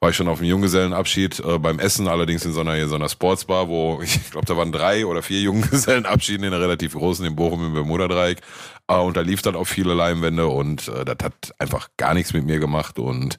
war 0.00 0.10
ich 0.10 0.16
schon 0.16 0.26
auf 0.26 0.38
dem 0.38 0.48
Junggesellenabschied 0.48 1.38
äh, 1.38 1.58
beim 1.60 1.78
Essen, 1.78 2.08
allerdings 2.08 2.44
in 2.44 2.52
so 2.52 2.60
einer, 2.60 2.76
in 2.76 2.88
so 2.88 2.96
einer 2.96 3.08
Sportsbar, 3.08 3.68
wo 3.68 4.00
ich 4.02 4.32
glaube, 4.32 4.46
da 4.46 4.56
waren 4.56 4.72
drei 4.72 5.06
oder 5.06 5.22
vier 5.22 5.40
Junggesellenabschiede 5.42 6.44
in 6.44 6.52
einer 6.52 6.62
relativ 6.62 6.94
großen 6.94 7.24
in 7.24 7.36
Bochum 7.36 7.64
im 7.64 7.74
Bermuda-Dreieck. 7.74 8.40
Äh, 8.88 8.96
und 8.96 9.16
da 9.16 9.20
lief 9.20 9.42
dann 9.42 9.54
auf 9.54 9.68
viele 9.68 9.94
Leinwände 9.94 10.48
und 10.48 10.88
äh, 10.88 11.04
das 11.04 11.18
hat 11.22 11.54
einfach 11.60 11.88
gar 11.96 12.14
nichts 12.14 12.32
mit 12.32 12.44
mir 12.44 12.58
gemacht 12.58 12.98
und 12.98 13.38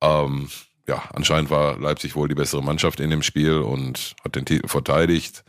ähm, 0.00 0.48
ja, 0.88 1.02
anscheinend 1.12 1.50
war 1.50 1.78
Leipzig 1.78 2.14
wohl 2.14 2.28
die 2.28 2.34
bessere 2.34 2.62
Mannschaft 2.62 3.00
in 3.00 3.10
dem 3.10 3.22
Spiel 3.22 3.58
und 3.58 4.14
hat 4.24 4.36
den 4.36 4.44
Titel 4.44 4.68
verteidigt. 4.68 5.44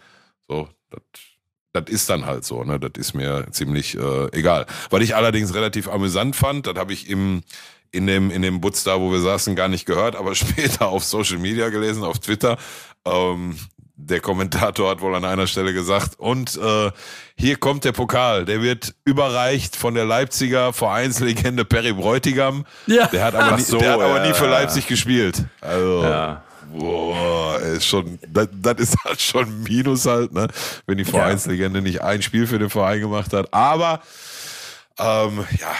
So, 0.47 0.67
das, 0.89 1.01
das 1.73 1.89
ist 1.89 2.09
dann 2.09 2.25
halt 2.25 2.43
so, 2.43 2.63
ne? 2.63 2.79
Das 2.79 2.91
ist 2.97 3.13
mir 3.13 3.47
ziemlich 3.51 3.95
äh, 3.97 4.31
egal. 4.31 4.65
Was 4.89 5.01
ich 5.01 5.15
allerdings 5.15 5.53
relativ 5.53 5.87
amüsant 5.87 6.35
fand, 6.35 6.67
das 6.67 6.75
habe 6.75 6.93
ich 6.93 7.09
im 7.09 7.43
in 7.91 8.05
dem 8.07 8.31
in 8.31 8.41
dem 8.41 8.59
Butz 8.61 8.83
da, 8.83 8.99
wo 8.99 9.11
wir 9.11 9.21
saßen, 9.21 9.55
gar 9.55 9.67
nicht 9.67 9.85
gehört, 9.85 10.15
aber 10.15 10.35
später 10.35 10.87
auf 10.87 11.03
Social 11.03 11.37
Media 11.37 11.69
gelesen, 11.69 12.03
auf 12.03 12.19
Twitter. 12.19 12.57
Ähm, 13.05 13.57
der 13.97 14.19
Kommentator 14.19 14.91
hat 14.91 15.01
wohl 15.01 15.15
an 15.15 15.25
einer 15.25 15.47
Stelle 15.47 15.73
gesagt, 15.73 16.19
und 16.19 16.55
äh, 16.55 16.91
hier 17.35 17.57
kommt 17.57 17.83
der 17.83 17.91
Pokal, 17.91 18.45
der 18.45 18.61
wird 18.61 18.93
überreicht 19.05 19.75
von 19.75 19.95
der 19.95 20.05
Leipziger 20.05 20.71
Vereinslegende 20.71 21.65
Perry 21.65 21.93
Bräutigam. 21.93 22.65
Ja. 22.85 23.07
Der 23.07 23.25
hat 23.25 23.35
aber, 23.35 23.57
nie, 23.57 23.63
so, 23.63 23.79
der 23.79 23.93
hat 23.93 24.01
aber 24.01 24.25
nie 24.27 24.33
für 24.33 24.47
Leipzig 24.47 24.87
gespielt. 24.87 25.43
Also, 25.61 26.03
ja. 26.03 26.43
boah, 26.71 27.59
ist 27.59 27.87
schon, 27.87 28.19
das, 28.27 28.47
das 28.53 28.75
ist 28.77 29.03
halt 29.03 29.19
schon 29.19 29.63
Minus 29.63 30.05
halt, 30.05 30.31
ne? 30.31 30.47
wenn 30.85 30.99
die 30.99 31.05
Vereinslegende 31.05 31.81
nicht 31.81 32.01
ein 32.01 32.21
Spiel 32.21 32.45
für 32.45 32.59
den 32.59 32.69
Verein 32.69 33.01
gemacht 33.01 33.33
hat. 33.33 33.51
Aber 33.51 34.01
ähm, 34.99 35.43
ja, 35.59 35.71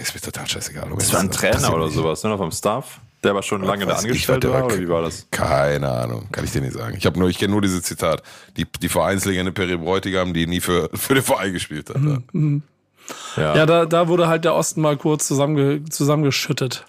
ist 0.00 0.14
mir 0.14 0.20
total 0.20 0.48
scheißegal. 0.48 0.88
Das 0.96 1.12
war 1.12 1.20
ein 1.20 1.30
Trainer 1.30 1.72
oder 1.72 1.88
sowas, 1.88 2.22
ne? 2.24 2.36
Vom 2.36 2.50
Staff? 2.50 3.00
Der 3.24 3.30
aber 3.30 3.42
schon 3.42 3.62
lange 3.62 3.86
da 3.86 3.94
angestellt 3.94 4.46
war, 4.46 4.66
oder 4.66 4.78
wie 4.78 4.88
war 4.88 5.00
das? 5.00 5.26
Keine 5.30 5.88
Ahnung, 5.88 6.28
kann 6.30 6.44
ich 6.44 6.52
dir 6.52 6.60
nicht 6.60 6.74
sagen. 6.74 6.94
Ich 6.96 7.06
habe 7.06 7.18
nur, 7.18 7.30
ich 7.30 7.38
kenne 7.38 7.52
nur 7.52 7.62
dieses 7.62 7.82
Zitat. 7.82 8.22
Die, 8.58 8.66
die 8.82 8.88
Vereinslegende 8.90 9.50
Peri 9.50 9.78
Bräutigam, 9.78 10.34
die 10.34 10.46
nie 10.46 10.60
für, 10.60 10.90
für 10.94 11.14
den 11.14 11.22
Verein 11.22 11.52
gespielt 11.54 11.88
hat. 11.88 11.98
Mhm. 11.98 12.24
mhm. 12.32 12.62
Ja, 13.36 13.54
ja 13.56 13.66
da, 13.66 13.84
da 13.84 14.08
wurde 14.08 14.28
halt 14.28 14.44
der 14.44 14.54
Osten 14.54 14.80
mal 14.80 14.96
kurz 14.96 15.26
zusammenge, 15.26 15.84
zusammengeschüttet. 15.84 16.86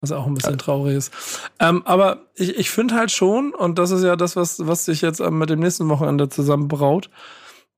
Was 0.00 0.12
auch 0.12 0.26
ein 0.26 0.34
bisschen 0.34 0.52
ja. 0.52 0.56
traurig 0.58 0.96
ist. 0.96 1.12
Ähm, 1.58 1.82
aber 1.84 2.20
ich, 2.34 2.56
ich 2.56 2.70
finde 2.70 2.94
halt 2.94 3.10
schon, 3.10 3.52
und 3.52 3.78
das 3.78 3.90
ist 3.90 4.04
ja 4.04 4.14
das, 4.14 4.36
was, 4.36 4.66
was 4.66 4.84
sich 4.84 5.00
jetzt 5.00 5.20
mit 5.20 5.50
dem 5.50 5.58
nächsten 5.58 5.88
Wochenende 5.88 6.28
zusammenbraut, 6.28 7.10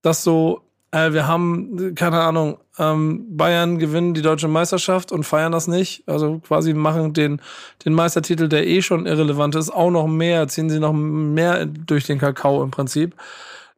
dass 0.02 0.22
so 0.22 0.62
äh, 0.92 1.12
wir 1.12 1.26
haben, 1.26 1.94
keine 1.94 2.20
Ahnung, 2.20 2.58
ähm, 2.78 3.36
Bayern 3.36 3.78
gewinnen 3.78 4.14
die 4.14 4.22
deutsche 4.22 4.48
Meisterschaft 4.48 5.12
und 5.12 5.24
feiern 5.24 5.52
das 5.52 5.68
nicht. 5.68 6.02
Also 6.06 6.40
quasi 6.40 6.74
machen 6.74 7.12
den, 7.12 7.40
den 7.84 7.94
Meistertitel, 7.94 8.48
der 8.48 8.66
eh 8.66 8.82
schon 8.82 9.06
irrelevant 9.06 9.54
ist, 9.54 9.70
auch 9.70 9.90
noch 9.90 10.06
mehr, 10.06 10.48
ziehen 10.48 10.70
sie 10.70 10.80
noch 10.80 10.92
mehr 10.92 11.66
durch 11.66 12.06
den 12.06 12.18
Kakao 12.18 12.62
im 12.62 12.70
Prinzip. 12.70 13.14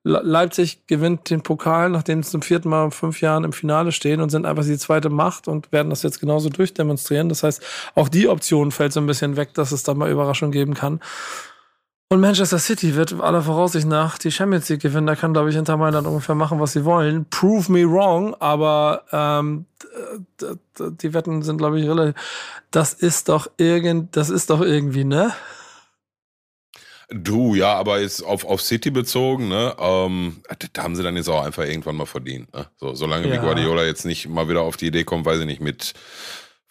Leipzig 0.05 0.85
gewinnt 0.89 1.31
den 1.31 1.43
Pokal, 1.43 1.89
nachdem 1.89 2.25
sie 2.25 2.31
zum 2.31 2.43
vierten 2.43 2.69
Mal 2.69 2.87
in 2.87 2.91
fünf 2.91 3.21
Jahren 3.21 3.45
im 3.45 3.53
Finale 3.53 3.93
stehen 3.93 4.21
und 4.21 4.31
sind 4.31 4.47
einfach 4.47 4.65
die 4.65 4.77
zweite 4.77 5.11
Macht 5.11 5.47
und 5.47 5.71
werden 5.71 5.91
das 5.91 6.03
jetzt 6.03 6.19
genauso 6.19 6.49
durchdemonstrieren. 6.49 7.29
Das 7.29 7.45
heißt, 7.45 7.63
auch 7.95 8.09
die 8.09 8.27
Option 8.27 8.73
fällt 8.73 8.93
so 8.93 9.01
ein 9.01 9.07
bisschen 9.07 9.37
weg, 9.37 9.55
dass 9.55 9.71
es 9.71 9.85
da 9.85 9.95
mal 9.95 10.11
Überraschung 10.11 10.51
geben 10.51 10.75
kann. 10.75 10.99
Und 12.13 12.21
Manchester 12.21 12.59
City 12.59 12.95
wird 12.95 13.19
aller 13.19 13.41
Voraussicht 13.41 13.87
nach 13.87 14.19
die 14.19 14.31
Champions 14.31 14.69
League 14.69 14.83
gewinnen. 14.83 15.07
Da 15.07 15.17
kann, 15.17 15.33
glaube 15.33 15.49
ich, 15.49 15.57
Inter 15.57 15.79
Mailand 15.79 16.07
ungefähr 16.07 16.35
machen, 16.35 16.61
was 16.61 16.75
sie 16.75 16.85
wollen. 16.85 17.25
Prove 17.31 17.73
me 17.73 17.91
wrong, 17.91 18.35
aber 18.39 19.05
ähm, 19.13 19.65
die 21.01 21.15
Wetten 21.15 21.41
sind, 21.41 21.57
glaube 21.57 21.81
ich, 21.81 21.89
relativ. 21.89 22.15
Das 22.71 22.93
ist 22.93 23.31
doch 23.31 23.51
irgend, 23.57 24.15
das 24.15 24.29
ist 24.29 24.51
doch 24.51 24.61
irgendwie, 24.61 25.05
ne? 25.05 25.33
Du, 27.09 27.55
ja, 27.55 27.77
aber 27.77 28.01
jetzt 28.03 28.23
auf, 28.23 28.45
auf 28.45 28.61
City 28.61 28.91
bezogen, 28.91 29.49
ne, 29.49 29.75
ähm, 29.79 30.43
da 30.75 30.83
haben 30.83 30.97
sie 30.97 31.03
dann 31.03 31.17
jetzt 31.17 31.29
auch 31.29 31.43
einfach 31.43 31.65
irgendwann 31.65 31.97
mal 31.97 32.05
verdient. 32.05 32.53
Ne? 32.53 32.67
So, 32.77 32.95
solange 32.95 33.29
ja. 33.29 33.35
wie 33.35 33.39
Guardiola 33.39 33.85
jetzt 33.85 34.05
nicht 34.05 34.29
mal 34.29 34.51
wieder 34.51 34.61
auf 34.61 34.77
die 34.77 34.89
Idee 34.89 35.05
kommt, 35.05 35.25
weiß 35.25 35.41
ich 35.41 35.47
nicht, 35.47 35.63
mit 35.63 35.95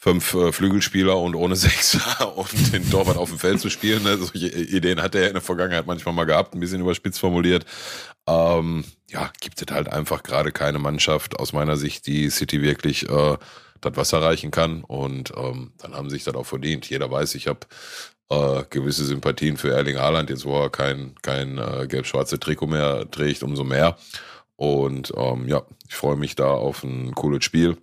fünf 0.02 0.34
äh, 0.34 0.52
Flügelspieler 0.52 1.18
und 1.18 1.36
ohne 1.36 1.56
Sechser 1.68 2.36
und 2.36 2.74
den 2.74 2.90
Torwart 2.90 3.18
auf 3.18 3.30
dem 3.30 3.38
Feld 3.38 3.62
zu 3.62 3.70
spielen. 3.70 4.04
Ne? 4.04 4.18
Solche 4.18 4.48
Ideen 4.48 5.02
hat 5.02 5.14
er 5.14 5.28
in 5.28 5.34
der 5.34 5.44
Vergangenheit 5.44 5.86
manchmal 5.86 6.16
mal 6.16 6.26
gehabt, 6.26 6.56
ein 6.56 6.60
bisschen 6.60 6.82
überspitzt 6.82 7.20
formuliert. 7.20 7.66
Ähm, 8.28 8.84
ja, 9.12 9.32
gibt 9.40 9.62
es 9.62 9.74
halt 9.74 9.90
einfach 9.90 10.24
gerade 10.24 10.52
keine 10.52 10.80
Mannschaft 10.80 11.40
aus 11.40 11.54
meiner 11.54 11.78
Sicht, 11.78 12.08
die 12.08 12.32
City 12.32 12.64
wirklich 12.64 13.08
äh, 13.08 13.38
das 13.80 13.96
Wasser 13.96 14.24
reichen 14.24 14.50
kann. 14.50 14.84
Und 14.84 15.34
ähm, 15.38 15.74
dann 15.78 15.94
haben 15.94 16.10
sie 16.10 16.16
sich 16.16 16.24
das 16.24 16.34
auch 16.34 16.48
verdient. 16.48 16.90
Jeder 16.90 17.12
weiß, 17.12 17.36
ich 17.36 17.48
habe 17.48 17.60
äh, 18.30 18.64
gewisse 18.72 19.06
Sympathien 19.06 19.58
für 19.58 19.72
Erling 19.72 19.98
Haaland, 19.98 20.32
jetzt 20.32 20.46
wo 20.46 20.64
er 20.64 20.72
kein, 20.72 21.14
kein 21.22 21.60
äh, 21.60 21.86
gelb-schwarze 21.88 22.40
Trikot 22.40 22.68
mehr 22.68 23.10
trägt, 23.12 23.44
umso 23.44 23.64
mehr. 23.64 23.98
Und 24.56 25.14
ähm, 25.16 25.48
ja, 25.48 25.62
ich 25.88 25.94
freue 25.94 26.16
mich 26.16 26.36
da 26.36 26.50
auf 26.50 26.84
ein 26.84 27.14
cooles 27.14 27.46
Spiel. 27.46 27.78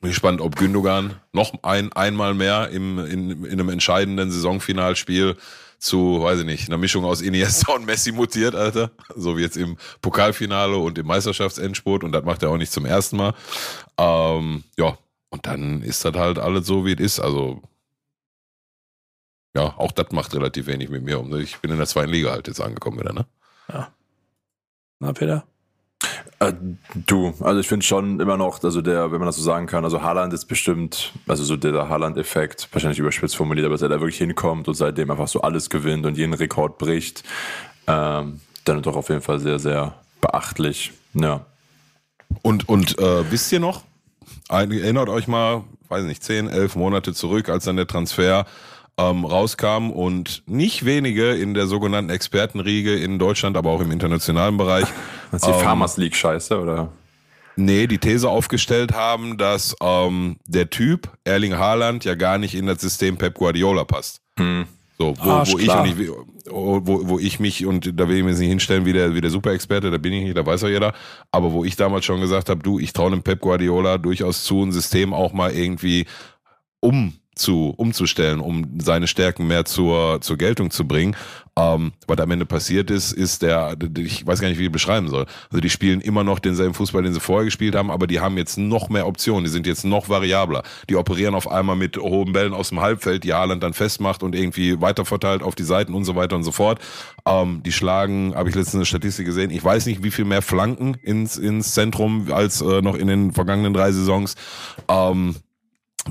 Bin 0.00 0.10
gespannt, 0.10 0.40
ob 0.40 0.56
Gündogan 0.56 1.20
noch 1.32 1.62
ein, 1.62 1.92
einmal 1.92 2.34
mehr 2.34 2.70
im, 2.70 2.98
in, 2.98 3.44
in 3.44 3.52
einem 3.52 3.68
entscheidenden 3.68 4.30
Saisonfinalspiel 4.30 5.36
zu, 5.78 6.22
weiß 6.22 6.40
ich 6.40 6.46
nicht, 6.46 6.68
einer 6.68 6.78
Mischung 6.78 7.04
aus 7.04 7.20
Iniesta 7.20 7.72
und 7.72 7.86
Messi 7.86 8.12
mutiert, 8.12 8.54
Alter. 8.54 8.90
So 9.14 9.36
wie 9.36 9.42
jetzt 9.42 9.56
im 9.56 9.76
Pokalfinale 10.00 10.76
und 10.76 10.98
im 10.98 11.06
Meisterschaftsendspurt. 11.06 12.04
Und 12.04 12.12
das 12.12 12.24
macht 12.24 12.42
er 12.42 12.50
auch 12.50 12.56
nicht 12.56 12.72
zum 12.72 12.86
ersten 12.86 13.16
Mal. 13.16 13.34
Ähm, 13.98 14.64
ja, 14.78 14.96
und 15.30 15.46
dann 15.46 15.82
ist 15.82 16.04
das 16.04 16.14
halt 16.14 16.38
alles 16.38 16.66
so, 16.66 16.84
wie 16.84 16.92
es 16.92 17.00
ist. 17.00 17.20
Also, 17.20 17.62
ja, 19.54 19.74
auch 19.76 19.92
das 19.92 20.12
macht 20.12 20.34
relativ 20.34 20.66
wenig 20.66 20.90
mit 20.90 21.02
mir 21.02 21.20
um. 21.20 21.34
Ich 21.38 21.58
bin 21.58 21.70
in 21.70 21.78
der 21.78 21.86
zweiten 21.86 22.10
Liga 22.10 22.30
halt 22.30 22.46
jetzt 22.46 22.60
angekommen 22.60 23.00
wieder, 23.00 23.12
ne? 23.12 23.26
Ja. 23.68 23.92
Na, 24.98 25.12
Peter? 25.12 25.46
Äh, 26.38 26.54
du, 26.94 27.34
also 27.40 27.60
ich 27.60 27.68
finde 27.68 27.84
schon 27.84 28.18
immer 28.20 28.36
noch, 28.36 28.62
also 28.62 28.80
der, 28.80 29.12
wenn 29.12 29.18
man 29.18 29.26
das 29.26 29.36
so 29.36 29.42
sagen 29.42 29.66
kann, 29.66 29.84
also 29.84 30.02
Haaland 30.02 30.32
ist 30.32 30.46
bestimmt, 30.46 31.12
also 31.28 31.44
so 31.44 31.56
der 31.56 31.88
Haaland-Effekt, 31.88 32.68
wahrscheinlich 32.72 32.98
überspitzt 32.98 33.36
formuliert, 33.36 33.66
aber 33.66 33.74
dass 33.74 33.82
er 33.82 33.90
da 33.90 34.00
wirklich 34.00 34.18
hinkommt 34.18 34.66
und 34.66 34.74
seitdem 34.74 35.10
einfach 35.10 35.28
so 35.28 35.42
alles 35.42 35.68
gewinnt 35.68 36.06
und 36.06 36.16
jeden 36.16 36.34
Rekord 36.34 36.78
bricht, 36.78 37.24
ähm, 37.86 38.40
dann 38.64 38.82
doch 38.82 38.96
auf 38.96 39.08
jeden 39.08 39.22
Fall 39.22 39.38
sehr, 39.38 39.58
sehr 39.58 39.94
beachtlich. 40.20 40.92
Ja. 41.14 41.44
Und, 42.42 42.68
und 42.68 42.98
äh, 42.98 43.30
wisst 43.30 43.52
ihr 43.52 43.60
noch, 43.60 43.82
erinnert 44.48 45.08
euch 45.08 45.28
mal, 45.28 45.64
weiß 45.88 46.04
nicht, 46.04 46.22
zehn, 46.22 46.48
elf 46.48 46.76
Monate 46.76 47.12
zurück, 47.12 47.48
als 47.48 47.64
dann 47.64 47.76
der 47.76 47.86
Transfer 47.86 48.46
ähm, 49.00 49.24
rauskam 49.24 49.90
und 49.90 50.42
nicht 50.46 50.84
wenige 50.84 51.32
in 51.32 51.54
der 51.54 51.66
sogenannten 51.66 52.10
Expertenriege 52.10 52.94
in 52.96 53.18
Deutschland, 53.18 53.56
aber 53.56 53.70
auch 53.70 53.80
im 53.80 53.90
internationalen 53.90 54.56
Bereich. 54.56 54.86
Das 55.32 55.42
ist 55.42 55.46
die 55.46 55.52
ähm, 55.52 55.60
Farmers 55.60 55.96
League 55.96 56.16
Scheiße, 56.16 56.58
oder? 56.58 56.88
Nee, 57.54 57.86
die 57.86 57.98
These 57.98 58.28
aufgestellt 58.28 58.94
haben, 58.94 59.38
dass 59.38 59.76
ähm, 59.80 60.38
der 60.44 60.70
Typ 60.70 61.08
Erling 61.22 61.56
Haaland 61.56 62.04
ja 62.04 62.16
gar 62.16 62.36
nicht 62.36 62.56
in 62.56 62.66
das 62.66 62.80
System 62.80 63.16
Pep 63.16 63.34
Guardiola 63.34 63.84
passt. 63.84 64.22
Hm. 64.40 64.66
So, 64.98 65.14
wo, 65.18 65.30
wo, 65.30 65.58
ich 65.58 65.70
und 65.70 65.86
ich, 65.86 66.08
wo, 66.50 67.08
wo 67.08 67.18
ich 67.20 67.38
mich, 67.38 67.64
und 67.64 67.98
da 68.00 68.08
will 68.08 68.16
ich 68.16 68.24
mir 68.24 68.30
jetzt 68.30 68.40
nicht 68.40 68.48
hinstellen 68.48 68.86
wie 68.86 68.92
der, 68.92 69.14
wie 69.14 69.20
der 69.20 69.30
Superexperte, 69.30 69.92
da 69.92 69.98
bin 69.98 70.12
ich 70.12 70.24
nicht, 70.24 70.36
da 70.36 70.44
weiß 70.44 70.62
ja 70.62 70.68
jeder, 70.68 70.94
aber 71.30 71.52
wo 71.52 71.64
ich 71.64 71.76
damals 71.76 72.04
schon 72.04 72.20
gesagt 72.20 72.48
habe, 72.48 72.60
du, 72.60 72.80
ich 72.80 72.92
traue 72.92 73.12
dem 73.12 73.22
Pep 73.22 73.38
Guardiola 73.38 73.98
durchaus 73.98 74.42
zu, 74.42 74.64
ein 74.64 74.72
System 74.72 75.14
auch 75.14 75.32
mal 75.32 75.52
irgendwie 75.52 76.06
um 76.80 77.19
zu, 77.34 77.72
umzustellen, 77.76 78.40
um 78.40 78.78
seine 78.80 79.06
Stärken 79.06 79.46
mehr 79.46 79.64
zur, 79.64 80.20
zur 80.20 80.36
Geltung 80.36 80.70
zu 80.70 80.86
bringen. 80.86 81.16
Ähm, 81.56 81.92
was 82.06 82.18
am 82.18 82.30
Ende 82.30 82.46
passiert 82.46 82.90
ist, 82.90 83.12
ist 83.12 83.42
der, 83.42 83.76
ich 83.98 84.26
weiß 84.26 84.40
gar 84.40 84.48
nicht, 84.48 84.58
wie 84.58 84.66
ich 84.66 84.72
beschreiben 84.72 85.08
soll. 85.08 85.26
Also 85.50 85.60
die 85.60 85.70
spielen 85.70 86.00
immer 86.00 86.24
noch 86.24 86.38
denselben 86.38 86.74
Fußball, 86.74 87.02
den 87.02 87.12
sie 87.12 87.20
vorher 87.20 87.44
gespielt 87.44 87.74
haben, 87.74 87.90
aber 87.90 88.06
die 88.06 88.20
haben 88.20 88.36
jetzt 88.36 88.56
noch 88.56 88.88
mehr 88.88 89.06
Optionen, 89.06 89.44
die 89.44 89.50
sind 89.50 89.66
jetzt 89.66 89.84
noch 89.84 90.08
variabler. 90.08 90.62
Die 90.88 90.96
operieren 90.96 91.34
auf 91.34 91.50
einmal 91.50 91.76
mit 91.76 91.96
hohen 91.96 92.32
Bällen 92.32 92.52
aus 92.52 92.70
dem 92.70 92.80
Halbfeld, 92.80 93.24
die 93.24 93.32
Haaland 93.32 93.62
dann 93.62 93.74
festmacht 93.74 94.22
und 94.22 94.34
irgendwie 94.34 94.80
weiterverteilt 94.80 95.42
auf 95.42 95.54
die 95.54 95.64
Seiten 95.64 95.94
und 95.94 96.04
so 96.04 96.16
weiter 96.16 96.36
und 96.36 96.44
so 96.44 96.52
fort. 96.52 96.80
Ähm, 97.26 97.62
die 97.64 97.72
schlagen, 97.72 98.34
habe 98.34 98.48
ich 98.48 98.54
letztens 98.54 98.76
eine 98.76 98.86
Statistik 98.86 99.26
gesehen, 99.26 99.50
ich 99.50 99.62
weiß 99.62 99.86
nicht, 99.86 100.02
wie 100.02 100.10
viel 100.10 100.24
mehr 100.24 100.42
Flanken 100.42 100.94
ins, 100.94 101.36
ins 101.36 101.74
Zentrum 101.74 102.32
als 102.32 102.60
äh, 102.60 102.82
noch 102.82 102.96
in 102.96 103.08
den 103.08 103.32
vergangenen 103.32 103.74
drei 103.74 103.92
Saisons. 103.92 104.34
Ähm, 104.88 105.36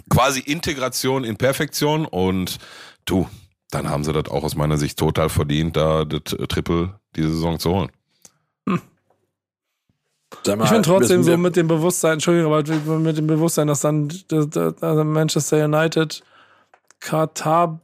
quasi 0.10 0.39
Integration 0.41 1.23
in 1.23 1.38
Perfektion 1.38 2.06
und 2.06 2.58
du, 3.06 3.28
dann 3.71 3.89
haben 3.89 4.04
sie 4.04 4.13
das 4.13 4.30
auch 4.30 4.43
aus 4.43 4.56
meiner 4.56 4.78
Sicht 4.78 4.97
total 4.97 5.30
verdient, 5.30 5.75
da 5.75 6.06
das 6.06 6.36
Triple 6.47 6.99
diese 7.15 7.30
Saison 7.30 7.60
zu 7.60 7.71
holen. 7.71 7.91
Hm. 8.67 8.82
Mal, 10.45 10.63
ich 10.63 10.69
finde 10.69 10.82
trotzdem 10.84 11.23
so 11.23 11.36
mit 11.38 11.56
dem 11.56 11.67
Bewusstsein, 11.67 12.13
Entschuldigung, 12.13 12.54
aber 12.54 12.99
mit 12.99 13.17
dem 13.17 13.28
Bewusstsein, 13.28 13.67
dass 13.67 13.82
dann 13.82 14.10
also 14.32 15.04
Manchester 15.04 15.65
United 15.65 16.23
Katar 16.99 17.80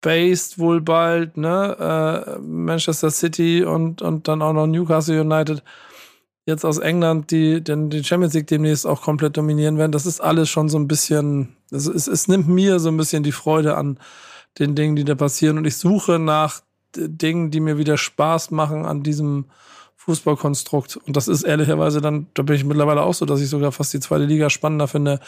based 0.00 0.58
wohl 0.58 0.80
bald, 0.80 1.36
ne, 1.36 2.36
äh, 2.36 2.38
Manchester 2.40 3.10
City 3.10 3.64
und, 3.64 4.02
und 4.02 4.28
dann 4.28 4.42
auch 4.42 4.52
noch 4.52 4.66
Newcastle 4.66 5.20
United 5.20 5.62
jetzt 6.46 6.64
aus 6.64 6.78
England, 6.78 7.30
die 7.30 7.62
den, 7.62 7.90
die 7.90 8.02
Champions 8.02 8.34
League 8.34 8.46
demnächst 8.46 8.86
auch 8.86 9.02
komplett 9.02 9.36
dominieren 9.36 9.78
werden, 9.78 9.92
das 9.92 10.06
ist 10.06 10.20
alles 10.20 10.48
schon 10.48 10.68
so 10.68 10.78
ein 10.78 10.88
bisschen, 10.88 11.56
also 11.70 11.92
es, 11.92 12.06
es 12.06 12.28
nimmt 12.28 12.48
mir 12.48 12.78
so 12.78 12.88
ein 12.88 12.96
bisschen 12.96 13.24
die 13.24 13.32
Freude 13.32 13.76
an 13.76 13.98
den 14.58 14.74
Dingen, 14.74 14.96
die 14.96 15.04
da 15.04 15.14
passieren. 15.14 15.58
Und 15.58 15.66
ich 15.66 15.76
suche 15.76 16.18
nach 16.18 16.62
Dingen, 16.96 17.50
die 17.50 17.60
mir 17.60 17.76
wieder 17.76 17.98
Spaß 17.98 18.52
machen 18.52 18.86
an 18.86 19.02
diesem 19.02 19.46
Fußballkonstrukt. 20.06 20.96
Und 20.96 21.16
das 21.16 21.26
ist 21.26 21.42
ehrlicherweise 21.42 22.00
dann, 22.00 22.28
da 22.34 22.44
bin 22.44 22.54
ich 22.54 22.64
mittlerweile 22.64 23.02
auch 23.02 23.12
so, 23.12 23.26
dass 23.26 23.40
ich 23.40 23.48
sogar 23.48 23.72
fast 23.72 23.92
die 23.92 23.98
zweite 23.98 24.24
Liga 24.24 24.50
spannender 24.50 24.86
finde 24.86 25.18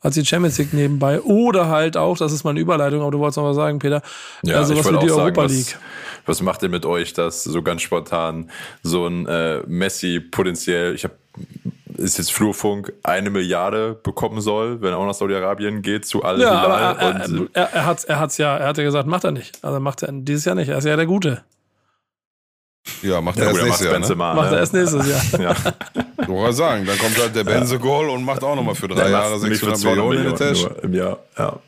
als 0.00 0.14
die 0.14 0.24
Champions 0.24 0.58
League 0.58 0.74
nebenbei. 0.74 1.22
Oder 1.22 1.68
halt 1.68 1.96
auch, 1.96 2.18
das 2.18 2.32
ist 2.32 2.44
meine 2.44 2.60
Überleitung, 2.60 3.00
aber 3.00 3.10
du 3.10 3.18
wolltest 3.18 3.38
noch 3.38 3.44
was 3.44 3.56
sagen, 3.56 3.78
Peter, 3.78 4.02
ja, 4.42 4.56
also 4.56 4.76
was 4.76 4.86
wie 4.92 4.98
die 4.98 5.10
Europa 5.10 5.48
sagen, 5.48 5.54
League. 5.54 5.78
Was, 6.26 6.38
was 6.38 6.42
macht 6.42 6.62
ihr 6.62 6.68
mit 6.68 6.84
euch, 6.84 7.14
dass 7.14 7.44
so 7.44 7.62
ganz 7.62 7.80
spontan 7.80 8.50
so 8.82 9.06
ein 9.06 9.26
äh, 9.26 9.62
Messi 9.66 10.20
potenziell, 10.20 10.94
ich 10.94 11.04
habe 11.04 11.14
ist 11.96 12.18
jetzt 12.18 12.30
Flurfunk 12.30 12.92
eine 13.02 13.30
Milliarde 13.30 13.98
bekommen 14.02 14.42
soll, 14.42 14.82
wenn 14.82 14.90
er 14.90 14.98
auch 14.98 15.06
nach 15.06 15.14
Saudi-Arabien 15.14 15.80
geht 15.80 16.04
zu 16.04 16.22
Al 16.22 16.38
ja, 16.38 16.50
aber 16.50 16.74
er, 16.74 16.98
er, 16.98 17.48
er, 17.54 17.72
er, 17.72 17.86
hat 17.86 18.04
er 18.04 18.20
hat's 18.20 18.36
ja, 18.36 18.54
er 18.54 18.68
hat 18.68 18.76
ja 18.76 18.84
gesagt, 18.84 19.08
macht 19.08 19.24
er 19.24 19.32
nicht. 19.32 19.64
Also 19.64 19.80
macht 19.80 20.02
er 20.02 20.12
dieses 20.12 20.44
Jahr 20.44 20.54
nicht. 20.56 20.68
Er 20.68 20.76
ist 20.76 20.84
ja 20.84 20.94
der 20.94 21.06
Gute. 21.06 21.42
Ja, 23.02 23.20
macht 23.20 23.38
er 23.38 23.48
erst 23.48 23.62
nächstes 23.62 23.86
Jahr. 23.86 23.98
Ne? 23.98 24.14
Macht 24.14 24.52
er 24.52 24.58
erst 24.58 24.72
nächstes 24.72 25.08
Jahr. 25.08 25.40
ja. 25.40 25.54
Ich 26.20 26.28
wollte 26.28 26.54
sagen, 26.54 26.86
dann 26.86 26.98
kommt 26.98 27.18
halt 27.18 27.34
der 27.34 27.44
Benzegol 27.44 28.08
und 28.08 28.24
macht 28.24 28.42
auch 28.42 28.56
nochmal 28.56 28.74
für 28.74 28.88
drei 28.88 29.10
Jahre 29.10 29.38
600 29.38 29.84
Millionen 29.84 30.18
in 30.18 30.24
der 30.24 30.34
Tasche. 30.34 30.76
Im 30.82 30.94
Jahr, 30.94 31.18
ja. 31.38 31.58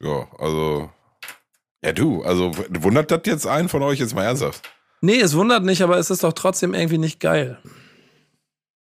Ja, 0.00 0.28
also. 0.38 0.90
Ja, 1.82 1.92
du, 1.92 2.22
also 2.22 2.52
wundert 2.80 3.10
das 3.10 3.20
jetzt 3.24 3.46
einen 3.46 3.68
von 3.68 3.82
euch 3.82 4.00
jetzt 4.00 4.14
mal 4.14 4.24
ernsthaft? 4.24 4.68
Nee, 5.00 5.20
es 5.20 5.34
wundert 5.36 5.62
nicht, 5.64 5.82
aber 5.82 5.96
es 5.98 6.10
ist 6.10 6.24
doch 6.24 6.32
trotzdem 6.32 6.74
irgendwie 6.74 6.98
nicht 6.98 7.20
geil. 7.20 7.58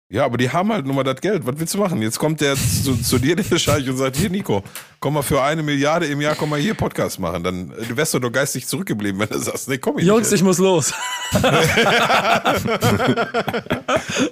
Ja, 0.10 0.24
aber 0.24 0.38
die 0.38 0.50
haben 0.50 0.72
halt 0.72 0.86
nur 0.86 0.96
mal 0.96 1.04
das 1.04 1.20
Geld. 1.20 1.46
Was 1.46 1.60
willst 1.60 1.74
du 1.74 1.80
machen? 1.80 2.02
Jetzt 2.02 2.18
kommt 2.18 2.40
der 2.40 2.56
zu, 2.56 2.96
zu 2.96 3.20
dir, 3.20 3.36
der 3.38 3.60
Scheich, 3.60 3.90
und 3.90 3.98
sagt, 3.98 4.16
hier 4.16 4.30
Nico, 4.30 4.64
komm 5.02 5.16
mal 5.16 5.22
für 5.22 5.44
eine 5.44 5.64
Milliarde 5.64 6.06
im 6.06 6.22
Jahr, 6.22 6.36
komm 6.36 6.52
mal 6.52 6.60
hier 6.60 6.76
Podcast 6.76 7.20
machen. 7.20 7.44
Dann 7.44 7.70
du 7.70 7.98
wärst 7.98 8.14
du 8.14 8.20
doch 8.20 8.32
geistig 8.32 8.68
zurückgeblieben, 8.68 9.20
wenn 9.20 9.28
du 9.28 9.38
sagst, 9.38 9.68
nee, 9.68 9.80
komm 9.80 10.00
ich 10.00 10.06
Jungs, 10.06 10.32
nicht, 10.32 10.40
ich 10.40 10.46
muss 10.46 10.60
los. 10.60 10.94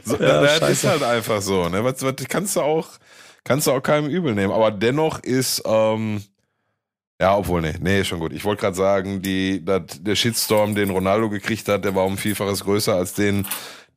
so, 0.05 0.17
ja, 0.17 0.41
das 0.41 0.69
ist 0.69 0.85
halt 0.85 1.03
einfach 1.03 1.41
so. 1.41 1.67
Ne? 1.67 1.83
Was, 1.83 2.01
was 2.01 2.15
kannst 2.29 2.55
du 2.55 2.61
auch, 2.61 2.87
kannst 3.43 3.67
du 3.67 3.71
auch 3.71 3.83
keinem 3.83 4.09
übel 4.09 4.33
nehmen. 4.33 4.53
Aber 4.53 4.71
dennoch 4.71 5.19
ist, 5.19 5.61
ähm, 5.65 6.23
ja, 7.19 7.35
obwohl, 7.37 7.59
nee, 7.61 7.75
nee, 7.81 8.05
schon 8.05 8.19
gut. 8.19 8.31
Ich 8.31 8.45
wollte 8.45 8.61
gerade 8.61 8.77
sagen, 8.77 9.21
die, 9.21 9.63
dat, 9.63 10.07
der 10.07 10.15
Shitstorm, 10.15 10.73
den 10.73 10.89
Ronaldo 10.89 11.29
gekriegt 11.29 11.67
hat, 11.67 11.83
der 11.83 11.95
war 11.95 12.05
um 12.05 12.17
Vielfaches 12.17 12.63
größer 12.63 12.95
als 12.95 13.13
den, 13.13 13.45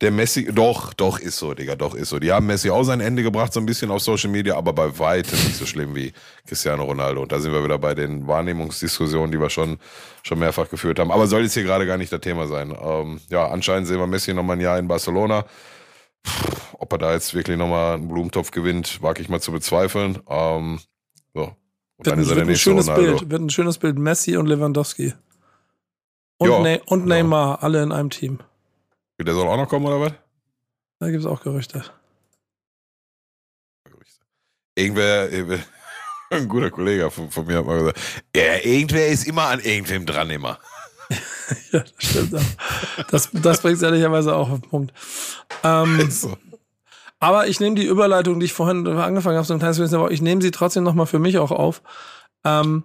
der 0.01 0.11
Messi, 0.11 0.49
doch, 0.53 0.93
doch 0.93 1.19
ist 1.19 1.37
so, 1.37 1.53
Digga, 1.53 1.75
doch 1.75 1.93
ist 1.93 2.09
so. 2.09 2.19
Die 2.19 2.31
haben 2.31 2.45
Messi 2.45 2.69
auch 2.69 2.83
sein 2.83 3.01
Ende 3.01 3.21
gebracht, 3.21 3.51
so 3.51 3.59
ein 3.59 3.65
bisschen 3.65 3.91
auf 3.91 4.01
Social 4.01 4.29
Media, 4.29 4.55
aber 4.55 4.71
bei 4.71 4.97
weitem 4.97 5.37
nicht 5.39 5.57
so 5.57 5.65
schlimm 5.65 5.93
wie 5.93 6.13
Cristiano 6.47 6.83
Ronaldo. 6.85 7.21
Und 7.23 7.31
da 7.31 7.39
sind 7.39 7.51
wir 7.51 7.63
wieder 7.63 7.77
bei 7.77 7.93
den 7.95 8.25
Wahrnehmungsdiskussionen, 8.25 9.31
die 9.31 9.39
wir 9.39 9.49
schon, 9.49 9.77
schon 10.23 10.39
mehrfach 10.39 10.69
geführt 10.69 10.99
haben. 10.99 11.11
Aber 11.11 11.27
soll 11.27 11.43
jetzt 11.43 11.53
hier 11.53 11.63
gerade 11.63 11.85
gar 11.85 11.97
nicht 11.97 12.13
das 12.13 12.21
Thema 12.21 12.47
sein. 12.47 12.73
Ähm, 12.81 13.19
ja, 13.29 13.47
anscheinend 13.47 13.87
sehen 13.87 13.99
wir 13.99 14.07
Messi 14.07 14.33
nochmal 14.33 14.55
ein 14.55 14.61
Jahr 14.61 14.79
in 14.79 14.87
Barcelona. 14.87 15.43
Puh, 16.23 16.31
ob 16.77 16.93
er 16.93 16.97
da 16.97 17.13
jetzt 17.13 17.33
wirklich 17.33 17.57
nochmal 17.57 17.95
einen 17.95 18.07
Blumentopf 18.07 18.51
gewinnt, 18.51 19.01
wage 19.01 19.21
ich 19.21 19.27
mal 19.27 19.41
zu 19.41 19.51
bezweifeln. 19.51 20.19
Ähm, 20.29 20.79
so. 21.33 21.41
Und 21.41 22.05
wird 22.05 22.07
dann 22.07 22.19
ist 22.19 22.29
er 22.29 22.35
der 22.35 22.45
nächste 22.45 22.69
schönes 22.69 22.87
Ronaldo. 22.87 23.17
Bild, 23.17 23.31
wird 23.31 23.41
ein 23.41 23.49
schönes 23.49 23.77
Bild. 23.77 23.99
Messi 23.99 24.37
und 24.37 24.47
Lewandowski. 24.47 25.13
Und, 26.37 26.63
ne 26.63 26.81
und 26.85 27.05
Neymar, 27.05 27.57
ja. 27.57 27.63
alle 27.63 27.83
in 27.83 27.91
einem 27.91 28.09
Team. 28.09 28.39
Der 29.21 29.33
soll 29.33 29.47
auch 29.47 29.57
noch 29.57 29.67
kommen, 29.67 29.85
oder 29.85 29.99
was? 29.99 30.13
Da 30.99 31.09
gibt 31.09 31.21
es 31.21 31.25
auch 31.25 31.41
Gerüchte. 31.41 31.83
Irgendwer, 34.75 35.29
irgendwer 35.29 35.59
ein 36.29 36.47
guter 36.47 36.71
Kollege 36.71 37.11
von, 37.11 37.29
von, 37.29 37.45
mir 37.45 37.57
hat 37.57 37.65
mal 37.65 37.79
gesagt, 37.79 37.99
ja, 38.35 38.57
irgendwer 38.63 39.07
ist 39.07 39.27
immer 39.27 39.47
an 39.47 39.59
irgendwem 39.59 40.05
dran 40.05 40.29
immer. 40.29 40.59
ja, 41.71 41.79
das 41.79 41.93
stimmt 41.97 42.35
auch. 42.35 43.05
Das, 43.09 43.29
das 43.33 43.61
bringt 43.61 43.77
es 43.77 43.81
ehrlicherweise 43.81 44.35
auch 44.35 44.49
auf 44.49 44.61
den 44.61 44.69
Punkt. 44.69 44.93
Ähm, 45.63 46.09
so. 46.09 46.37
Aber 47.19 47.47
ich 47.47 47.59
nehme 47.59 47.75
die 47.75 47.85
Überleitung, 47.85 48.39
die 48.39 48.45
ich 48.45 48.53
vorhin 48.53 48.87
angefangen 48.87 49.35
habe, 49.35 49.45
so 49.45 49.53
ein 49.53 49.59
kleines 49.59 49.79
bisschen, 49.79 49.97
aber 49.99 50.11
ich 50.11 50.21
nehme 50.21 50.41
sie 50.41 50.51
trotzdem 50.51 50.83
nochmal 50.83 51.07
für 51.07 51.19
mich 51.19 51.37
auch 51.37 51.51
auf. 51.51 51.81
Ähm, 52.45 52.83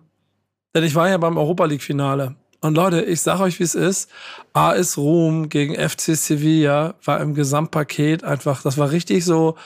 denn 0.75 0.83
ich 0.83 0.97
war 0.97 1.09
ja 1.09 1.19
beim 1.19 1.37
Europa 1.37 1.67
League-Finale 1.67 2.35
und 2.65 2.75
Leute, 2.77 3.03
ich 3.03 3.21
sag 3.21 3.41
euch, 3.41 3.61
wie 3.61 3.65
es 3.65 3.75
ist. 3.75 4.09
AS 4.55 4.97
Rom 4.97 5.51
gegen 5.51 5.75
FC 5.75 6.17
Sevilla 6.17 6.95
war 7.05 7.21
im 7.21 7.35
Gesamtpaket 7.35 8.25
einfach, 8.25 8.63
das 8.63 8.79
war 8.79 8.91
richtig 8.91 9.27
so, 9.27 9.57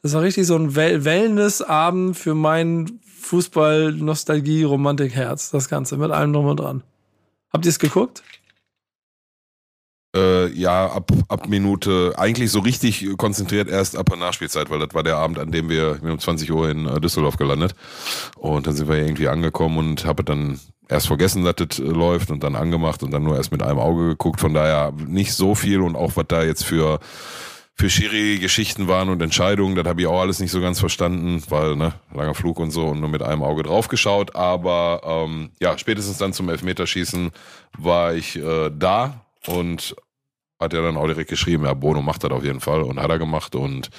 das 0.00 0.14
war 0.14 0.22
richtig 0.22 0.46
so 0.46 0.54
ein 0.54 0.76
Wellnessabend 0.76 2.16
für 2.16 2.36
mein 2.36 3.00
Fußball-Nostalgie-Romantik-Herz, 3.20 5.50
das 5.50 5.68
Ganze, 5.68 5.96
mit 5.96 6.12
allem 6.12 6.32
drum 6.32 6.46
und 6.46 6.60
dran. 6.60 6.84
Habt 7.52 7.66
ihr 7.66 7.70
es 7.70 7.80
geguckt? 7.80 8.22
Äh, 10.16 10.48
ja, 10.52 10.86
ab, 10.86 11.10
ab 11.28 11.48
Minute, 11.48 12.14
eigentlich 12.16 12.50
so 12.50 12.60
richtig 12.60 13.06
konzentriert 13.18 13.68
erst 13.68 13.96
ab 13.96 14.06
der 14.08 14.18
Nachspielzeit, 14.18 14.70
weil 14.70 14.78
das 14.78 14.94
war 14.94 15.02
der 15.02 15.16
Abend, 15.16 15.38
an 15.38 15.50
dem 15.50 15.68
wir, 15.68 16.00
wir 16.00 16.12
um 16.12 16.18
20 16.18 16.50
Uhr 16.52 16.70
in 16.70 16.86
äh, 16.86 17.00
Düsseldorf 17.00 17.36
gelandet. 17.36 17.74
Und 18.36 18.66
dann 18.66 18.74
sind 18.74 18.88
wir 18.88 18.96
irgendwie 18.96 19.28
angekommen 19.28 19.78
und 19.78 20.06
habe 20.06 20.24
dann 20.24 20.58
erst 20.88 21.06
vergessen, 21.06 21.44
dass 21.44 21.56
das 21.56 21.78
äh, 21.78 21.82
läuft 21.82 22.30
und 22.30 22.42
dann 22.42 22.56
angemacht 22.56 23.02
und 23.02 23.10
dann 23.12 23.22
nur 23.22 23.36
erst 23.36 23.52
mit 23.52 23.62
einem 23.62 23.78
Auge 23.78 24.08
geguckt. 24.08 24.40
Von 24.40 24.54
daher 24.54 24.92
nicht 24.92 25.34
so 25.34 25.54
viel 25.54 25.80
und 25.80 25.96
auch 25.96 26.12
was 26.16 26.26
da 26.28 26.42
jetzt 26.42 26.64
für 26.64 27.00
für 27.78 27.90
Schiri-Geschichten 27.90 28.88
waren 28.88 29.10
und 29.10 29.20
Entscheidungen, 29.20 29.76
das 29.76 29.86
habe 29.86 30.00
ich 30.00 30.06
auch 30.06 30.22
alles 30.22 30.40
nicht 30.40 30.50
so 30.50 30.62
ganz 30.62 30.80
verstanden, 30.80 31.42
weil, 31.50 31.76
ne, 31.76 31.92
langer 32.14 32.34
Flug 32.34 32.58
und 32.58 32.70
so 32.70 32.86
und 32.86 33.00
nur 33.00 33.10
mit 33.10 33.22
einem 33.22 33.42
Auge 33.42 33.64
drauf 33.64 33.88
geschaut. 33.88 34.34
Aber 34.34 35.02
ähm, 35.04 35.50
ja, 35.60 35.76
spätestens 35.76 36.16
dann 36.16 36.32
zum 36.32 36.48
Elfmeterschießen 36.48 37.32
war 37.76 38.14
ich 38.14 38.36
äh, 38.36 38.70
da 38.70 39.26
und 39.46 39.94
hat 40.58 40.72
er 40.72 40.80
dann 40.80 40.96
auch 40.96 41.06
direkt 41.06 41.28
geschrieben, 41.28 41.64
ja, 41.64 41.74
Bono 41.74 42.00
macht 42.00 42.24
das 42.24 42.30
auf 42.30 42.44
jeden 42.44 42.60
Fall 42.60 42.80
und 42.80 42.98
hat 42.98 43.10
er 43.10 43.18
gemacht. 43.18 43.54
Und 43.54 43.90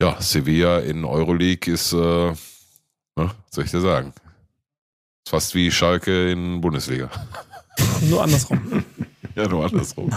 ja, 0.00 0.18
Sevilla 0.18 0.78
in 0.78 1.04
Euroleague 1.04 1.70
ist, 1.74 1.92
äh, 1.92 1.96
ne, 1.96 2.34
was 3.16 3.34
soll 3.50 3.64
ich 3.64 3.70
dir 3.70 3.82
sagen? 3.82 4.14
Fast 5.34 5.52
wie 5.56 5.68
Schalke 5.68 6.30
in 6.30 6.60
Bundesliga. 6.60 7.10
Nur 8.08 8.22
andersrum. 8.22 8.84
ja, 9.34 9.48
nur 9.48 9.64
andersrum. 9.64 10.08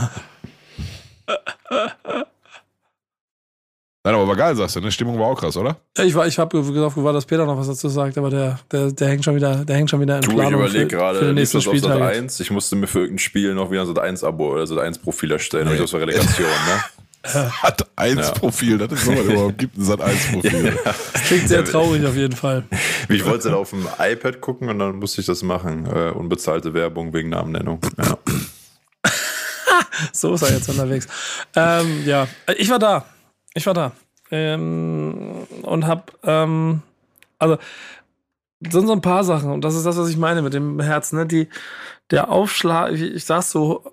Nein, 4.04 4.14
aber 4.14 4.28
war 4.28 4.36
geil, 4.36 4.56
sagst 4.56 4.76
du, 4.76 4.82
ne? 4.82 4.92
Stimmung 4.92 5.18
war 5.18 5.26
auch 5.26 5.40
krass, 5.40 5.58
oder? 5.58 5.76
Ja, 5.98 6.04
ich 6.04 6.14
war, 6.14 6.28
ich 6.28 6.38
habe 6.38 6.62
gehofft, 6.62 6.98
dass 6.98 7.26
Peter 7.26 7.48
noch 7.48 7.58
was 7.58 7.66
dazu 7.66 7.90
sagt, 7.90 8.16
aber 8.20 8.30
der, 8.30 8.60
der, 8.72 8.92
der 8.92 9.08
hängt 9.08 9.26
schon 9.26 9.36
wieder, 9.36 9.66
der 9.66 9.76
hängt 9.78 9.90
schon 9.90 10.02
wieder 10.02 10.18
in 10.18 10.22
du, 10.22 10.36
Planung 10.36 10.66
ich 10.66 10.70
überlege 10.70 10.88
gerade, 10.96 11.18
für 11.18 11.26
den 11.26 11.34
nächsten 11.34 11.62
Spieltag. 11.62 12.00
1. 12.00 12.40
Ich 12.40 12.52
musste 12.52 12.76
mir 12.76 12.86
für 12.86 13.00
irgendein 13.00 13.18
Spiel 13.18 13.56
noch 13.56 13.72
wieder 13.72 13.88
so 13.88 13.96
ein 13.96 13.98
1 13.98 14.24
Abo 14.24 14.54
oder 14.54 14.68
so 14.68 14.78
ein 14.78 14.86
1 14.86 15.00
Profil 15.00 15.32
erstellen, 15.32 15.68
nee. 15.68 15.80
das 15.80 15.92
war 15.94 16.02
Relegation, 16.02 16.46
ne? 16.46 16.84
Sat 17.62 17.88
1 17.96 18.20
ja. 18.20 18.32
Profil, 18.32 18.78
das 18.78 18.92
ist 18.94 19.06
so, 19.06 19.12
was 19.12 19.26
überhaupt 19.26 19.58
gibt, 19.58 19.78
ein 19.78 19.84
Sat 19.84 20.02
1 20.02 20.32
Profil. 20.32 20.78
Das 20.86 21.24
klingt 21.24 21.48
sehr 21.48 21.66
traurig 21.66 22.06
auf 22.06 22.16
jeden 22.16 22.36
Fall. 22.36 22.64
Ich 23.10 23.24
wollte 23.24 23.38
es 23.38 23.44
dann 23.46 23.54
auf 23.54 23.70
dem 23.70 23.88
iPad 24.00 24.42
gucken 24.42 24.70
und 24.70 24.80
dann 24.80 24.98
musste 24.98 25.22
ich 25.22 25.28
das 25.28 25.42
machen. 25.44 25.86
Äh, 25.86 26.12
unbezahlte 26.12 26.74
Werbung 26.74 27.14
wegen 27.14 27.30
Namennennung. 27.30 27.80
Ja. 27.98 28.18
so 30.12 30.34
ist 30.34 30.42
er 30.42 30.52
jetzt 30.52 30.68
unterwegs. 30.70 31.08
Ähm, 31.56 32.04
ja, 32.06 32.28
ich 32.58 32.70
war 32.70 32.80
da. 32.80 33.06
Ich 33.54 33.66
war 33.66 33.74
da. 33.74 33.94
Ähm, 34.30 35.48
und 35.62 35.88
hab, 35.88 36.18
ähm, 36.24 36.82
also 37.40 37.58
sind 38.60 38.88
so 38.88 38.94
ein 38.94 39.02
paar 39.02 39.24
Sachen 39.24 39.52
und 39.52 39.64
das 39.64 39.76
ist 39.76 39.86
das, 39.86 39.98
was 39.98 40.10
ich 40.10 40.18
meine 40.18 40.42
mit 40.42 40.54
dem 40.54 40.80
Herz. 40.82 41.14
Ne? 41.14 41.26
Die, 41.26 41.48
der 42.12 42.30
Aufschlag, 42.30 42.92
ich, 42.92 43.02
ich 43.02 43.26
saß 43.26 43.52
so 43.52 43.84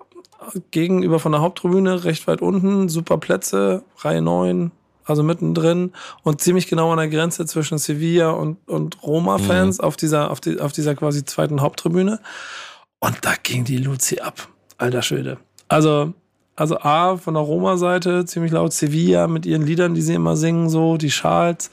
gegenüber 0.71 1.19
von 1.19 1.31
der 1.31 1.41
Haupttribüne, 1.41 2.03
recht 2.03 2.27
weit 2.27 2.41
unten, 2.41 2.89
super 2.89 3.17
Plätze, 3.17 3.83
Reihe 3.97 4.21
9, 4.21 4.71
also 5.05 5.23
mittendrin 5.23 5.93
und 6.23 6.41
ziemlich 6.41 6.67
genau 6.67 6.91
an 6.91 6.97
der 6.97 7.07
Grenze 7.07 7.45
zwischen 7.45 7.77
Sevilla 7.77 8.31
und, 8.31 8.57
und 8.67 9.01
Roma-Fans 9.03 9.77
mhm. 9.77 9.83
auf, 9.83 9.95
dieser, 9.95 10.31
auf, 10.31 10.41
die, 10.41 10.59
auf 10.59 10.71
dieser 10.71 10.95
quasi 10.95 11.23
zweiten 11.23 11.61
Haupttribüne. 11.61 12.19
Und 12.99 13.17
da 13.21 13.33
ging 13.41 13.63
die 13.63 13.77
Luzi 13.77 14.19
ab. 14.19 14.47
Alter 14.77 15.01
Schwede. 15.01 15.37
Also, 15.67 16.13
also 16.55 16.79
A, 16.79 17.17
von 17.17 17.35
der 17.35 17.43
Roma-Seite, 17.43 18.25
ziemlich 18.25 18.51
laut 18.51 18.73
Sevilla 18.73 19.27
mit 19.27 19.45
ihren 19.45 19.61
Liedern, 19.61 19.93
die 19.93 20.01
sie 20.01 20.15
immer 20.15 20.35
singen, 20.35 20.69
so, 20.69 20.97
die 20.97 21.11
Schals. 21.11 21.71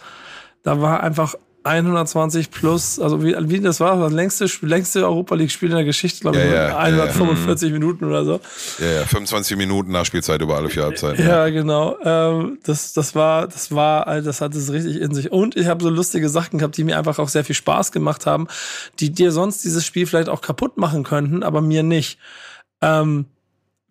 Da 0.62 0.80
war 0.80 1.02
einfach 1.02 1.34
120 1.64 2.50
plus, 2.50 2.98
also 2.98 3.22
wie, 3.22 3.36
wie 3.38 3.60
das 3.60 3.78
war, 3.78 3.96
das 3.96 4.12
längste, 4.12 4.46
längste 4.62 5.04
Europa 5.04 5.34
League-Spiel 5.34 5.70
in 5.70 5.76
der 5.76 5.84
Geschichte, 5.84 6.20
glaube 6.20 6.38
ich, 6.38 6.44
ja, 6.44 6.68
ja, 6.68 6.78
145 6.78 7.68
ja, 7.68 7.72
Minuten 7.72 8.04
oder 8.04 8.24
so. 8.24 8.40
Ja, 8.80 8.90
ja, 8.90 9.04
25 9.04 9.56
Minuten 9.56 9.92
Nachspielzeit 9.92 10.42
über 10.42 10.56
alle 10.56 10.68
vier 10.68 10.84
Halbzeiten. 10.84 11.24
Ja, 11.24 11.48
genau. 11.48 11.96
Ähm, 12.04 12.58
das, 12.64 12.92
das 12.92 13.14
war, 13.14 13.46
das 13.46 13.70
war, 13.70 14.20
das 14.22 14.40
hat 14.40 14.54
es 14.54 14.72
richtig 14.72 15.00
in 15.00 15.14
sich. 15.14 15.30
Und 15.30 15.56
ich 15.56 15.66
habe 15.66 15.82
so 15.84 15.90
lustige 15.90 16.28
Sachen 16.28 16.58
gehabt, 16.58 16.76
die 16.76 16.84
mir 16.84 16.98
einfach 16.98 17.18
auch 17.18 17.28
sehr 17.28 17.44
viel 17.44 17.54
Spaß 17.54 17.92
gemacht 17.92 18.26
haben, 18.26 18.48
die 18.98 19.10
dir 19.10 19.30
sonst 19.30 19.62
dieses 19.64 19.86
Spiel 19.86 20.06
vielleicht 20.06 20.28
auch 20.28 20.40
kaputt 20.40 20.78
machen 20.78 21.04
könnten, 21.04 21.42
aber 21.42 21.60
mir 21.60 21.82
nicht. 21.82 22.18
Ähm, 22.80 23.26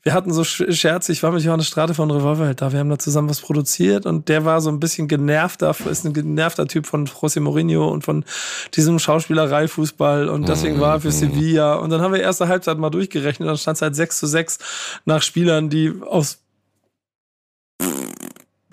wir 0.03 0.13
hatten 0.13 0.33
so 0.33 0.43
Scherze, 0.43 1.11
ich 1.11 1.21
war 1.21 1.31
mit 1.31 1.43
Johannes 1.43 1.67
Strate 1.67 1.93
von 1.93 2.09
Revolverheld 2.09 2.61
da, 2.61 2.71
wir 2.71 2.79
haben 2.79 2.89
da 2.89 2.97
zusammen 2.97 3.29
was 3.29 3.41
produziert 3.41 4.05
und 4.05 4.29
der 4.29 4.45
war 4.45 4.59
so 4.59 4.69
ein 4.69 4.79
bisschen 4.79 5.07
genervter, 5.07 5.75
ist 5.89 6.05
ein 6.05 6.13
genervter 6.13 6.67
Typ 6.67 6.87
von 6.87 7.05
José 7.07 7.39
Mourinho 7.39 7.87
und 7.87 8.03
von 8.03 8.25
diesem 8.73 8.97
Schauspielerei-Fußball 8.97 10.27
und 10.27 10.49
deswegen 10.49 10.79
war 10.79 10.95
er 10.95 11.01
für 11.01 11.09
mhm. 11.09 11.11
Sevilla 11.11 11.75
und 11.75 11.91
dann 11.91 12.01
haben 12.01 12.13
wir 12.13 12.21
erste 12.21 12.47
Halbzeit 12.47 12.79
mal 12.79 12.89
durchgerechnet, 12.89 13.47
dann 13.47 13.57
stand 13.57 13.75
es 13.75 13.81
halt 13.81 13.95
6 13.95 14.17
zu 14.17 14.27
6 14.27 14.57
nach 15.05 15.21
Spielern, 15.21 15.69
die 15.69 15.93
aus 16.01 16.39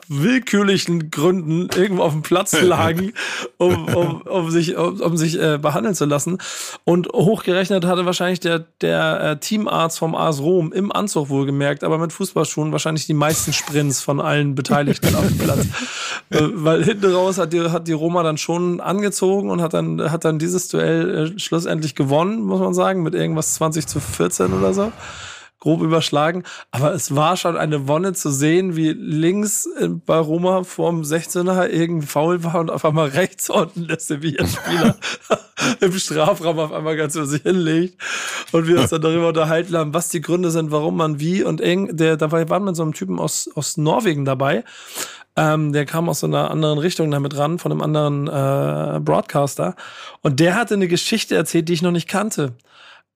willkürlichen 0.09 1.11
Gründen 1.11 1.69
irgendwo 1.77 2.03
auf 2.03 2.13
dem 2.13 2.23
Platz 2.23 2.61
lagen, 2.63 3.13
um, 3.57 3.87
um, 3.87 4.23
um 4.23 4.51
sich, 4.51 4.77
um, 4.77 5.01
um 5.01 5.17
sich 5.17 5.41
äh, 5.41 5.59
behandeln 5.59 5.95
zu 5.95 6.05
lassen. 6.05 6.39
Und 6.85 7.09
hochgerechnet 7.09 7.85
hatte 7.85 8.07
wahrscheinlich 8.07 8.41
der, 8.41 8.65
der 8.81 9.21
äh, 9.21 9.37
Teamarzt 9.39 9.99
vom 9.99 10.15
AS 10.15 10.41
Rom 10.41 10.73
im 10.73 10.93
Anzug 10.93 11.29
wohlgemerkt, 11.29 11.85
aber 11.85 11.99
mit 11.99 12.13
Fußballschuhen 12.13 12.73
wahrscheinlich 12.73 13.07
die 13.07 13.15
meisten 13.15 13.53
Sprints 13.53 14.01
von 14.01 14.21
allen 14.21 14.55
Beteiligten 14.55 15.15
auf 15.15 15.27
dem 15.27 15.39
Platz. 15.39 15.61
äh, 16.31 16.39
weil 16.55 16.85
hinten 16.85 17.13
raus 17.13 17.39
hat 17.39 17.53
die, 17.53 17.61
hat 17.61 17.89
die 17.89 17.93
Roma 17.93 18.23
dann 18.23 18.39
schon 18.39 18.81
angezogen 18.81 19.51
und 19.51 19.61
hat 19.61 19.75
dann, 19.75 20.11
hat 20.11 20.25
dann 20.25 20.39
dieses 20.39 20.69
Duell 20.69 21.33
äh, 21.35 21.39
schlussendlich 21.39 21.95
gewonnen, 21.95 22.43
muss 22.43 22.61
man 22.61 22.75
sagen, 22.75 23.03
mit 23.03 23.15
irgendwas 23.15 23.55
20 23.55 23.87
zu 23.87 24.01
14 24.01 24.53
oder 24.53 24.73
so 24.73 24.93
grob 25.61 25.83
überschlagen. 25.83 26.45
Aber 26.71 26.93
es 26.93 27.15
war 27.15 27.37
schon 27.37 27.57
eine 27.57 27.89
Wonne 27.89 28.13
zu 28.13 28.31
sehen, 28.31 28.77
wie 28.77 28.91
links 28.91 29.69
bei 30.07 30.19
Roma 30.19 30.65
vorm 30.65 31.03
16er 31.03 31.67
irgendein 31.67 32.07
Foul 32.07 32.45
war 32.45 32.61
und 32.61 32.71
auf 32.71 32.85
einmal 32.85 33.09
rechts 33.09 33.51
unten 33.51 33.89
der 33.89 33.99
Sevilla-Spieler 33.99 34.97
im 35.81 35.93
Strafraum 35.93 36.59
auf 36.59 36.73
einmal 36.73 36.97
ganz 36.97 37.15
für 37.15 37.27
sich 37.27 37.43
hinlegt. 37.43 38.01
Und 38.53 38.67
wir 38.67 38.81
uns 38.81 38.91
dann 38.91 39.03
darüber 39.03 39.29
unterhalten 39.29 39.77
haben, 39.77 39.95
was 39.95 40.09
die 40.09 40.21
Gründe 40.21 40.51
sind, 40.51 40.71
warum 40.71 40.97
man 40.97 41.21
wie 41.21 41.43
und 41.43 41.61
eng, 41.61 41.97
der, 41.97 42.17
dabei 42.17 42.49
waren 42.49 42.65
mit 42.65 42.77
so 42.77 42.83
einem 42.83 42.95
Typen 42.95 43.19
aus, 43.19 43.51
aus 43.55 43.77
Norwegen 43.77 44.25
dabei. 44.25 44.65
Ähm, 45.37 45.73
der 45.73 45.87
kam 45.87 46.09
aus 46.09 46.21
so 46.21 46.27
einer 46.27 46.51
anderen 46.51 46.79
Richtung 46.79 47.11
damit 47.11 47.37
ran, 47.37 47.59
von 47.59 47.71
einem 47.71 47.81
anderen 47.81 48.27
äh, 48.27 49.01
Broadcaster. 49.01 49.77
Und 50.21 50.41
der 50.41 50.57
hatte 50.57 50.75
eine 50.75 50.89
Geschichte 50.89 51.37
erzählt, 51.37 51.69
die 51.69 51.75
ich 51.75 51.83
noch 51.83 51.93
nicht 51.93 52.09
kannte. 52.09 52.55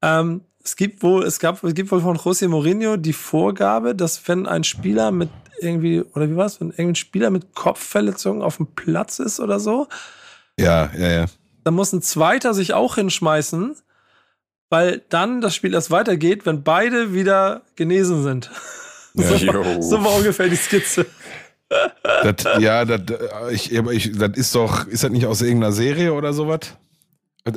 Ähm, 0.02 0.42
es 0.64 0.76
gibt 0.76 1.02
wohl, 1.02 1.24
es 1.24 1.38
gab, 1.38 1.62
es 1.64 1.74
gibt 1.74 1.90
wohl 1.90 2.00
von 2.00 2.16
José 2.16 2.48
Mourinho 2.48 2.96
die 2.96 3.12
Vorgabe, 3.12 3.94
dass 3.94 4.26
wenn 4.28 4.46
ein 4.46 4.64
Spieler 4.64 5.10
mit 5.10 5.30
irgendwie, 5.60 6.02
oder 6.14 6.28
wie 6.28 6.36
war 6.36 6.46
es, 6.46 6.60
wenn 6.60 6.70
irgendein 6.70 6.96
Spieler 6.96 7.30
mit 7.30 7.54
Kopfverletzung 7.54 8.42
auf 8.42 8.56
dem 8.56 8.66
Platz 8.66 9.18
ist 9.18 9.40
oder 9.40 9.60
so. 9.60 9.88
Ja, 10.58 10.90
ja, 10.96 11.10
ja. 11.10 11.26
Dann 11.64 11.74
muss 11.74 11.92
ein 11.92 12.02
zweiter 12.02 12.54
sich 12.54 12.74
auch 12.74 12.96
hinschmeißen, 12.96 13.76
weil 14.70 15.02
dann 15.08 15.40
das 15.40 15.54
Spiel 15.54 15.74
erst 15.74 15.90
weitergeht, 15.90 16.46
wenn 16.46 16.62
beide 16.62 17.14
wieder 17.14 17.62
genesen 17.76 18.22
sind. 18.22 18.50
Ja, 19.14 19.26
so, 19.26 19.82
so 19.82 20.04
war 20.04 20.14
ungefähr 20.14 20.48
die 20.48 20.56
Skizze. 20.56 21.06
Das, 21.68 22.60
ja, 22.60 22.84
das, 22.84 23.00
ich, 23.50 23.72
ich, 23.72 24.18
das 24.18 24.36
ist 24.36 24.54
doch, 24.54 24.86
ist 24.86 25.04
das 25.04 25.10
nicht 25.10 25.26
aus 25.26 25.42
irgendeiner 25.42 25.72
Serie 25.72 26.12
oder 26.12 26.32
sowas? 26.32 26.60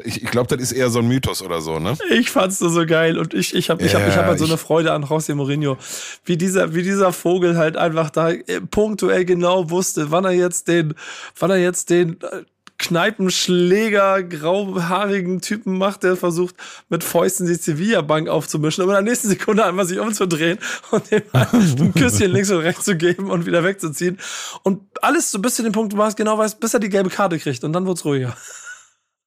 Ich, 0.04 0.24
ich 0.24 0.32
glaube, 0.32 0.48
das 0.48 0.64
ist 0.64 0.72
eher 0.72 0.90
so 0.90 1.00
ein 1.00 1.08
Mythos 1.08 1.44
oder 1.44 1.62
so, 1.62 1.78
ne? 1.78 1.96
Ich 2.10 2.32
fand's 2.32 2.58
so, 2.58 2.70
so 2.70 2.88
geil 2.88 3.20
und 3.20 3.36
ich, 3.36 3.54
ich 3.54 3.70
habe 3.70 3.84
ich 3.84 3.94
hab, 3.94 4.08
ich 4.08 4.16
hab 4.18 4.26
halt 4.26 4.40
so 4.40 4.46
eine 4.46 4.58
Freude 4.58 4.92
an 4.94 5.04
José 5.04 5.36
Mourinho. 5.36 5.78
Wie 6.24 6.38
dieser, 6.38 6.74
wie 6.74 6.82
dieser 6.82 7.14
Vogel 7.14 7.56
halt 7.56 7.78
einfach 7.78 8.10
da 8.10 8.32
äh, 8.32 8.62
punktuell 8.62 9.26
genau 9.26 9.70
wusste, 9.70 10.10
wann 10.10 10.26
er 10.26 10.32
jetzt 10.32 10.70
den, 10.70 10.96
wann 11.38 11.52
er 11.52 11.58
jetzt 11.58 11.92
den 11.92 12.20
äh, 12.22 12.42
Kneipenschläger, 12.78 14.24
grauhaarigen 14.24 15.40
Typen 15.42 15.78
macht, 15.78 16.02
der 16.04 16.18
versucht, 16.18 16.56
mit 16.90 17.04
Fäusten 17.04 17.46
die 17.46 17.54
Sevilla-Bank 17.54 18.28
aufzumischen, 18.28 18.84
aber 18.84 18.98
in 18.98 19.06
der 19.06 19.12
nächsten 19.14 19.30
Sekunde 19.30 19.66
einmal 19.66 19.86
sich 19.86 20.00
umzudrehen 20.00 20.58
und 20.92 21.10
dem 21.10 21.22
ein 21.32 21.94
Küsschen 21.94 22.32
links 22.32 22.50
und 22.50 22.58
rechts 22.60 22.86
zu 22.86 22.98
geben 22.98 23.30
und 23.30 23.46
wieder 23.46 23.64
wegzuziehen. 23.64 24.18
Und 24.64 24.82
alles 25.02 25.32
so 25.32 25.40
bis 25.40 25.56
zu 25.56 25.64
dem 25.64 25.72
Punkt, 25.72 25.94
wo 25.94 25.98
man 25.98 26.10
es 26.10 26.16
genau 26.16 26.38
weiß, 26.38 26.56
bis 26.56 26.74
er 26.74 26.80
die 26.80 26.90
gelbe 26.90 27.10
Karte 27.10 27.40
kriegt 27.40 27.64
und 27.64 27.72
dann 27.72 27.86
wird's 27.86 28.04
ruhiger. 28.04 28.36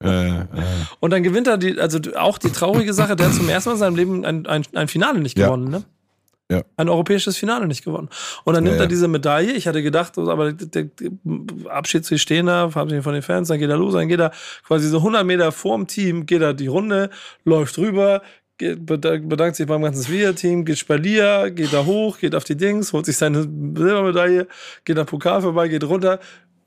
Äh, 0.03 0.39
äh. 0.39 0.45
Und 0.99 1.11
dann 1.11 1.23
gewinnt 1.23 1.47
er 1.47 1.57
die, 1.57 1.79
also 1.79 1.99
auch 2.17 2.37
die 2.37 2.51
traurige 2.51 2.93
Sache, 2.93 3.15
der 3.15 3.27
hat 3.27 3.33
zum 3.33 3.49
ersten 3.49 3.69
Mal 3.69 3.73
in 3.73 3.79
seinem 3.79 3.95
Leben 3.95 4.25
ein, 4.25 4.45
ein, 4.45 4.63
ein 4.73 4.87
Finale 4.87 5.19
nicht 5.19 5.35
gewonnen, 5.35 5.71
ja. 5.71 5.79
ne? 5.79 5.85
Ja. 6.51 6.63
Ein 6.77 6.89
europäisches 6.89 7.37
Finale 7.37 7.67
nicht 7.67 7.85
gewonnen. 7.85 8.09
Und 8.43 8.55
dann 8.55 8.63
nimmt 8.63 8.77
ja, 8.77 8.83
er 8.83 8.87
diese 8.87 9.07
Medaille. 9.07 9.53
Ich 9.53 9.67
hatte 9.67 9.83
gedacht, 9.83 10.17
aber 10.17 10.51
der, 10.51 10.85
der 10.85 11.11
Abschied 11.69 12.05
zu 12.05 12.17
stehen 12.17 12.47
da, 12.47 12.71
verabschieden 12.71 13.03
von 13.03 13.13
den 13.13 13.21
Fans, 13.21 13.49
dann 13.49 13.59
geht 13.59 13.69
er 13.69 13.77
los, 13.77 13.93
dann 13.93 14.07
geht 14.07 14.19
er 14.19 14.31
quasi 14.65 14.87
so 14.87 14.97
100 14.97 15.23
Meter 15.25 15.51
vorm 15.51 15.85
Team, 15.85 16.25
geht 16.25 16.41
er 16.41 16.55
die 16.55 16.65
Runde, 16.65 17.11
läuft 17.43 17.77
rüber, 17.77 18.23
bedankt 18.57 19.57
sich 19.57 19.67
beim 19.67 19.83
ganzen 19.83 20.01
Svia-Team, 20.01 20.65
geht 20.65 20.79
Spalier, 20.79 21.51
geht 21.51 21.71
da 21.71 21.85
hoch, 21.85 22.17
geht 22.17 22.33
auf 22.33 22.43
die 22.43 22.57
Dings, 22.57 22.93
holt 22.93 23.05
sich 23.05 23.17
seine 23.17 23.43
Silbermedaille, 23.43 24.47
geht 24.85 24.97
am 24.97 25.05
Pokal 25.05 25.41
vorbei, 25.41 25.67
geht 25.67 25.83
runter, 25.83 26.19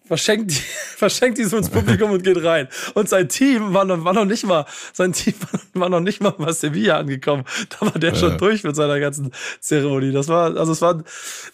verschenkt, 0.04 0.50
die, 0.50 0.54
verschenkt 0.96 1.38
die 1.38 1.44
so 1.44 1.56
ins 1.56 1.68
Publikum 1.68 2.10
und 2.10 2.22
geht 2.22 2.42
rein. 2.42 2.68
Und 2.94 3.08
sein 3.08 3.28
Team 3.28 3.74
war 3.74 3.84
noch, 3.84 4.04
war 4.04 4.12
noch 4.12 4.24
nicht 4.24 4.44
mal, 4.44 4.66
sein 4.92 5.12
Team 5.12 5.34
war 5.74 5.88
noch 5.88 6.00
nicht 6.00 6.20
mal 6.20 6.30
bei 6.30 6.52
Sevilla 6.52 6.98
angekommen. 6.98 7.44
Da 7.68 7.86
war 7.86 7.98
der 7.98 8.12
ja. 8.12 8.18
schon 8.18 8.38
durch 8.38 8.64
mit 8.64 8.76
seiner 8.76 9.00
ganzen 9.00 9.32
Zeremonie. 9.60 10.12
Das 10.12 10.28
war, 10.28 10.56
also 10.56 10.72
es 10.72 10.82
war, 10.82 11.02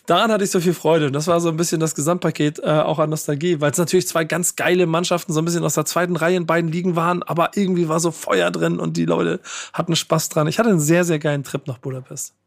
daran 0.07 0.33
hatte 0.33 0.45
ich 0.45 0.51
so 0.51 0.61
viel 0.61 0.75
Freude. 0.75 1.07
Und 1.07 1.13
das 1.13 1.27
war 1.27 1.41
so 1.41 1.49
ein 1.49 1.57
bisschen 1.57 1.81
das 1.81 1.95
Gesamtpaket 1.95 2.61
äh, 2.61 2.71
auch 2.71 2.99
an 2.99 3.11
Nostalgie, 3.11 3.61
weil 3.61 3.71
es 3.71 3.79
natürlich 3.79 4.09
zwei 4.09 4.25
ganz 4.25 4.57
geile 4.57 4.87
Mannschaften 4.87 5.33
so 5.33 5.41
ein 5.41 5.45
bisschen 5.45 5.65
aus 5.65 5.75
der 5.75 5.85
zweiten 5.85 6.17
Reihe 6.17 6.37
in 6.37 6.47
beiden 6.47 6.71
Ligen 6.71 6.97
waren, 6.97 7.23
aber 7.23 7.51
irgendwie 7.55 7.89
war 7.89 8.01
so 8.01 8.11
Feuer 8.11 8.51
drin 8.51 8.79
und 8.79 8.97
die 8.97 9.05
Leute 9.05 9.41
hatten 9.73 9.97
Spaß 9.97 10.29
dran. 10.29 10.47
Ich 10.47 10.59
hatte 10.59 10.71
einen 10.71 10.81
sehr, 10.81 11.05
sehr 11.05 11.19
geilen 11.19 11.45
Trip 11.45 11.67
nach 11.67 11.79
Budapest. 11.79 12.38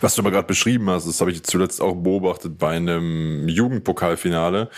Was 0.00 0.14
du 0.14 0.22
aber 0.22 0.30
gerade 0.30 0.46
beschrieben 0.46 0.90
hast, 0.90 1.06
das 1.06 1.20
habe 1.20 1.30
ich 1.30 1.42
zuletzt 1.44 1.80
auch 1.80 1.94
beobachtet 1.94 2.58
bei 2.58 2.76
einem 2.76 3.48
Jugendpokalfinale, 3.48 4.70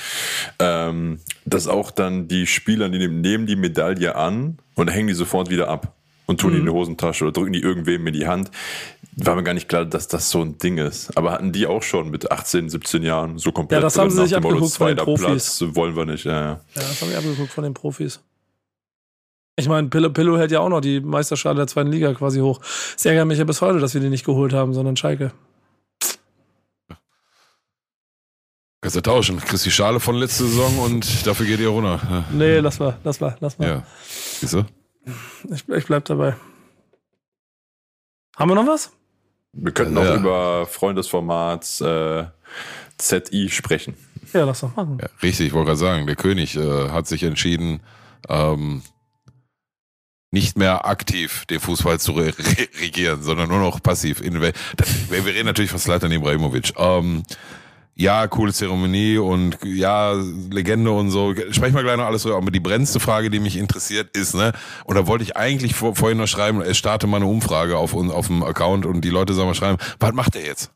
ähm, 0.59 1.21
dass 1.45 1.69
auch 1.69 1.91
dann 1.91 2.29
die 2.29 2.47
Spieler, 2.47 2.89
die 2.89 3.09
nehmen 3.09 3.47
die 3.47 3.57
Medaille 3.57 4.17
an 4.17 4.59
und 4.75 4.89
hängen 4.89 5.09
die 5.09 5.15
sofort 5.15 5.51
wieder 5.51 5.69
ab 5.69 5.95
und 6.27 6.41
tun 6.41 6.51
mhm. 6.51 6.55
die 6.55 6.61
in 6.61 6.67
die 6.67 6.73
mhm. 6.73 6.77
Hosentasche 6.77 7.25
oder 7.25 7.33
drücken 7.33 7.53
die 7.53 7.61
irgendwem 7.61 8.07
in 8.07 8.13
die 8.13 8.27
Hand. 8.27 8.51
War 9.19 9.35
mir 9.35 9.43
gar 9.43 9.55
nicht 9.55 9.69
klar, 9.69 9.87
dass 9.87 10.09
das 10.09 10.29
so 10.29 10.43
ein 10.43 10.59
Ding 10.59 10.77
ist. 10.77 11.17
Aber 11.17 11.33
hatten 11.33 11.51
die 11.51 11.67
auch 11.67 11.83
schon 11.83 12.11
mit 12.11 12.31
18, 12.31 12.69
17 12.69 13.03
Jahren 13.03 13.39
so 13.39 13.51
komplett? 13.51 13.79
Ja, 13.79 13.83
das 13.83 13.97
haben 13.97 14.11
sie 14.11 14.23
sich 14.23 14.37
abgeguckt 14.37 14.75
von 14.75 14.89
den 14.89 14.97
Profis. 14.97 15.25
Platz 15.25 15.65
wollen 15.75 15.97
wir 15.97 16.05
nicht, 16.05 16.25
ja, 16.25 16.33
ja. 16.33 16.51
Ja, 16.51 16.61
das 16.75 17.01
haben 17.01 17.11
wir 17.11 17.19
abgeguckt 17.19 17.51
von 17.51 17.65
den 17.65 17.73
Profis. 17.73 18.21
Ich 19.59 19.69
meine, 19.69 19.89
Pillow, 19.89 20.11
Pillow 20.11 20.37
hält 20.37 20.51
ja 20.51 20.61
auch 20.61 20.69
noch 20.69 20.83
die 20.83 21.01
Meisterschale 21.01 21.57
der 21.57 21.67
zweiten 21.67 21.91
Liga 21.91 22.13
quasi 22.13 22.41
hoch. 22.41 22.61
Es 22.97 23.05
ärgert 23.07 23.27
mich 23.27 23.39
ja 23.39 23.45
bis 23.45 23.63
heute, 23.63 23.79
dass 23.79 23.95
wir 23.95 24.03
die 24.03 24.11
nicht 24.11 24.27
geholt 24.27 24.53
haben, 24.53 24.75
sondern 24.75 24.97
Schalke. 24.97 25.33
Kannst 28.83 28.97
du 28.97 29.01
tauschen. 29.01 29.41
Kriegst 29.41 29.65
die 29.65 29.71
Schale 29.71 29.99
von 29.99 30.17
letzter 30.17 30.45
Saison 30.45 30.79
und 30.81 31.27
dafür 31.27 31.47
geht 31.47 31.59
ihr 31.59 31.69
runter. 31.69 32.25
Nee, 32.33 32.59
lass 32.59 32.79
mal, 32.79 32.99
lass 33.03 33.19
mal, 33.19 33.37
lass 33.41 33.59
mal. 33.59 33.67
Ja. 33.67 33.83
Wieso? 34.41 34.67
Ich, 35.51 35.67
ich 35.69 35.87
bleib 35.87 36.05
dabei. 36.05 36.37
Haben 38.37 38.51
wir 38.51 38.55
noch 38.55 38.67
was? 38.67 38.93
Wir 39.53 39.73
könnten 39.73 39.97
ja. 39.97 40.13
auch 40.13 40.17
über 40.17 40.67
Freund 40.67 40.99
des 40.99 41.09
Formats 41.09 41.81
äh, 41.81 42.27
ZI 42.99 43.49
sprechen. 43.49 43.97
Ja, 44.35 44.45
lass 44.45 44.61
doch 44.61 44.77
machen. 44.77 44.99
Ja, 45.01 45.09
richtig, 45.23 45.47
ich 45.49 45.53
wollte 45.55 45.69
gerade 45.69 45.79
sagen, 45.79 46.07
der 46.07 46.17
König 46.17 46.57
äh, 46.57 46.91
hat 46.91 47.07
sich 47.07 47.23
entschieden, 47.23 47.81
ähm, 48.29 48.83
nicht 50.31 50.59
mehr 50.59 50.87
aktiv 50.87 51.45
den 51.47 51.61
Fußball 51.61 52.01
zu 52.01 52.13
re 52.13 52.33
regieren, 52.81 53.23
sondern 53.23 53.49
nur 53.49 53.61
noch 53.61 53.83
passiv. 53.83 54.21
Wir 54.21 55.25
reden 55.25 55.47
natürlich 55.47 55.71
von 55.71 55.81
Slatan 55.81 56.13
Ibrahimovic. 56.13 56.73
Ähm, 56.77 57.23
ja, 57.99 58.27
coole 58.27 58.53
Zeremonie 58.53 59.17
und 59.17 59.57
ja, 59.65 60.13
Legende 60.51 60.91
und 60.91 61.11
so. 61.11 61.35
Sprech 61.51 61.73
mal 61.73 61.83
gleich 61.83 61.97
noch 61.97 62.05
alles 62.05 62.23
drüber. 62.23 62.37
Aber 62.37 62.51
die 62.51 62.61
brennendste 62.61 63.01
Frage, 63.01 63.31
die 63.31 63.41
mich 63.41 63.57
interessiert, 63.57 64.15
ist, 64.15 64.35
ne, 64.35 64.53
und 64.85 64.97
da 64.97 65.07
wollte 65.07 65.25
ich 65.25 65.37
eigentlich 65.37 65.75
vor, 65.75 65.97
vorhin 65.97 66.19
noch 66.19 66.27
schreiben, 66.27 66.61
es 66.61 66.77
starte 66.77 67.07
mal 67.07 67.17
eine 67.17 67.27
Umfrage 67.27 67.79
auf, 67.79 67.95
auf 67.95 68.27
dem 68.27 68.43
Account 68.43 68.85
und 68.85 69.01
die 69.01 69.09
Leute 69.09 69.33
sollen 69.33 69.49
mal 69.49 69.55
schreiben, 69.55 69.79
was 69.99 70.13
macht 70.13 70.37
er 70.37 70.45
jetzt? 70.45 70.73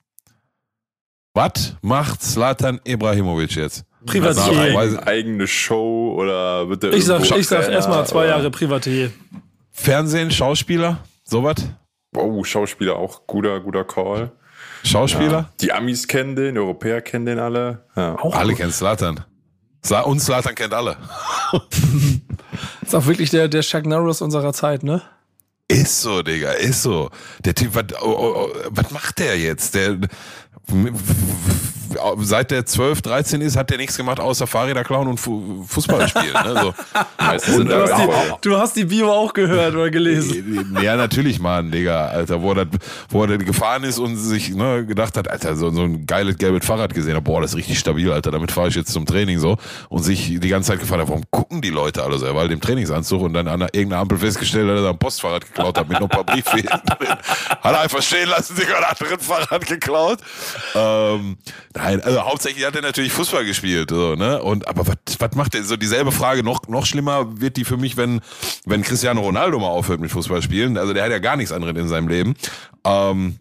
Was 1.34 1.76
macht 1.82 2.22
Slatan 2.22 2.80
Ibrahimovic 2.84 3.54
jetzt? 3.54 3.84
Privatier. 4.06 4.78
Also, 4.78 4.98
eigene 5.00 5.46
Show 5.46 6.14
oder 6.18 6.68
wird 6.68 6.82
der 6.82 6.92
Ich 6.92 7.04
sag, 7.04 7.22
ich 7.22 7.46
sag 7.46 7.68
erstmal 7.68 8.06
zwei 8.06 8.26
Jahre 8.26 8.50
Privatier. 8.50 9.10
Fernsehen, 9.70 10.30
Schauspieler, 10.30 10.98
sowas? 11.24 11.56
Wow, 12.12 12.46
Schauspieler 12.46 12.96
auch 12.96 13.26
guter, 13.26 13.60
guter 13.60 13.84
Call. 13.84 14.32
Schauspieler? 14.84 15.30
Ja. 15.30 15.50
Die 15.60 15.72
Amis 15.72 16.08
kennen 16.08 16.34
den, 16.36 16.54
die 16.54 16.60
Europäer 16.60 17.00
kennen 17.02 17.26
den 17.26 17.38
alle. 17.38 17.84
Ja. 17.96 18.18
Auch 18.18 18.34
alle 18.34 18.54
kennen 18.54 18.72
Slatan. 18.72 19.24
Und 20.04 20.20
Slatan 20.20 20.54
kennt 20.54 20.74
alle. 20.74 20.96
ist 22.82 22.94
auch 22.94 23.06
wirklich 23.06 23.30
der, 23.30 23.48
der 23.48 23.62
Chuck 23.62 23.86
Norris 23.86 24.20
unserer 24.20 24.52
Zeit, 24.52 24.82
ne? 24.82 25.02
Ist 25.68 26.02
so, 26.02 26.22
Digga, 26.22 26.50
ist 26.52 26.82
so. 26.82 27.10
Der 27.44 27.54
Typ, 27.54 27.74
was 27.74 27.84
oh, 28.02 28.06
oh, 28.06 28.34
oh, 28.36 28.48
was 28.70 28.90
macht 28.90 29.20
der 29.20 29.38
jetzt? 29.38 29.74
Der 29.74 29.98
seit 32.18 32.50
der 32.50 32.66
12, 32.66 33.02
13 33.02 33.40
ist, 33.40 33.56
hat 33.56 33.70
der 33.70 33.78
nichts 33.78 33.96
gemacht, 33.96 34.20
außer 34.20 34.46
Fahrräder 34.46 34.84
klauen 34.84 35.08
und 35.08 35.18
Fußball 35.18 36.08
spielen. 36.08 36.32
Ne? 36.32 36.60
So. 36.60 37.54
und, 37.56 37.68
du, 37.68 37.82
hast 37.82 37.98
die, 37.98 38.08
du, 38.42 38.58
hast 38.58 38.76
die, 38.76 38.84
Bio 38.84 39.12
auch 39.12 39.32
gehört 39.32 39.74
oder 39.74 39.90
gelesen. 39.90 40.76
Ja, 40.82 40.96
natürlich, 40.96 41.40
Mann, 41.40 41.70
Digga, 41.70 42.06
Alter, 42.06 42.42
wo 42.42 42.52
er, 42.52 42.66
wo 43.08 43.24
er 43.24 43.38
gefahren 43.38 43.84
ist 43.84 43.98
und 43.98 44.16
sich 44.16 44.54
ne, 44.54 44.84
gedacht 44.84 45.16
hat, 45.16 45.30
Alter, 45.30 45.56
so, 45.56 45.70
so 45.70 45.82
ein 45.82 46.06
geiles 46.06 46.36
gelbes 46.38 46.66
Fahrrad 46.66 46.94
gesehen 46.94 47.16
hat, 47.16 47.24
boah, 47.24 47.40
das 47.40 47.52
ist 47.52 47.56
richtig 47.56 47.78
stabil, 47.78 48.10
Alter, 48.10 48.30
damit 48.30 48.52
fahre 48.52 48.68
ich 48.68 48.74
jetzt 48.74 48.92
zum 48.92 49.06
Training 49.06 49.38
so 49.38 49.56
und 49.88 50.02
sich 50.02 50.38
die 50.40 50.48
ganze 50.48 50.70
Zeit 50.70 50.80
gefragt 50.80 51.02
hat, 51.02 51.08
warum 51.08 51.24
gucken 51.30 51.60
die 51.60 51.70
Leute 51.70 52.02
alle 52.02 52.18
so? 52.18 52.26
Er 52.26 52.34
war 52.34 52.42
halt 52.42 52.52
im 52.52 52.60
Trainingsanzug 52.60 53.22
und 53.22 53.34
dann 53.34 53.48
an 53.48 53.60
irgendeiner 53.60 54.02
Ampel 54.02 54.18
festgestellt, 54.18 54.68
dass 54.68 54.80
er 54.80 54.90
ein 54.90 54.98
Postfahrrad 54.98 55.46
geklaut 55.46 55.78
hat 55.78 55.88
mit 55.88 56.00
noch 56.00 56.08
ein 56.10 56.24
paar 56.24 56.24
Briefwegen 56.24 56.68
drin. 56.68 57.08
Hat 57.08 57.62
er 57.62 57.80
einfach 57.80 58.02
stehen 58.02 58.28
lassen, 58.28 58.56
sich 58.56 58.68
ein 58.68 58.84
anderes 58.84 59.26
Fahrrad 59.26 59.66
geklaut. 59.66 60.18
Ähm, 60.74 61.38
nein, 61.82 62.00
also 62.02 62.20
hauptsächlich 62.24 62.64
hat 62.64 62.76
er 62.76 62.82
natürlich 62.82 63.12
Fußball 63.12 63.44
gespielt, 63.44 63.90
so, 63.90 64.14
ne? 64.14 64.42
Und 64.42 64.68
aber 64.68 64.84
was 64.86 65.34
macht 65.34 65.54
er? 65.54 65.64
So 65.64 65.76
dieselbe 65.76 66.12
Frage, 66.12 66.42
noch, 66.42 66.68
noch 66.68 66.86
schlimmer 66.86 67.40
wird 67.40 67.56
die 67.56 67.64
für 67.64 67.76
mich, 67.76 67.96
wenn, 67.96 68.20
wenn 68.66 68.82
Cristiano 68.82 69.20
Ronaldo 69.20 69.58
mal 69.58 69.68
aufhört 69.68 70.00
mit 70.00 70.10
Fußball 70.10 70.42
spielen. 70.42 70.76
Also 70.76 70.92
der 70.92 71.04
hat 71.04 71.10
ja 71.10 71.18
gar 71.18 71.36
nichts 71.36 71.52
anderes 71.52 71.76
in 71.76 71.88
seinem 71.88 72.08
Leben. 72.08 72.34
Ähm, 72.84 73.36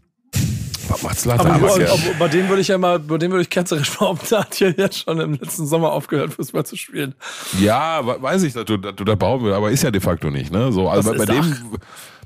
was 0.88 1.04
macht 1.04 1.20
Zlatan? 1.20 1.52
Aber, 1.52 1.74
aber, 1.74 1.92
aber 1.92 2.14
bei 2.18 2.28
dem 2.28 2.50
würde 2.50 2.62
ich 2.62 2.68
ja 2.68 2.78
mal, 2.78 3.00
bei 3.00 3.18
dem 3.18 3.32
würde 3.32 3.44
ich 3.44 3.50
ketzerisch 3.50 3.92
behaupten, 3.98 4.28
der 4.30 4.40
hat 4.40 4.60
ja 4.60 4.70
jetzt 4.70 5.04
schon 5.04 5.20
im 5.20 5.34
letzten 5.34 5.68
Sommer 5.68 5.92
aufgehört, 5.92 6.34
Fußball 6.34 6.66
zu 6.66 6.76
spielen. 6.76 7.16
Ja, 7.60 8.02
weiß 8.04 8.44
ich, 8.44 8.54
dass 8.54 8.66
du, 8.66 8.78
dass 8.78 8.96
du 8.96 9.04
da 9.04 9.16
behaupten 9.16 9.46
willst, 9.46 9.58
aber 9.58 9.72
ist 9.72 9.84
ja 9.84 9.92
de 9.92 10.02
facto 10.02 10.30
nicht, 10.30 10.52
ne? 10.52 10.72
So, 10.72 10.90
also 10.90 11.12
bei, 11.12 11.20
bei 11.20 11.26
dem, 11.26 11.78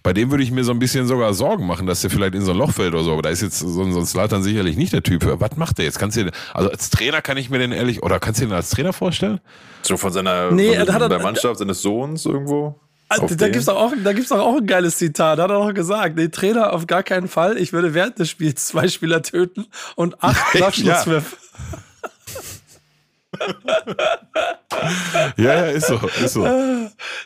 bei 0.03 0.11
dem 0.11 0.31
würde 0.31 0.43
ich 0.43 0.51
mir 0.51 0.65
so 0.65 0.73
ein 0.73 0.79
bisschen 0.79 1.07
sogar 1.07 1.33
Sorgen 1.33 1.65
machen, 1.65 1.87
dass 1.87 2.01
der 2.01 2.09
vielleicht 2.09 2.35
in 2.35 2.41
so 2.41 2.51
ein 2.51 2.57
Loch 2.57 2.73
fällt 2.73 2.93
oder 2.93 3.03
so. 3.03 3.13
Aber 3.13 3.21
da 3.21 3.29
ist 3.29 3.41
jetzt 3.41 3.59
so, 3.59 3.81
ein 3.81 4.05
Slatan 4.05 4.43
sicherlich 4.43 4.75
nicht 4.75 4.91
der 4.91 5.01
Typ. 5.01 5.25
Was 5.39 5.55
macht 5.55 5.77
der 5.77 5.85
jetzt? 5.85 5.97
Kannst 5.97 6.17
du 6.17 6.29
also 6.53 6.69
als 6.69 6.89
Trainer 6.89 7.21
kann 7.21 7.37
ich 7.37 7.49
mir 7.49 7.57
den 7.57 7.71
ehrlich, 7.71 8.03
oder 8.03 8.19
kannst 8.19 8.41
du 8.41 8.45
den 8.45 8.53
als 8.53 8.69
Trainer 8.69 8.91
vorstellen? 8.91 9.39
So 9.81 9.95
von 9.95 10.11
seiner 10.11 10.51
nee, 10.51 10.75
von, 10.75 11.09
der 11.09 11.19
Mannschaft 11.19 11.57
seines 11.57 11.81
Sohns 11.81 12.25
irgendwo? 12.25 12.75
Also, 13.07 13.27
da 13.35 13.47
gibt 13.47 13.61
es 13.61 13.69
auch, 13.69 13.93
da 14.03 14.13
gibt's 14.13 14.31
auch 14.31 14.57
ein 14.57 14.65
geiles 14.65 14.97
Zitat. 14.97 15.39
Da 15.39 15.43
hat 15.43 15.51
er 15.51 15.57
auch 15.57 15.73
gesagt, 15.73 16.17
nee, 16.17 16.27
Trainer 16.27 16.73
auf 16.73 16.87
gar 16.87 17.03
keinen 17.03 17.27
Fall. 17.27 17.57
Ich 17.57 17.71
würde 17.71 17.93
während 17.93 18.19
des 18.19 18.29
Spiels 18.29 18.65
zwei 18.65 18.87
Spieler 18.87 19.21
töten 19.21 19.67
und 19.95 20.21
acht 20.21 20.59
Nachschlusswürfe. 20.59 21.37
Ja. 21.71 21.77
Ja, 25.37 25.43
ja, 25.53 25.65
ist 25.65 25.87
so, 25.87 25.99
ist 26.23 26.33
so. 26.33 26.47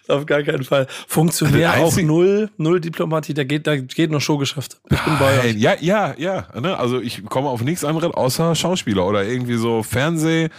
Auf 0.08 0.26
gar 0.26 0.44
keinen 0.44 0.64
Fall. 0.64 0.88
Funktionär 1.08 1.78
auch 1.78 1.96
null, 1.98 2.50
null 2.58 2.80
Diplomatie, 2.80 3.34
da 3.34 3.44
geht, 3.44 3.68
da 3.68 3.76
geht 3.76 4.12
noch 4.12 4.22
Showgeschäft. 4.22 4.80
Ich 4.90 5.00
bin 5.02 5.18
bei 5.20 5.50
Ja, 5.52 5.76
ja, 5.80 6.14
ja. 6.18 6.48
Ne? 6.60 6.78
Also 6.78 7.00
ich 7.00 7.26
komme 7.26 7.50
auf 7.50 7.62
nichts 7.62 7.84
anderes 7.84 8.14
außer 8.14 8.56
Schauspieler 8.56 9.06
oder 9.06 9.24
irgendwie 9.24 9.58
so 9.58 9.84
Fernseh. 9.84 10.50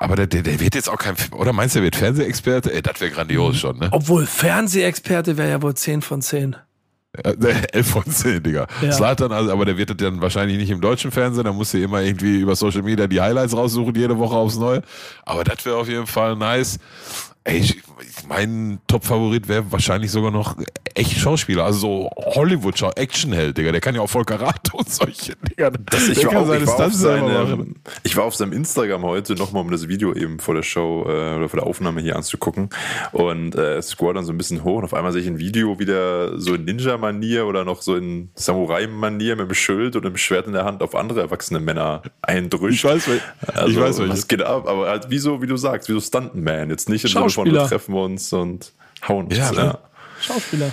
Aber 0.00 0.16
der, 0.16 0.26
der, 0.26 0.42
der 0.42 0.58
wird 0.60 0.74
jetzt 0.74 0.88
auch 0.88 0.98
kein, 0.98 1.14
oder 1.32 1.52
meinst 1.52 1.74
du, 1.74 1.78
der 1.78 1.84
wird 1.84 1.96
Fernsehexperte? 1.96 2.72
Ey, 2.72 2.82
das 2.82 3.00
wäre 3.00 3.12
grandios 3.12 3.54
mhm. 3.54 3.58
schon, 3.58 3.78
ne? 3.78 3.88
Obwohl 3.92 4.26
Fernsehexperte 4.26 5.36
wäre 5.36 5.50
ja 5.50 5.62
wohl 5.62 5.74
10 5.74 6.02
von 6.02 6.22
10. 6.22 6.56
11 7.72 7.86
von 7.86 8.04
10, 8.04 8.42
Digga. 8.42 8.66
Ja. 8.82 8.92
Slatan, 8.92 9.32
also, 9.32 9.52
aber 9.52 9.64
der 9.64 9.76
wird 9.76 10.00
dann 10.00 10.20
wahrscheinlich 10.20 10.58
nicht 10.58 10.70
im 10.70 10.80
deutschen 10.80 11.10
Fernsehen, 11.10 11.44
da 11.44 11.52
musst 11.52 11.74
du 11.74 11.82
immer 11.82 12.02
irgendwie 12.02 12.40
über 12.40 12.56
Social 12.56 12.82
Media 12.82 13.06
die 13.06 13.20
Highlights 13.20 13.56
raussuchen, 13.56 13.94
jede 13.94 14.18
Woche 14.18 14.36
aufs 14.36 14.56
Neue. 14.56 14.82
Aber 15.24 15.44
das 15.44 15.64
wäre 15.64 15.76
auf 15.76 15.88
jeden 15.88 16.06
Fall 16.06 16.36
nice. 16.36 16.78
Ey, 17.46 17.58
ich, 17.58 17.80
mein 18.28 18.80
Top-Favorit 18.88 19.46
wäre 19.46 19.70
wahrscheinlich 19.70 20.10
sogar 20.10 20.32
noch 20.32 20.56
echt 20.94 21.12
Schauspieler, 21.16 21.64
also 21.64 21.78
so 21.78 22.10
Hollywood-Schau, 22.16 22.90
Actionheld, 22.96 23.56
Digga. 23.56 23.70
Der 23.70 23.80
kann 23.80 23.94
ja 23.94 24.00
auch 24.00 24.10
voll 24.10 24.24
Karate 24.24 24.72
und 24.76 24.88
solche 24.90 25.34
Digga. 25.36 25.70
Das, 25.70 26.08
ich, 26.08 26.26
war 26.26 26.40
auch, 26.40 26.52
ich, 26.52 26.66
war 26.66 26.90
seine, 26.90 27.66
ich, 28.02 28.16
war 28.16 28.24
auf 28.24 28.34
seinem 28.34 28.52
Instagram 28.52 29.04
heute 29.04 29.34
nochmal, 29.34 29.62
um 29.62 29.70
das 29.70 29.86
Video 29.86 30.12
eben 30.12 30.40
vor 30.40 30.54
der 30.54 30.64
Show 30.64 31.04
äh, 31.06 31.36
oder 31.36 31.48
vor 31.48 31.60
der 31.60 31.68
Aufnahme 31.68 32.00
hier 32.00 32.16
anzugucken. 32.16 32.68
Und 33.12 33.54
äh, 33.54 33.80
scroll 33.80 34.14
dann 34.14 34.24
so 34.24 34.32
ein 34.32 34.38
bisschen 34.38 34.64
hoch 34.64 34.78
und 34.78 34.84
auf 34.84 34.94
einmal 34.94 35.12
sehe 35.12 35.22
ich 35.22 35.28
ein 35.28 35.38
Video 35.38 35.78
wieder 35.78 36.40
so 36.40 36.54
in 36.54 36.64
Ninja-Manier 36.64 37.46
oder 37.46 37.64
noch 37.64 37.80
so 37.80 37.94
in 37.94 38.30
Samurai-Manier 38.34 39.36
mit 39.36 39.50
dem 39.50 39.54
Schild 39.54 39.94
und 39.94 40.04
einem 40.04 40.16
Schwert 40.16 40.48
in 40.48 40.52
der 40.52 40.64
Hand 40.64 40.82
auf 40.82 40.96
andere 40.96 41.20
erwachsene 41.20 41.60
Männer 41.60 42.02
eindrückt. 42.22 42.74
Ich 42.74 42.84
weiß, 42.84 43.08
also, 43.54 43.68
ich 43.68 43.78
weiß, 43.78 44.08
was 44.08 44.26
geht 44.26 44.42
ab, 44.42 44.66
aber 44.66 44.88
halt 44.88 45.10
wie 45.10 45.18
so, 45.18 45.42
wie 45.42 45.46
du 45.46 45.56
sagst, 45.56 45.88
wie 45.88 45.92
so 45.92 46.00
Stuntman. 46.00 46.70
Jetzt 46.70 46.88
nicht 46.88 47.04
in 47.04 47.10
so 47.10 47.35
von, 47.36 47.52
wir 47.52 47.66
treffen 47.66 47.94
uns 47.94 48.32
und 48.32 48.72
hauen 49.06 49.26
uns. 49.26 49.36
Ja, 49.36 49.52
ne? 49.52 49.78
Schauspieler. 50.20 50.72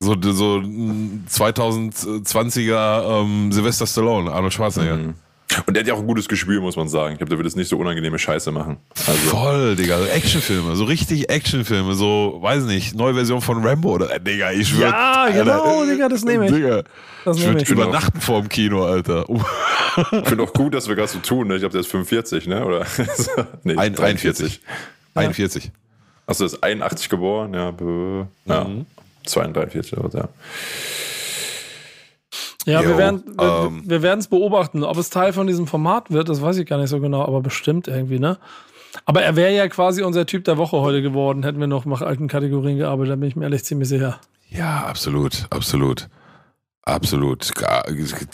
So, 0.00 0.14
so 0.20 0.58
2020er 0.58 3.22
ähm, 3.22 3.50
Sylvester 3.50 3.84
Stallone, 3.86 4.30
Arnold 4.30 4.54
Schwarzenegger. 4.54 4.96
Mhm. 4.96 5.14
Und 5.66 5.74
der 5.74 5.80
hat 5.80 5.88
ja 5.88 5.94
auch 5.94 5.98
ein 5.98 6.06
gutes 6.06 6.28
Gespür, 6.28 6.60
muss 6.60 6.76
man 6.76 6.88
sagen. 6.88 7.12
Ich 7.12 7.18
glaube, 7.18 7.30
der 7.30 7.38
wird 7.38 7.46
jetzt 7.46 7.56
nicht 7.56 7.68
so 7.68 7.78
unangenehme 7.78 8.18
Scheiße 8.18 8.52
machen. 8.52 8.76
Also. 9.06 9.30
Voll, 9.30 9.76
Digga. 9.76 9.98
So 9.98 10.04
Actionfilme, 10.04 10.76
so 10.76 10.84
richtig 10.84 11.30
Actionfilme, 11.30 11.94
so, 11.94 12.38
weiß 12.40 12.64
nicht, 12.64 12.94
neue 12.94 13.14
Version 13.14 13.40
von 13.40 13.66
Rambo 13.66 13.94
oder, 13.94 14.14
äh, 14.14 14.20
Digga, 14.20 14.52
ich 14.52 14.74
würde. 14.74 14.90
Ja, 14.90 15.28
genau, 15.30 15.80
Alter, 15.80 15.92
Digga, 15.92 16.08
das 16.08 16.24
nehme 16.24 16.46
ich. 16.46 16.52
Digga, 16.52 16.84
das 17.24 17.38
ich 17.38 17.46
würde 17.46 17.64
übernachten 17.64 18.20
vor 18.20 18.40
dem 18.40 18.48
Kino, 18.48 18.84
Alter. 18.84 19.28
Uh. 19.28 19.42
Ich 20.12 20.28
finde 20.28 20.44
auch 20.44 20.52
gut, 20.52 20.74
dass 20.74 20.86
wir 20.86 20.94
gerade 20.94 21.08
so 21.08 21.18
tun, 21.18 21.48
ne? 21.48 21.56
Ich 21.56 21.60
glaube, 21.60 21.72
der 21.72 21.80
ist 21.80 21.90
45, 21.90 22.46
ne? 22.46 22.64
Oder? 22.64 22.86
nee, 23.64 23.76
41. 23.76 24.60
41. 25.14 25.72
Achso, 26.28 26.44
ist 26.44 26.62
81 26.62 27.08
geboren, 27.08 27.54
ja. 27.54 27.72
ja. 28.44 28.64
Mhm. 28.64 28.86
32 29.24 29.96
oder 29.96 30.10
so, 30.10 30.18
ja. 30.18 30.28
Ja, 32.66 32.82
Yo, 32.82 32.90
wir 32.90 32.98
werden 32.98 33.22
ähm. 33.40 33.82
wir 33.86 34.04
es 34.04 34.28
beobachten. 34.28 34.84
Ob 34.84 34.98
es 34.98 35.08
Teil 35.08 35.32
von 35.32 35.46
diesem 35.46 35.66
Format 35.66 36.10
wird, 36.10 36.28
das 36.28 36.42
weiß 36.42 36.58
ich 36.58 36.66
gar 36.66 36.78
nicht 36.78 36.90
so 36.90 37.00
genau, 37.00 37.22
aber 37.22 37.40
bestimmt 37.40 37.88
irgendwie, 37.88 38.18
ne? 38.18 38.36
Aber 39.06 39.22
er 39.22 39.36
wäre 39.36 39.54
ja 39.54 39.68
quasi 39.68 40.02
unser 40.02 40.26
Typ 40.26 40.44
der 40.44 40.58
Woche 40.58 40.76
heute 40.78 41.00
geworden, 41.00 41.44
hätten 41.44 41.60
wir 41.60 41.66
noch 41.66 41.86
nach 41.86 42.02
alten 42.02 42.28
Kategorien 42.28 42.76
gearbeitet, 42.76 43.12
da 43.12 43.16
bin 43.16 43.28
ich 43.28 43.36
mir 43.36 43.44
ehrlich 43.44 43.64
ziemlich 43.64 43.88
sicher. 43.88 44.20
Ja, 44.50 44.84
absolut, 44.84 45.46
absolut. 45.48 46.08
Absolut. 46.82 47.50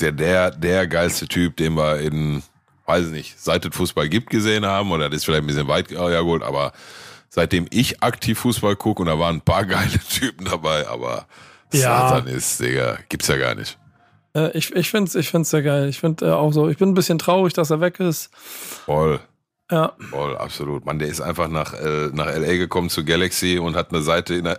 Der, 0.01 0.13
der, 0.13 0.51
der 0.51 0.87
geilste 0.89 1.29
Typ, 1.29 1.57
den 1.57 1.75
wir 1.75 2.01
in, 2.01 2.43
weiß 2.87 3.07
ich 3.07 3.13
nicht, 3.13 3.41
seit 3.41 3.65
es 3.65 3.77
Fußball 3.77 4.09
gibt, 4.09 4.31
gesehen 4.31 4.67
haben, 4.67 4.91
oder 4.91 5.09
das 5.09 5.19
ist 5.19 5.25
vielleicht 5.27 5.45
ein 5.45 5.47
bisschen 5.47 5.69
weit 5.69 5.93
ja, 5.93 6.21
gut, 6.23 6.43
aber 6.43 6.73
seitdem 7.35 7.67
ich 7.71 8.03
aktiv 8.03 8.39
Fußball 8.39 8.77
gucke 8.77 9.03
und 9.03 9.09
da 9.09 9.19
waren 9.19 9.37
ein 9.37 9.41
paar 9.41 9.65
geile 9.67 9.99
Typen 10.09 10.45
dabei, 10.47 10.87
aber 10.87 11.27
ja. 11.73 12.09
Satan 12.09 12.29
ist, 12.29 12.61
Digga, 12.61 12.99
gibt's 13.09 13.27
ja 13.27 13.37
gar 13.37 13.57
nicht. 13.57 13.77
Äh, 14.37 14.57
ich 14.57 14.75
ich 14.75 14.91
finde 14.91 15.09
es 15.09 15.15
ich 15.17 15.31
find's 15.31 15.51
sehr 15.51 15.63
geil. 15.63 15.89
Ich 15.89 15.99
finde 15.99 16.27
äh, 16.27 16.31
auch 16.31 16.53
so, 16.53 16.69
ich 16.69 16.79
bin 16.79 16.91
ein 16.91 16.95
bisschen 16.95 17.19
traurig, 17.19 17.53
dass 17.53 17.71
er 17.71 17.81
weg 17.81 17.99
ist. 17.99 18.31
Voll. 18.87 19.21
Ja. 19.75 19.93
Voll, 20.11 20.37
absolut. 20.37 20.87
Man, 20.87 21.01
der 21.01 21.09
ist 21.09 21.21
einfach 21.21 21.49
nach, 21.49 21.75
äh, 21.75 22.09
nach 22.13 22.27
LA 22.27 22.59
gekommen 22.59 22.91
zu 22.91 23.05
Galaxy 23.05 23.59
und 23.59 23.75
hat 23.75 23.93
eine 23.93 24.03
Seite 24.03 24.35
in 24.35 24.45
der, 24.45 24.57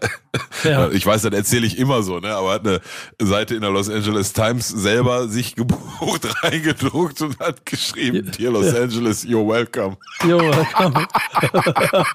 ja. 0.65 0.89
ich 0.91 1.05
weiß, 1.05 1.21
das 1.21 1.33
erzähle 1.33 1.65
ich 1.65 1.79
immer 1.79 2.03
so, 2.03 2.19
ne, 2.19 2.35
aber 2.35 2.51
hat 2.51 2.67
eine 2.67 2.81
Seite 3.21 3.55
in 3.55 3.61
der 3.61 3.69
Los 3.69 3.89
Angeles 3.89 4.33
Times 4.33 4.67
selber 4.67 5.29
sich 5.29 5.55
gebucht, 5.55 6.27
reingedruckt 6.43 7.21
und 7.21 7.39
hat 7.39 7.65
geschrieben, 7.65 8.29
Dear 8.37 8.51
Los 8.51 8.73
ja. 8.73 8.81
Angeles, 8.81 9.25
you're 9.25 9.47
welcome. 9.47 9.95
You're 10.19 10.41
welcome. 10.41 11.07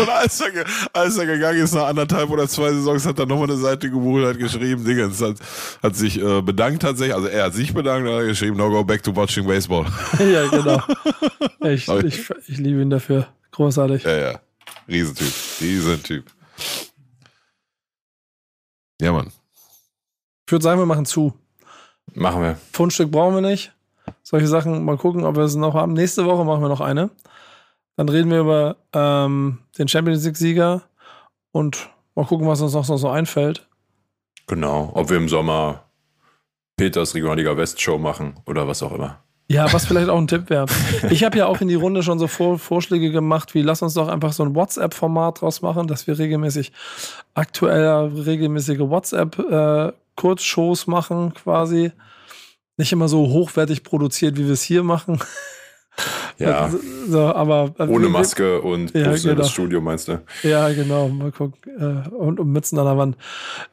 und 0.00 0.08
als 0.08 0.40
er, 0.40 0.64
als 0.92 1.18
er 1.18 1.26
gegangen 1.26 1.60
ist 1.60 1.72
nach 1.72 1.86
anderthalb 1.86 2.30
oder 2.30 2.48
zwei 2.48 2.72
Saisons, 2.72 3.06
hat 3.06 3.20
er 3.20 3.26
nochmal 3.26 3.48
eine 3.48 3.58
Seite 3.58 3.88
gebucht, 3.88 4.24
hat 4.24 4.38
geschrieben, 4.40 4.84
Dingens, 4.84 5.22
hat, 5.22 5.36
hat 5.84 5.94
sich 5.94 6.20
äh, 6.20 6.42
bedankt 6.42 6.82
tatsächlich, 6.82 7.14
also 7.14 7.28
er 7.28 7.44
hat 7.44 7.54
sich 7.54 7.72
bedankt, 7.72 8.10
hat 8.10 8.24
geschrieben, 8.24 8.56
no 8.56 8.68
go 8.70 8.82
back 8.82 9.04
to 9.04 9.14
watching 9.14 9.46
baseball. 9.46 9.86
ja, 10.18 10.48
genau. 10.48 10.82
Echt 11.60 11.88
ich, 12.08 12.30
ich 12.46 12.58
liebe 12.58 12.82
ihn 12.82 12.90
dafür. 12.90 13.28
Großartig. 13.52 14.04
Ja, 14.04 14.16
ja. 14.16 14.40
Riesentyp. 14.88 15.32
Riesentyp. 15.60 16.24
Ja, 19.00 19.12
Mann. 19.12 19.32
Ich 20.46 20.52
würde 20.52 20.62
sagen, 20.62 20.80
wir 20.80 20.86
machen 20.86 21.06
zu. 21.06 21.34
Machen 22.14 22.42
wir. 22.42 22.58
Fundstück 22.72 23.10
brauchen 23.10 23.34
wir 23.34 23.42
nicht. 23.42 23.72
Solche 24.22 24.48
Sachen, 24.48 24.84
mal 24.84 24.96
gucken, 24.96 25.24
ob 25.24 25.36
wir 25.36 25.44
es 25.44 25.54
noch 25.54 25.74
haben. 25.74 25.92
Nächste 25.92 26.24
Woche 26.24 26.44
machen 26.44 26.62
wir 26.62 26.68
noch 26.68 26.80
eine. 26.80 27.10
Dann 27.96 28.08
reden 28.08 28.30
wir 28.30 28.40
über 28.40 28.76
ähm, 28.92 29.58
den 29.76 29.88
Champions 29.88 30.24
League-Sieger 30.24 30.82
und 31.52 31.90
mal 32.14 32.26
gucken, 32.26 32.46
was 32.46 32.60
uns 32.60 32.72
noch 32.72 32.84
so 32.84 33.08
einfällt. 33.08 33.68
Genau, 34.46 34.92
ob 34.94 35.10
wir 35.10 35.16
im 35.16 35.28
Sommer 35.28 35.84
Peters 36.76 37.14
Regionalliga 37.14 37.56
West 37.56 37.80
Show 37.82 37.98
machen 37.98 38.40
oder 38.46 38.66
was 38.66 38.82
auch 38.82 38.92
immer. 38.92 39.22
Ja, 39.50 39.72
was 39.72 39.86
vielleicht 39.86 40.10
auch 40.10 40.18
ein 40.18 40.26
Tipp 40.26 40.50
wäre. 40.50 40.66
Ich 41.10 41.24
habe 41.24 41.38
ja 41.38 41.46
auch 41.46 41.62
in 41.62 41.68
die 41.68 41.74
Runde 41.74 42.02
schon 42.02 42.18
so 42.18 42.26
Vor 42.26 42.58
Vorschläge 42.58 43.10
gemacht, 43.10 43.54
wie 43.54 43.62
lass 43.62 43.80
uns 43.80 43.94
doch 43.94 44.08
einfach 44.08 44.34
so 44.34 44.42
ein 44.42 44.54
WhatsApp-Format 44.54 45.40
draus 45.40 45.62
machen, 45.62 45.86
dass 45.86 46.06
wir 46.06 46.18
regelmäßig 46.18 46.70
aktuell 47.32 48.08
regelmäßige 48.08 48.80
WhatsApp-Kurzshows 48.80 50.86
äh, 50.86 50.90
machen, 50.90 51.32
quasi. 51.32 51.92
Nicht 52.76 52.92
immer 52.92 53.08
so 53.08 53.28
hochwertig 53.28 53.84
produziert, 53.84 54.36
wie 54.36 54.44
wir 54.44 54.52
es 54.52 54.62
hier 54.62 54.82
machen. 54.82 55.18
Ja. 56.38 56.70
So, 57.08 57.20
aber, 57.20 57.74
äh, 57.78 57.84
Ohne 57.84 58.08
Maske 58.08 58.60
und 58.60 58.94
ja, 58.94 59.14
genau. 59.14 59.34
das 59.34 59.50
Studio, 59.50 59.80
meinst 59.80 60.08
du? 60.08 60.22
Ja, 60.42 60.68
genau. 60.72 61.08
Mal 61.08 61.32
gucken. 61.32 61.58
Äh, 61.78 62.08
und, 62.10 62.38
und 62.38 62.52
Mützen 62.52 62.78
an 62.78 62.84
der 62.84 62.96
Wand. 62.96 63.16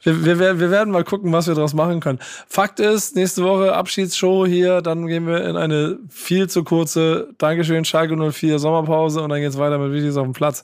Wir, 0.02 0.40
wir, 0.40 0.60
wir 0.60 0.72
werden 0.72 0.92
mal 0.92 1.04
gucken, 1.04 1.32
was 1.32 1.48
wir 1.48 1.54
daraus 1.54 1.74
machen 1.74 2.00
können. 2.00 2.20
Fakt 2.48 2.80
ist, 2.80 3.16
nächste 3.16 3.44
Woche 3.44 3.76
Abschiedsshow 3.76 4.46
hier. 4.46 4.82
Dann 4.82 5.08
gehen 5.08 5.28
wir 5.28 5.46
in 5.46 5.56
eine 5.56 6.00
viel 6.10 6.50
zu 6.50 6.64
kurze 6.64 7.30
Dankeschön, 7.38 7.86
Schalke 7.86 8.16
04 8.32 8.60
Sommerpause 8.60 9.22
und 9.22 9.30
dann 9.30 9.42
geht's 9.42 9.58
weiter 9.58 9.78
mit 9.78 9.94
Videos 9.94 10.18
auf 10.18 10.26
dem 10.26 10.34
Platz. 10.34 10.64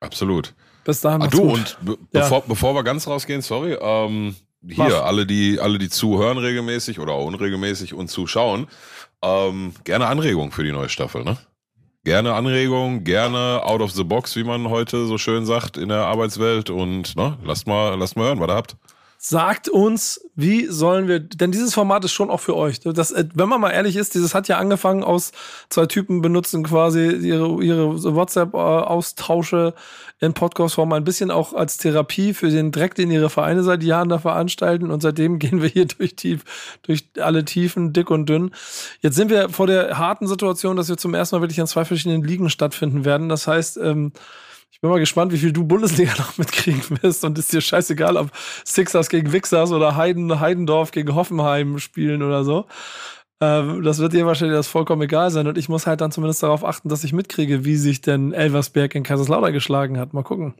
Absolut. 0.00 0.54
Bis 0.84 1.00
dahin. 1.02 1.22
Ah, 1.22 1.26
du, 1.26 1.42
gut. 1.42 1.52
und 1.52 1.76
be 1.82 1.92
ja. 2.12 2.22
bevor, 2.22 2.42
bevor 2.46 2.74
wir 2.74 2.82
ganz 2.82 3.06
rausgehen, 3.06 3.42
sorry, 3.42 3.76
ähm, 3.80 4.34
hier, 4.66 4.84
Mach. 4.84 5.04
alle, 5.04 5.26
die, 5.26 5.58
alle, 5.58 5.78
die 5.78 5.88
zuhören 5.88 6.38
regelmäßig 6.38 6.98
oder 6.98 7.12
auch 7.12 7.26
unregelmäßig 7.26 7.94
und 7.94 8.08
zuschauen, 8.08 8.66
ähm, 9.22 9.74
gerne 9.84 10.06
Anregungen 10.06 10.52
für 10.52 10.64
die 10.64 10.72
neue 10.72 10.88
Staffel, 10.88 11.24
ne? 11.24 11.36
Gerne 12.04 12.32
Anregungen, 12.32 13.04
gerne 13.04 13.60
out 13.62 13.82
of 13.82 13.92
the 13.92 14.04
box, 14.04 14.34
wie 14.34 14.44
man 14.44 14.70
heute 14.70 15.04
so 15.06 15.18
schön 15.18 15.44
sagt 15.44 15.76
in 15.76 15.90
der 15.90 16.06
Arbeitswelt. 16.06 16.70
Und 16.70 17.14
ne, 17.14 17.36
lasst 17.44 17.66
mal, 17.66 17.98
lasst 17.98 18.16
mal 18.16 18.26
hören, 18.26 18.40
was 18.40 18.48
ihr 18.48 18.54
habt. 18.54 18.76
Sagt 19.22 19.68
uns, 19.68 20.18
wie 20.34 20.64
sollen 20.64 21.06
wir, 21.06 21.20
denn 21.20 21.52
dieses 21.52 21.74
Format 21.74 22.06
ist 22.06 22.12
schon 22.12 22.30
auch 22.30 22.40
für 22.40 22.56
euch. 22.56 22.80
Das, 22.80 23.10
äh, 23.10 23.26
wenn 23.34 23.50
man 23.50 23.60
mal 23.60 23.68
ehrlich 23.68 23.96
ist, 23.96 24.14
dieses 24.14 24.34
hat 24.34 24.48
ja 24.48 24.56
angefangen 24.56 25.04
aus 25.04 25.32
zwei 25.68 25.84
Typen 25.84 26.22
benutzen 26.22 26.64
quasi 26.64 27.06
ihre, 27.06 27.62
ihre 27.62 28.02
WhatsApp-Austausche 28.02 29.74
in 30.20 30.32
Podcast-Form 30.32 30.94
ein 30.94 31.04
bisschen 31.04 31.30
auch 31.30 31.52
als 31.52 31.76
Therapie 31.76 32.32
für 32.32 32.48
den 32.48 32.72
Dreck, 32.72 32.94
den 32.94 33.10
ihre 33.10 33.28
Vereine 33.28 33.62
seit 33.62 33.82
Jahren 33.82 34.08
da 34.08 34.18
veranstalten. 34.18 34.90
Und 34.90 35.02
seitdem 35.02 35.38
gehen 35.38 35.60
wir 35.60 35.68
hier 35.68 35.84
durch, 35.84 36.16
tief, 36.16 36.78
durch 36.80 37.04
alle 37.20 37.44
Tiefen, 37.44 37.92
dick 37.92 38.10
und 38.10 38.26
dünn. 38.26 38.52
Jetzt 39.02 39.16
sind 39.16 39.28
wir 39.28 39.50
vor 39.50 39.66
der 39.66 39.98
harten 39.98 40.28
Situation, 40.28 40.78
dass 40.78 40.88
wir 40.88 40.96
zum 40.96 41.12
ersten 41.12 41.36
Mal 41.36 41.42
wirklich 41.42 41.58
in 41.58 41.66
zwei 41.66 41.84
verschiedenen 41.84 42.24
Ligen 42.24 42.48
stattfinden 42.48 43.04
werden. 43.04 43.28
Das 43.28 43.46
heißt, 43.46 43.76
ähm, 43.82 44.12
ich 44.70 44.80
bin 44.80 44.90
mal 44.90 45.00
gespannt, 45.00 45.32
wie 45.32 45.38
viel 45.38 45.52
du 45.52 45.64
Bundesliga 45.64 46.12
noch 46.18 46.38
mitkriegen 46.38 46.82
wirst 47.02 47.24
und 47.24 47.38
ist 47.38 47.52
dir 47.52 47.60
scheißegal, 47.60 48.16
ob 48.16 48.30
Sixers 48.64 49.08
gegen 49.08 49.32
Wixers 49.32 49.72
oder 49.72 49.96
Heiden, 49.96 50.40
Heidendorf 50.40 50.90
gegen 50.90 51.14
Hoffenheim 51.14 51.78
spielen 51.78 52.22
oder 52.22 52.44
so. 52.44 52.66
Ähm, 53.40 53.82
das 53.82 53.98
wird 53.98 54.12
dir 54.12 54.26
wahrscheinlich 54.26 54.56
das 54.56 54.68
vollkommen 54.68 55.02
egal 55.02 55.30
sein 55.30 55.46
und 55.46 55.58
ich 55.58 55.68
muss 55.68 55.86
halt 55.86 56.00
dann 56.00 56.12
zumindest 56.12 56.42
darauf 56.42 56.64
achten, 56.64 56.88
dass 56.88 57.04
ich 57.04 57.12
mitkriege, 57.12 57.64
wie 57.64 57.76
sich 57.76 58.00
denn 58.00 58.32
Elversberg 58.32 58.94
in 58.94 59.02
Kaiserslautern 59.02 59.52
geschlagen 59.52 59.98
hat. 59.98 60.12
Mal 60.12 60.22
gucken. 60.22 60.54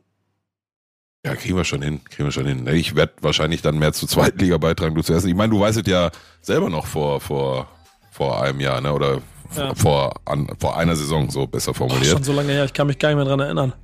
Ja, 1.25 1.35
kriegen 1.37 1.57
wir 1.57 1.65
schon 1.65 1.83
hin, 1.83 2.01
kriegen 2.05 2.25
wir 2.25 2.33
schon 2.33 2.47
hin. 2.47 2.67
Ich 2.67 2.97
werde 2.97 3.13
wahrscheinlich 3.21 3.61
dann 3.61 3.79
mehr 3.79 3.93
zur 3.93 4.09
zweiten 4.09 4.39
Liga 4.39 4.57
beitragen, 4.57 4.95
du 4.95 5.03
zuerst. 5.03 5.27
Ich 5.27 5.35
meine, 5.35 5.53
du 5.53 5.61
weißt 5.61 5.79
es 5.79 5.87
ja 5.87 6.11
selber 6.41 6.71
noch 6.71 6.87
vor, 6.87 7.21
vor, 7.21 7.69
vor 8.11 8.43
einem 8.43 8.61
Jahr, 8.61 8.81
ne? 8.81 8.93
Oder 8.93 9.21
ja. 9.55 9.75
vor, 9.75 10.15
an, 10.25 10.49
vor 10.59 10.79
einer 10.79 10.97
Saison, 10.97 11.29
so 11.29 11.47
besser 11.47 11.75
formuliert. 11.75 12.07
Oh, 12.07 12.17
schon 12.17 12.25
so 12.25 12.33
lange 12.33 12.53
her, 12.53 12.65
ich 12.65 12.73
kann 12.73 12.87
mich 12.87 12.99
gar 12.99 13.11
nicht 13.11 13.17
mehr 13.17 13.27
dran 13.27 13.41
erinnern. 13.41 13.75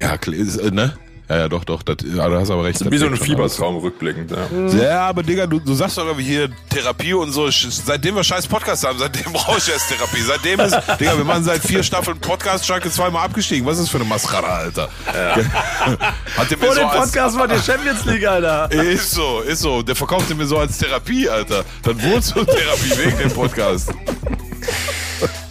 Ja, 0.00 0.14
äh, 0.14 0.70
ne? 0.70 0.96
Ja, 1.28 1.36
ja, 1.36 1.48
doch, 1.48 1.64
doch. 1.64 1.82
Das, 1.82 1.96
ja, 2.02 2.26
du 2.26 2.36
hast 2.36 2.50
aber 2.50 2.64
recht. 2.64 2.80
Das 2.80 2.86
ist 2.86 2.90
wie 2.90 2.96
so 2.96 3.06
ein 3.06 3.16
Fiebertraum 3.16 3.76
rückblickend. 3.76 4.30
Ja. 4.30 4.48
Mhm. 4.50 4.80
ja, 4.80 5.00
aber 5.08 5.22
Digga, 5.22 5.46
du, 5.46 5.60
du 5.60 5.74
sagst 5.74 5.98
doch 5.98 6.06
irgendwie 6.06 6.24
hier 6.24 6.48
Therapie 6.70 7.12
und 7.12 7.32
so. 7.32 7.50
Seitdem 7.50 8.14
wir 8.14 8.24
scheiß 8.24 8.46
Podcast 8.46 8.86
haben, 8.86 8.98
seitdem 8.98 9.30
brauche 9.32 9.58
ich 9.58 9.68
erst 9.68 9.90
Therapie. 9.90 10.22
Seitdem 10.22 10.60
ist, 10.60 10.74
Digga, 11.00 11.18
wir 11.18 11.24
machen 11.24 11.44
seit 11.44 11.60
vier 11.60 11.82
Staffeln 11.82 12.18
Podcast, 12.18 12.64
Schalke 12.66 12.90
zweimal 12.90 13.26
abgestiegen. 13.26 13.66
Was 13.66 13.76
ist 13.76 13.84
das 13.84 13.90
für 13.90 13.98
eine 13.98 14.06
Mascara, 14.06 14.56
Alter? 14.56 14.88
Ja. 15.06 15.36
Hat 16.36 16.48
Vor 16.48 16.74
so 16.74 16.80
dem 16.80 16.88
Podcast 16.88 17.38
war 17.38 17.46
die 17.46 17.58
Champions 17.58 18.06
League, 18.06 18.26
Alter. 18.26 18.72
Ist 18.72 19.10
so, 19.10 19.40
ist 19.40 19.60
so. 19.60 19.82
Der 19.82 19.96
verkauft 19.96 20.34
mir 20.34 20.46
so 20.46 20.56
als 20.56 20.78
Therapie, 20.78 21.28
Alter. 21.28 21.62
Dann 21.82 22.02
wohnst 22.04 22.34
du 22.34 22.44
Therapie 22.44 23.04
wegen 23.04 23.18
dem 23.18 23.32
Podcast. 23.32 23.90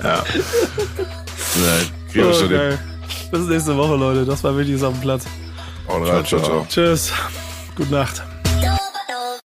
ja. 0.04 0.24
Nein, 1.56 1.92
kriegen 2.12 2.26
wir 2.26 2.30
oh, 2.30 2.34
schon 2.34 2.50
den. 2.50 2.97
Bis 3.32 3.48
nächste 3.48 3.76
Woche, 3.78 3.96
Leute. 3.96 4.26
Das 4.26 4.44
war 4.44 4.56
wirklich 4.56 4.82
auf 4.84 4.94
dem 4.94 5.02
Platz. 5.02 5.26
Haut 5.88 6.08
rein, 6.08 6.26
ciao, 6.26 6.42
ciao. 6.42 6.66
Tschüss. 6.70 7.12
Gute 7.76 7.92
Nacht. 7.92 8.24